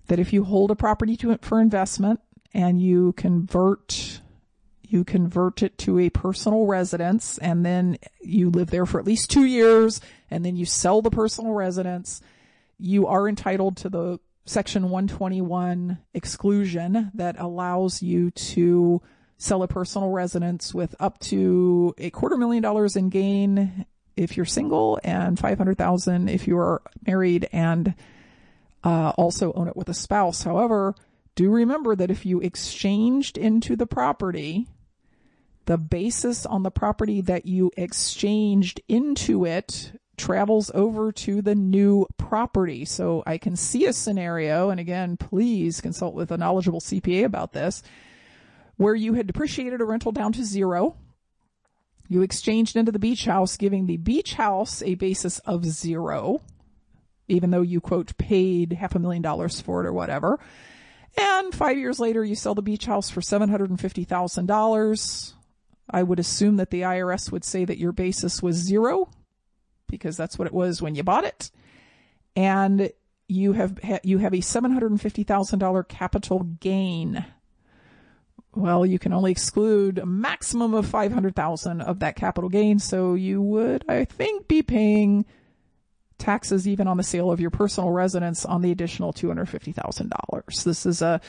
that 0.06 0.18
if 0.18 0.32
you 0.32 0.44
hold 0.44 0.70
a 0.70 0.76
property 0.76 1.16
to 1.18 1.36
for 1.42 1.60
investment 1.60 2.20
and 2.54 2.80
you 2.80 3.12
convert 3.12 4.20
you 4.82 5.04
convert 5.04 5.62
it 5.62 5.76
to 5.76 5.98
a 5.98 6.08
personal 6.08 6.64
residence 6.64 7.36
and 7.38 7.64
then 7.64 7.98
you 8.22 8.48
live 8.48 8.70
there 8.70 8.86
for 8.86 8.98
at 8.98 9.06
least 9.06 9.30
two 9.30 9.44
years 9.44 10.00
and 10.30 10.44
then 10.44 10.56
you 10.56 10.64
sell 10.64 11.02
the 11.02 11.10
personal 11.10 11.52
residence, 11.52 12.22
you 12.78 13.06
are 13.06 13.28
entitled 13.28 13.76
to 13.76 13.90
the 13.90 14.18
Section 14.46 14.84
121 14.84 15.98
exclusion 16.14 17.10
that 17.12 17.38
allows 17.38 18.02
you 18.02 18.30
to 18.30 19.02
sell 19.36 19.62
a 19.62 19.68
personal 19.68 20.10
residence 20.10 20.74
with 20.74 20.94
up 20.98 21.18
to 21.18 21.94
a 21.98 22.08
quarter 22.10 22.38
million 22.38 22.62
dollars 22.62 22.96
in 22.96 23.10
gain 23.10 23.84
if 24.16 24.36
you're 24.36 24.46
single 24.46 24.98
and 25.04 25.38
500,000 25.38 26.28
if 26.28 26.48
you 26.48 26.58
are 26.58 26.80
married 27.06 27.48
and 27.52 27.94
uh, 28.84 29.10
also 29.10 29.52
own 29.52 29.68
it 29.68 29.76
with 29.76 29.88
a 29.90 29.94
spouse. 29.94 30.42
However, 30.42 30.94
do 31.38 31.52
remember 31.52 31.94
that 31.94 32.10
if 32.10 32.26
you 32.26 32.40
exchanged 32.40 33.38
into 33.38 33.76
the 33.76 33.86
property, 33.86 34.66
the 35.66 35.78
basis 35.78 36.44
on 36.44 36.64
the 36.64 36.70
property 36.72 37.20
that 37.20 37.46
you 37.46 37.70
exchanged 37.76 38.80
into 38.88 39.44
it 39.44 39.92
travels 40.16 40.68
over 40.74 41.12
to 41.12 41.40
the 41.40 41.54
new 41.54 42.08
property. 42.16 42.84
So 42.84 43.22
I 43.24 43.38
can 43.38 43.54
see 43.54 43.86
a 43.86 43.92
scenario, 43.92 44.70
and 44.70 44.80
again, 44.80 45.16
please 45.16 45.80
consult 45.80 46.12
with 46.12 46.32
a 46.32 46.36
knowledgeable 46.36 46.80
CPA 46.80 47.24
about 47.24 47.52
this, 47.52 47.84
where 48.76 48.96
you 48.96 49.14
had 49.14 49.28
depreciated 49.28 49.80
a 49.80 49.84
rental 49.84 50.10
down 50.10 50.32
to 50.32 50.44
zero. 50.44 50.96
You 52.08 52.22
exchanged 52.22 52.74
into 52.74 52.90
the 52.90 52.98
beach 52.98 53.26
house, 53.26 53.56
giving 53.56 53.86
the 53.86 53.98
beach 53.98 54.34
house 54.34 54.82
a 54.82 54.96
basis 54.96 55.38
of 55.40 55.64
zero, 55.64 56.40
even 57.28 57.52
though 57.52 57.62
you 57.62 57.80
quote 57.80 58.18
paid 58.18 58.72
half 58.72 58.96
a 58.96 58.98
million 58.98 59.22
dollars 59.22 59.60
for 59.60 59.84
it 59.84 59.86
or 59.86 59.92
whatever. 59.92 60.40
And 61.18 61.54
five 61.54 61.76
years 61.76 61.98
later, 61.98 62.24
you 62.24 62.36
sell 62.36 62.54
the 62.54 62.62
beach 62.62 62.86
house 62.86 63.10
for 63.10 63.20
$750,000. 63.20 65.32
I 65.90 66.02
would 66.02 66.20
assume 66.20 66.56
that 66.56 66.70
the 66.70 66.82
IRS 66.82 67.32
would 67.32 67.44
say 67.44 67.64
that 67.64 67.78
your 67.78 67.92
basis 67.92 68.42
was 68.42 68.56
zero 68.56 69.08
because 69.88 70.16
that's 70.16 70.38
what 70.38 70.46
it 70.46 70.54
was 70.54 70.80
when 70.80 70.94
you 70.94 71.02
bought 71.02 71.24
it. 71.24 71.50
And 72.36 72.92
you 73.26 73.54
have, 73.54 73.78
you 74.04 74.18
have 74.18 74.32
a 74.32 74.38
$750,000 74.38 75.88
capital 75.88 76.44
gain. 76.60 77.24
Well, 78.54 78.86
you 78.86 78.98
can 78.98 79.12
only 79.12 79.32
exclude 79.32 79.98
a 79.98 80.06
maximum 80.06 80.74
of 80.74 80.86
500,000 80.86 81.80
of 81.80 81.98
that 82.00 82.16
capital 82.16 82.50
gain. 82.50 82.78
So 82.78 83.14
you 83.14 83.42
would, 83.42 83.84
I 83.88 84.04
think, 84.04 84.46
be 84.46 84.62
paying 84.62 85.24
taxes 86.18 86.66
even 86.66 86.86
on 86.86 86.96
the 86.96 87.02
sale 87.02 87.30
of 87.30 87.40
your 87.40 87.50
personal 87.50 87.90
residence 87.90 88.44
on 88.44 88.62
the 88.62 88.70
additional 88.70 89.12
$250,000. 89.12 90.64
This 90.64 90.86
is 90.86 91.02
a 91.02 91.20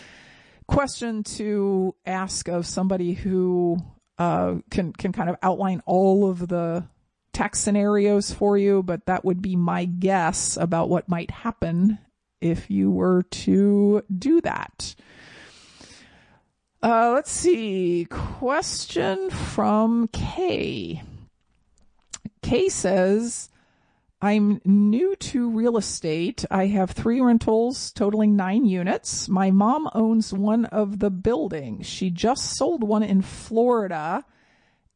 question 0.68 1.24
to 1.24 1.96
ask 2.06 2.48
of 2.48 2.66
somebody 2.66 3.14
who 3.14 3.78
uh, 4.18 4.56
can 4.70 4.94
can 4.94 5.12
kind 5.12 5.30
of 5.30 5.38
outline 5.42 5.82
all 5.86 6.30
of 6.30 6.48
the 6.48 6.86
tax 7.34 7.60
scenarios 7.60 8.34
for 8.34 8.58
you, 8.58 8.84
but 8.84 9.06
that 9.06 9.24
would 9.24 9.42
be 9.42 9.56
my 9.56 9.86
guess 9.86 10.58
about 10.58 10.90
what 10.90 11.08
might 11.08 11.32
happen 11.32 11.98
if 12.42 12.70
you 12.70 12.92
were 12.92 13.24
to 13.24 14.04
do 14.18 14.42
that. 14.42 14.96
Uh, 16.82 17.12
let's 17.14 17.32
see. 17.32 18.08
Question 18.10 19.30
from 19.30 20.08
Kay. 20.10 21.02
Kay 22.42 22.70
says, 22.70 23.50
I'm 24.22 24.60
new 24.66 25.16
to 25.16 25.50
real 25.50 25.78
estate. 25.78 26.44
I 26.52 26.68
have 26.68 26.92
three 26.92 27.22
rentals 27.22 27.94
totaling 27.94 28.36
nine 28.36 28.66
units. 28.66 29.30
My 29.30 29.50
mom 29.50 29.90
owns 29.94 30.34
one 30.34 30.66
of 30.66 31.00
the 31.00 31.10
buildings. 31.10 31.86
She 31.88 32.10
just 32.10 32.58
sold 32.58 32.84
one 32.84 33.04
in 33.04 33.22
Florida 33.22 34.26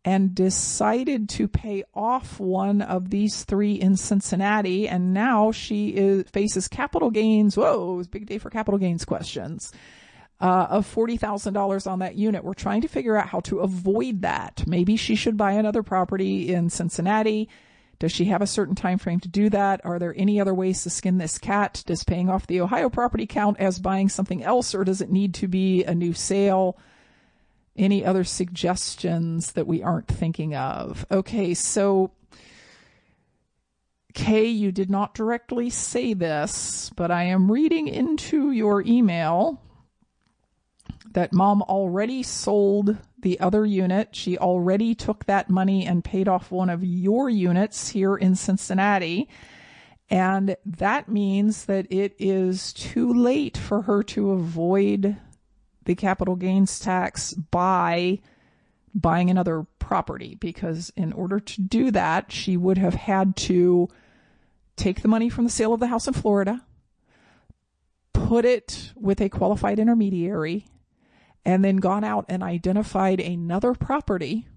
and 0.04 0.36
decided 0.36 1.30
to 1.30 1.48
pay 1.48 1.86
off 1.94 2.38
one 2.38 2.82
of 2.82 3.10
these 3.12 3.46
three 3.46 3.76
in 3.76 3.96
Cincinnati. 3.96 4.90
And 4.90 5.14
now 5.14 5.54
she 5.54 5.90
is, 5.90 6.26
faces 6.34 6.68
capital 6.68 7.10
gains. 7.10 7.56
Whoa, 7.56 8.00
it's 8.00 8.08
a 8.08 8.12
big 8.12 8.26
day 8.26 8.40
for 8.40 8.50
capital 8.50 8.78
gains 8.78 9.06
questions. 9.06 9.72
Uh, 10.42 10.68
of 10.70 10.94
$40,000 10.94 11.90
on 11.90 12.00
that 12.00 12.16
unit. 12.16 12.44
We're 12.44 12.54
trying 12.54 12.82
to 12.82 12.90
figure 12.90 13.16
out 13.16 13.30
how 13.30 13.40
to 13.42 13.60
avoid 13.60 14.24
that. 14.24 14.66
Maybe 14.68 14.98
she 14.98 15.16
should 15.16 15.38
buy 15.38 15.54
another 15.54 15.84
property 15.84 16.54
in 16.54 16.70
Cincinnati. 16.70 17.48
Does 18.04 18.12
she 18.12 18.26
have 18.26 18.42
a 18.42 18.48
certain 18.48 18.76
time 18.76 18.98
frame 18.98 19.22
to 19.22 19.30
do 19.30 19.50
that? 19.52 19.80
Are 19.86 19.98
there 19.98 20.14
any 20.18 20.42
other 20.42 20.54
ways 20.54 20.84
to 20.84 20.90
skin 20.90 21.20
this 21.20 21.38
cat? 21.38 21.84
Does 21.86 22.04
paying 22.04 22.30
off 22.30 22.46
the 22.46 22.60
Ohio 22.60 22.90
property 22.90 23.26
count 23.26 23.62
as 23.62 23.80
buying 23.80 24.10
something 24.10 24.44
else 24.44 24.76
or 24.76 24.84
does 24.84 25.00
it 25.00 25.10
need 25.10 25.34
to 25.36 25.48
be 25.48 25.86
a 25.86 25.96
new 25.96 26.12
sale? 26.12 26.78
Any 27.78 28.04
other 28.04 28.26
suggestions 28.26 29.54
that 29.54 29.68
we 29.68 29.82
aren't 29.82 30.10
thinking 30.10 30.54
of? 30.54 31.06
Okay, 31.10 31.54
so 31.54 32.12
Kay, 34.14 34.48
you 34.48 34.74
did 34.74 34.90
not 34.90 35.16
directly 35.16 35.70
say 35.70 36.14
this, 36.14 36.92
but 36.98 37.10
I 37.10 37.24
am 37.24 37.50
reading 37.50 37.88
into 37.88 38.52
your 38.52 38.82
email 38.86 39.62
that 41.14 41.32
mom 41.32 41.62
already 41.62 42.22
sold 42.22 42.98
the 43.24 43.40
other 43.40 43.66
unit. 43.66 44.10
She 44.12 44.38
already 44.38 44.94
took 44.94 45.26
that 45.26 45.50
money 45.50 45.86
and 45.86 46.04
paid 46.04 46.28
off 46.28 46.52
one 46.52 46.70
of 46.70 46.84
your 46.84 47.30
units 47.30 47.90
here 47.90 48.16
in 48.16 48.36
Cincinnati. 48.36 49.28
And 50.10 50.56
that 50.66 51.10
means 51.10 51.66
that 51.66 51.92
it 51.92 52.16
is 52.20 52.72
too 52.74 53.12
late 53.12 53.58
for 53.58 53.82
her 53.82 54.04
to 54.04 54.32
avoid 54.32 55.18
the 55.86 55.96
capital 55.96 56.36
gains 56.36 56.80
tax 56.80 57.34
by 57.34 58.20
buying 58.94 59.30
another 59.30 59.66
property 59.80 60.36
because 60.36 60.92
in 60.96 61.12
order 61.14 61.40
to 61.40 61.62
do 61.62 61.92
that, 61.92 62.32
she 62.32 62.56
would 62.56 62.78
have 62.78 62.94
had 62.94 63.36
to 63.36 63.90
take 64.76 65.02
the 65.02 65.08
money 65.08 65.30
from 65.30 65.46
the 65.46 65.50
sale 65.50 65.74
of 65.74 65.80
the 65.80 65.88
house 65.88 66.08
in 66.08 66.14
Florida, 66.14 66.62
put 68.14 68.46
it 68.46 68.92
with 68.96 69.20
a 69.20 69.30
qualified 69.30 69.80
intermediary, 69.80 70.66
and 71.46 71.64
then 71.64 71.78
gone 71.78 72.04
out 72.04 72.26
and 72.30 72.42
identified 72.44 73.20
another 73.20 73.74
property 73.74 74.48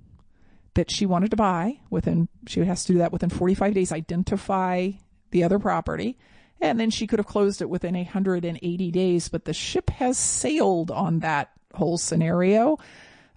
that 0.74 0.90
she 0.90 1.06
wanted 1.06 1.30
to 1.30 1.36
buy 1.36 1.80
within, 1.90 2.28
she 2.46 2.60
has 2.60 2.84
to 2.84 2.92
do 2.92 2.98
that 2.98 3.12
within 3.12 3.30
45 3.30 3.74
days, 3.74 3.92
identify 3.92 4.90
the 5.30 5.42
other 5.42 5.58
property 5.58 6.16
And 6.60 6.80
then 6.80 6.90
she 6.90 7.06
could 7.06 7.18
have 7.18 7.26
closed 7.26 7.60
it 7.60 7.68
within 7.68 7.94
180 7.94 8.90
days, 8.90 9.28
but 9.28 9.44
the 9.44 9.52
ship 9.52 9.90
has 9.90 10.16
sailed 10.16 10.90
on 10.90 11.20
that 11.20 11.50
whole 11.74 11.98
scenario. 11.98 12.78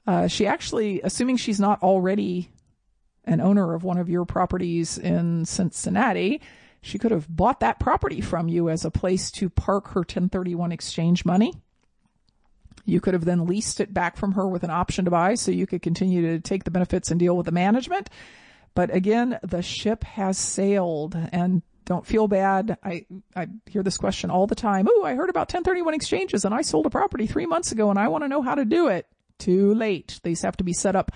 Uh, 0.08 0.28
she 0.28 0.48
actually, 0.48 1.02
assuming 1.04 1.38
she's 1.38 1.60
not 1.60 1.84
already 1.84 2.50
an 3.26 3.42
owner 3.42 3.74
of 3.74 3.84
one 3.84 3.98
of 3.98 4.10
your 4.10 4.26
properties 4.26 4.98
in 4.98 5.46
Cincinnati, 5.46 6.42
she 6.82 6.98
could 6.98 7.12
have 7.12 7.28
bought 7.28 7.60
that 7.60 7.80
property 7.80 8.22
from 8.22 8.48
you 8.48 8.70
as 8.70 8.86
a 8.86 8.92
place 8.92 9.32
to 9.32 9.50
park 9.50 9.90
her 9.90 10.00
1031 10.00 10.72
exchange 10.72 11.26
money. 11.26 11.54
You 12.86 13.02
could 13.02 13.14
have 13.14 13.26
then 13.26 13.46
leased 13.46 13.80
it 13.80 13.94
back 13.94 14.18
from 14.18 14.34
her 14.34 14.48
with 14.48 14.64
an 14.64 14.70
option 14.70 15.06
to 15.06 15.12
buy 15.12 15.36
so 15.36 15.52
you 15.52 15.68
could 15.68 15.82
continue 15.82 16.22
to 16.22 16.40
take 16.40 16.64
the 16.64 16.72
benefits 16.72 17.12
and 17.12 17.20
deal 17.20 17.36
with 17.36 17.46
the 17.46 17.52
management. 17.52 18.10
But 18.76 18.94
again, 18.94 19.40
the 19.44 19.62
ship 19.62 20.04
has 20.04 20.38
sailed 20.38 21.16
and 21.32 21.62
don't 21.86 22.06
feel 22.06 22.28
bad. 22.28 22.78
I, 22.84 23.06
I 23.36 23.48
hear 23.68 23.82
this 23.82 23.98
question 23.98 24.30
all 24.30 24.46
the 24.46 24.56
time. 24.56 24.88
Oh, 24.90 25.04
I 25.04 25.16
heard 25.16 25.30
about 25.30 25.52
1031 25.52 25.96
exchanges 25.96 26.46
and 26.46 26.54
I 26.54 26.62
sold 26.62 26.86
a 26.86 26.92
property 26.92 27.26
three 27.26 27.48
months 27.48 27.72
ago 27.72 27.90
and 27.90 27.98
I 27.98 28.10
want 28.10 28.24
to 28.24 28.28
know 28.28 28.44
how 28.44 28.56
to 28.56 28.64
do 28.64 28.88
it. 28.88 29.08
Too 29.40 29.74
late. 29.74 30.20
These 30.24 30.44
have 30.44 30.58
to 30.58 30.64
be 30.64 30.74
set 30.74 30.96
up 30.96 31.12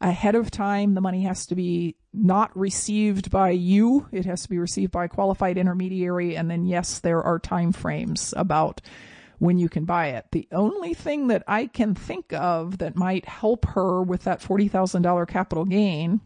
ahead 0.00 0.34
of 0.34 0.50
time. 0.50 0.94
The 0.94 1.00
money 1.00 1.22
has 1.22 1.46
to 1.46 1.54
be 1.54 1.96
not 2.12 2.56
received 2.56 3.30
by 3.30 3.50
you. 3.50 4.06
It 4.12 4.24
has 4.26 4.42
to 4.42 4.48
be 4.48 4.58
received 4.58 4.92
by 4.92 5.06
a 5.06 5.08
qualified 5.08 5.58
intermediary. 5.58 6.36
And 6.36 6.50
then 6.50 6.66
yes, 6.66 7.00
there 7.00 7.22
are 7.22 7.38
time 7.38 7.72
frames 7.72 8.32
about 8.36 8.80
when 9.42 9.58
you 9.58 9.68
can 9.68 9.84
buy 9.84 10.06
it. 10.10 10.24
The 10.30 10.46
only 10.52 10.94
thing 10.94 11.26
that 11.26 11.42
I 11.48 11.66
can 11.66 11.96
think 11.96 12.32
of 12.32 12.78
that 12.78 12.94
might 12.94 13.26
help 13.26 13.64
her 13.70 14.00
with 14.00 14.22
that 14.22 14.40
$40,000 14.40 15.26
capital 15.26 15.64
gain 15.64 16.20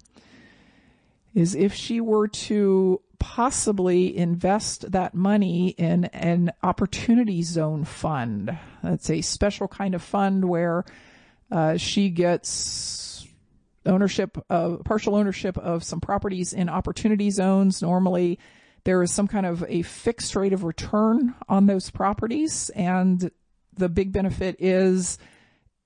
is 1.34 1.54
if 1.54 1.72
she 1.72 1.98
were 1.98 2.28
to 2.28 3.00
possibly 3.18 4.14
invest 4.14 4.92
that 4.92 5.14
money 5.14 5.70
in 5.78 6.04
an 6.06 6.52
opportunity 6.62 7.42
zone 7.42 7.84
fund. 7.84 8.58
That's 8.82 9.08
a 9.08 9.22
special 9.22 9.66
kind 9.66 9.94
of 9.94 10.02
fund 10.02 10.46
where 10.46 10.84
uh, 11.50 11.78
she 11.78 12.10
gets 12.10 13.26
ownership 13.86 14.36
of 14.50 14.84
partial 14.84 15.14
ownership 15.14 15.56
of 15.56 15.84
some 15.84 16.02
properties 16.02 16.52
in 16.52 16.68
opportunity 16.68 17.30
zones. 17.30 17.80
Normally, 17.80 18.38
there 18.87 19.03
is 19.03 19.12
some 19.12 19.28
kind 19.28 19.45
of 19.45 19.62
a 19.68 19.82
fixed 19.82 20.34
rate 20.34 20.55
of 20.55 20.64
return 20.64 21.34
on 21.49 21.66
those 21.66 21.91
properties, 21.91 22.70
and 22.70 23.30
the 23.74 23.91
big 23.91 24.12
benefit 24.12 24.57
is 24.59 25.18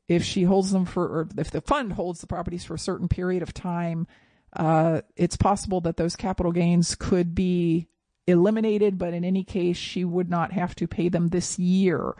if 0.06 0.22
she 0.22 0.44
holds 0.44 0.70
them 0.70 0.84
for, 0.84 1.04
or 1.04 1.28
if 1.36 1.50
the 1.50 1.60
fund 1.60 1.92
holds 1.92 2.20
the 2.20 2.26
properties 2.28 2.64
for 2.64 2.74
a 2.74 2.78
certain 2.78 3.08
period 3.08 3.42
of 3.42 3.52
time 3.52 4.06
uh, 4.52 5.00
it's 5.16 5.36
possible 5.36 5.80
that 5.82 5.96
those 5.96 6.16
capital 6.16 6.52
gains 6.52 6.94
could 6.94 7.34
be 7.34 7.88
eliminated, 8.26 8.98
but 8.98 9.14
in 9.14 9.24
any 9.24 9.44
case, 9.44 9.76
she 9.76 10.04
would 10.04 10.28
not 10.28 10.52
have 10.52 10.74
to 10.76 10.86
pay 10.86 11.08
them 11.08 11.28
this 11.28 11.58
year. 11.58 12.14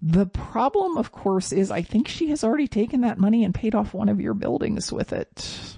The 0.00 0.26
problem, 0.26 0.96
of 0.96 1.12
course, 1.12 1.52
is 1.52 1.70
I 1.70 1.82
think 1.82 2.08
she 2.08 2.30
has 2.30 2.42
already 2.42 2.66
taken 2.66 3.02
that 3.02 3.18
money 3.18 3.44
and 3.44 3.54
paid 3.54 3.74
off 3.74 3.94
one 3.94 4.08
of 4.08 4.20
your 4.20 4.34
buildings 4.34 4.92
with 4.92 5.12
it. 5.12 5.76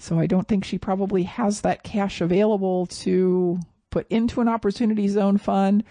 So 0.00 0.18
I 0.18 0.26
don't 0.26 0.48
think 0.48 0.64
she 0.64 0.78
probably 0.78 1.24
has 1.24 1.60
that 1.60 1.82
cash 1.82 2.22
available 2.22 2.86
to 2.86 3.60
put 3.90 4.06
into 4.08 4.40
an 4.40 4.48
opportunity 4.48 5.06
zone 5.08 5.36
fund. 5.36 5.84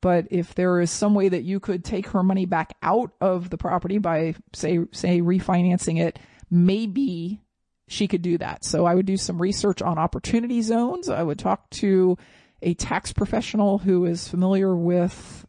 But 0.00 0.28
if 0.30 0.54
there 0.54 0.80
is 0.80 0.90
some 0.90 1.14
way 1.14 1.28
that 1.28 1.42
you 1.42 1.60
could 1.60 1.84
take 1.84 2.08
her 2.08 2.22
money 2.22 2.46
back 2.46 2.74
out 2.82 3.12
of 3.20 3.50
the 3.50 3.58
property 3.58 3.98
by 3.98 4.34
say 4.54 4.78
say 4.92 5.20
refinancing 5.20 6.00
it, 6.00 6.18
maybe 6.50 7.42
she 7.86 8.08
could 8.08 8.22
do 8.22 8.38
that. 8.38 8.64
So 8.64 8.86
I 8.86 8.94
would 8.94 9.04
do 9.04 9.18
some 9.18 9.40
research 9.40 9.82
on 9.82 9.98
opportunity 9.98 10.62
zones. 10.62 11.10
I 11.10 11.22
would 11.22 11.38
talk 11.38 11.68
to 11.70 12.16
a 12.62 12.72
tax 12.72 13.12
professional 13.12 13.76
who 13.76 14.06
is 14.06 14.26
familiar 14.26 14.74
with 14.74 15.46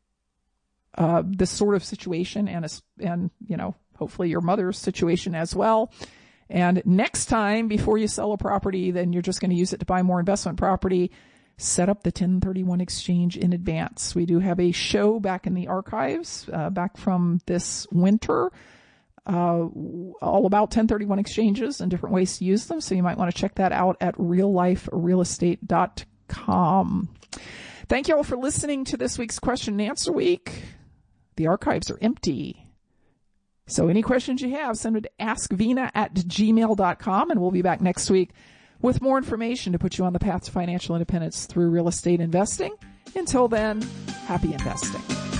uh, 0.97 1.23
this 1.25 1.49
sort 1.49 1.75
of 1.75 1.83
situation 1.85 2.49
and 2.49 2.81
and 2.99 3.31
you 3.45 3.55
know 3.55 3.73
hopefully 3.95 4.29
your 4.29 4.41
mother's 4.41 4.77
situation 4.77 5.33
as 5.33 5.55
well. 5.55 5.93
And 6.51 6.81
next 6.85 7.25
time 7.25 7.67
before 7.67 7.97
you 7.97 8.07
sell 8.07 8.33
a 8.33 8.37
property, 8.37 8.91
then 8.91 9.13
you're 9.13 9.21
just 9.21 9.39
going 9.39 9.51
to 9.51 9.57
use 9.57 9.73
it 9.73 9.79
to 9.79 9.85
buy 9.85 10.03
more 10.03 10.19
investment 10.19 10.57
property. 10.57 11.11
Set 11.57 11.89
up 11.89 12.03
the 12.03 12.09
1031 12.09 12.81
exchange 12.81 13.37
in 13.37 13.53
advance. 13.53 14.13
We 14.13 14.25
do 14.25 14.39
have 14.39 14.59
a 14.59 14.71
show 14.71 15.19
back 15.19 15.47
in 15.47 15.53
the 15.53 15.67
archives, 15.67 16.49
uh, 16.51 16.69
back 16.69 16.97
from 16.97 17.39
this 17.45 17.87
winter 17.91 18.51
uh, 19.25 19.65
all 20.21 20.45
about 20.45 20.69
1031 20.69 21.17
exchanges 21.19 21.81
and 21.81 21.91
different 21.91 22.13
ways 22.13 22.37
to 22.37 22.45
use 22.45 22.65
them. 22.65 22.79
So 22.81 22.93
you 22.95 23.03
might 23.03 23.17
want 23.17 23.33
to 23.33 23.39
check 23.39 23.55
that 23.55 23.71
out 23.71 23.95
at 24.01 24.15
realliferealestate.com. 24.15 27.09
Thank 27.87 28.07
you 28.07 28.15
all 28.15 28.23
for 28.23 28.37
listening 28.37 28.85
to 28.85 28.97
this 28.97 29.19
week's 29.19 29.39
question 29.39 29.79
and 29.79 29.89
answer 29.89 30.11
week. 30.11 30.63
The 31.35 31.47
archives 31.47 31.89
are 31.91 31.99
empty. 32.01 32.70
So 33.71 33.87
any 33.87 34.01
questions 34.01 34.41
you 34.41 34.49
have, 34.51 34.77
send 34.77 34.97
it 34.97 35.01
to 35.03 35.09
askvena 35.19 35.91
at 35.95 36.13
gmail.com 36.13 37.31
and 37.31 37.41
we'll 37.41 37.51
be 37.51 37.61
back 37.61 37.79
next 37.79 38.09
week 38.09 38.31
with 38.81 39.01
more 39.01 39.17
information 39.17 39.71
to 39.71 39.79
put 39.79 39.97
you 39.97 40.03
on 40.03 40.11
the 40.11 40.19
path 40.19 40.43
to 40.43 40.51
financial 40.51 40.95
independence 40.95 41.45
through 41.45 41.69
real 41.69 41.87
estate 41.87 42.19
investing. 42.19 42.73
Until 43.15 43.47
then, 43.47 43.81
happy 44.25 44.53
investing. 44.53 45.30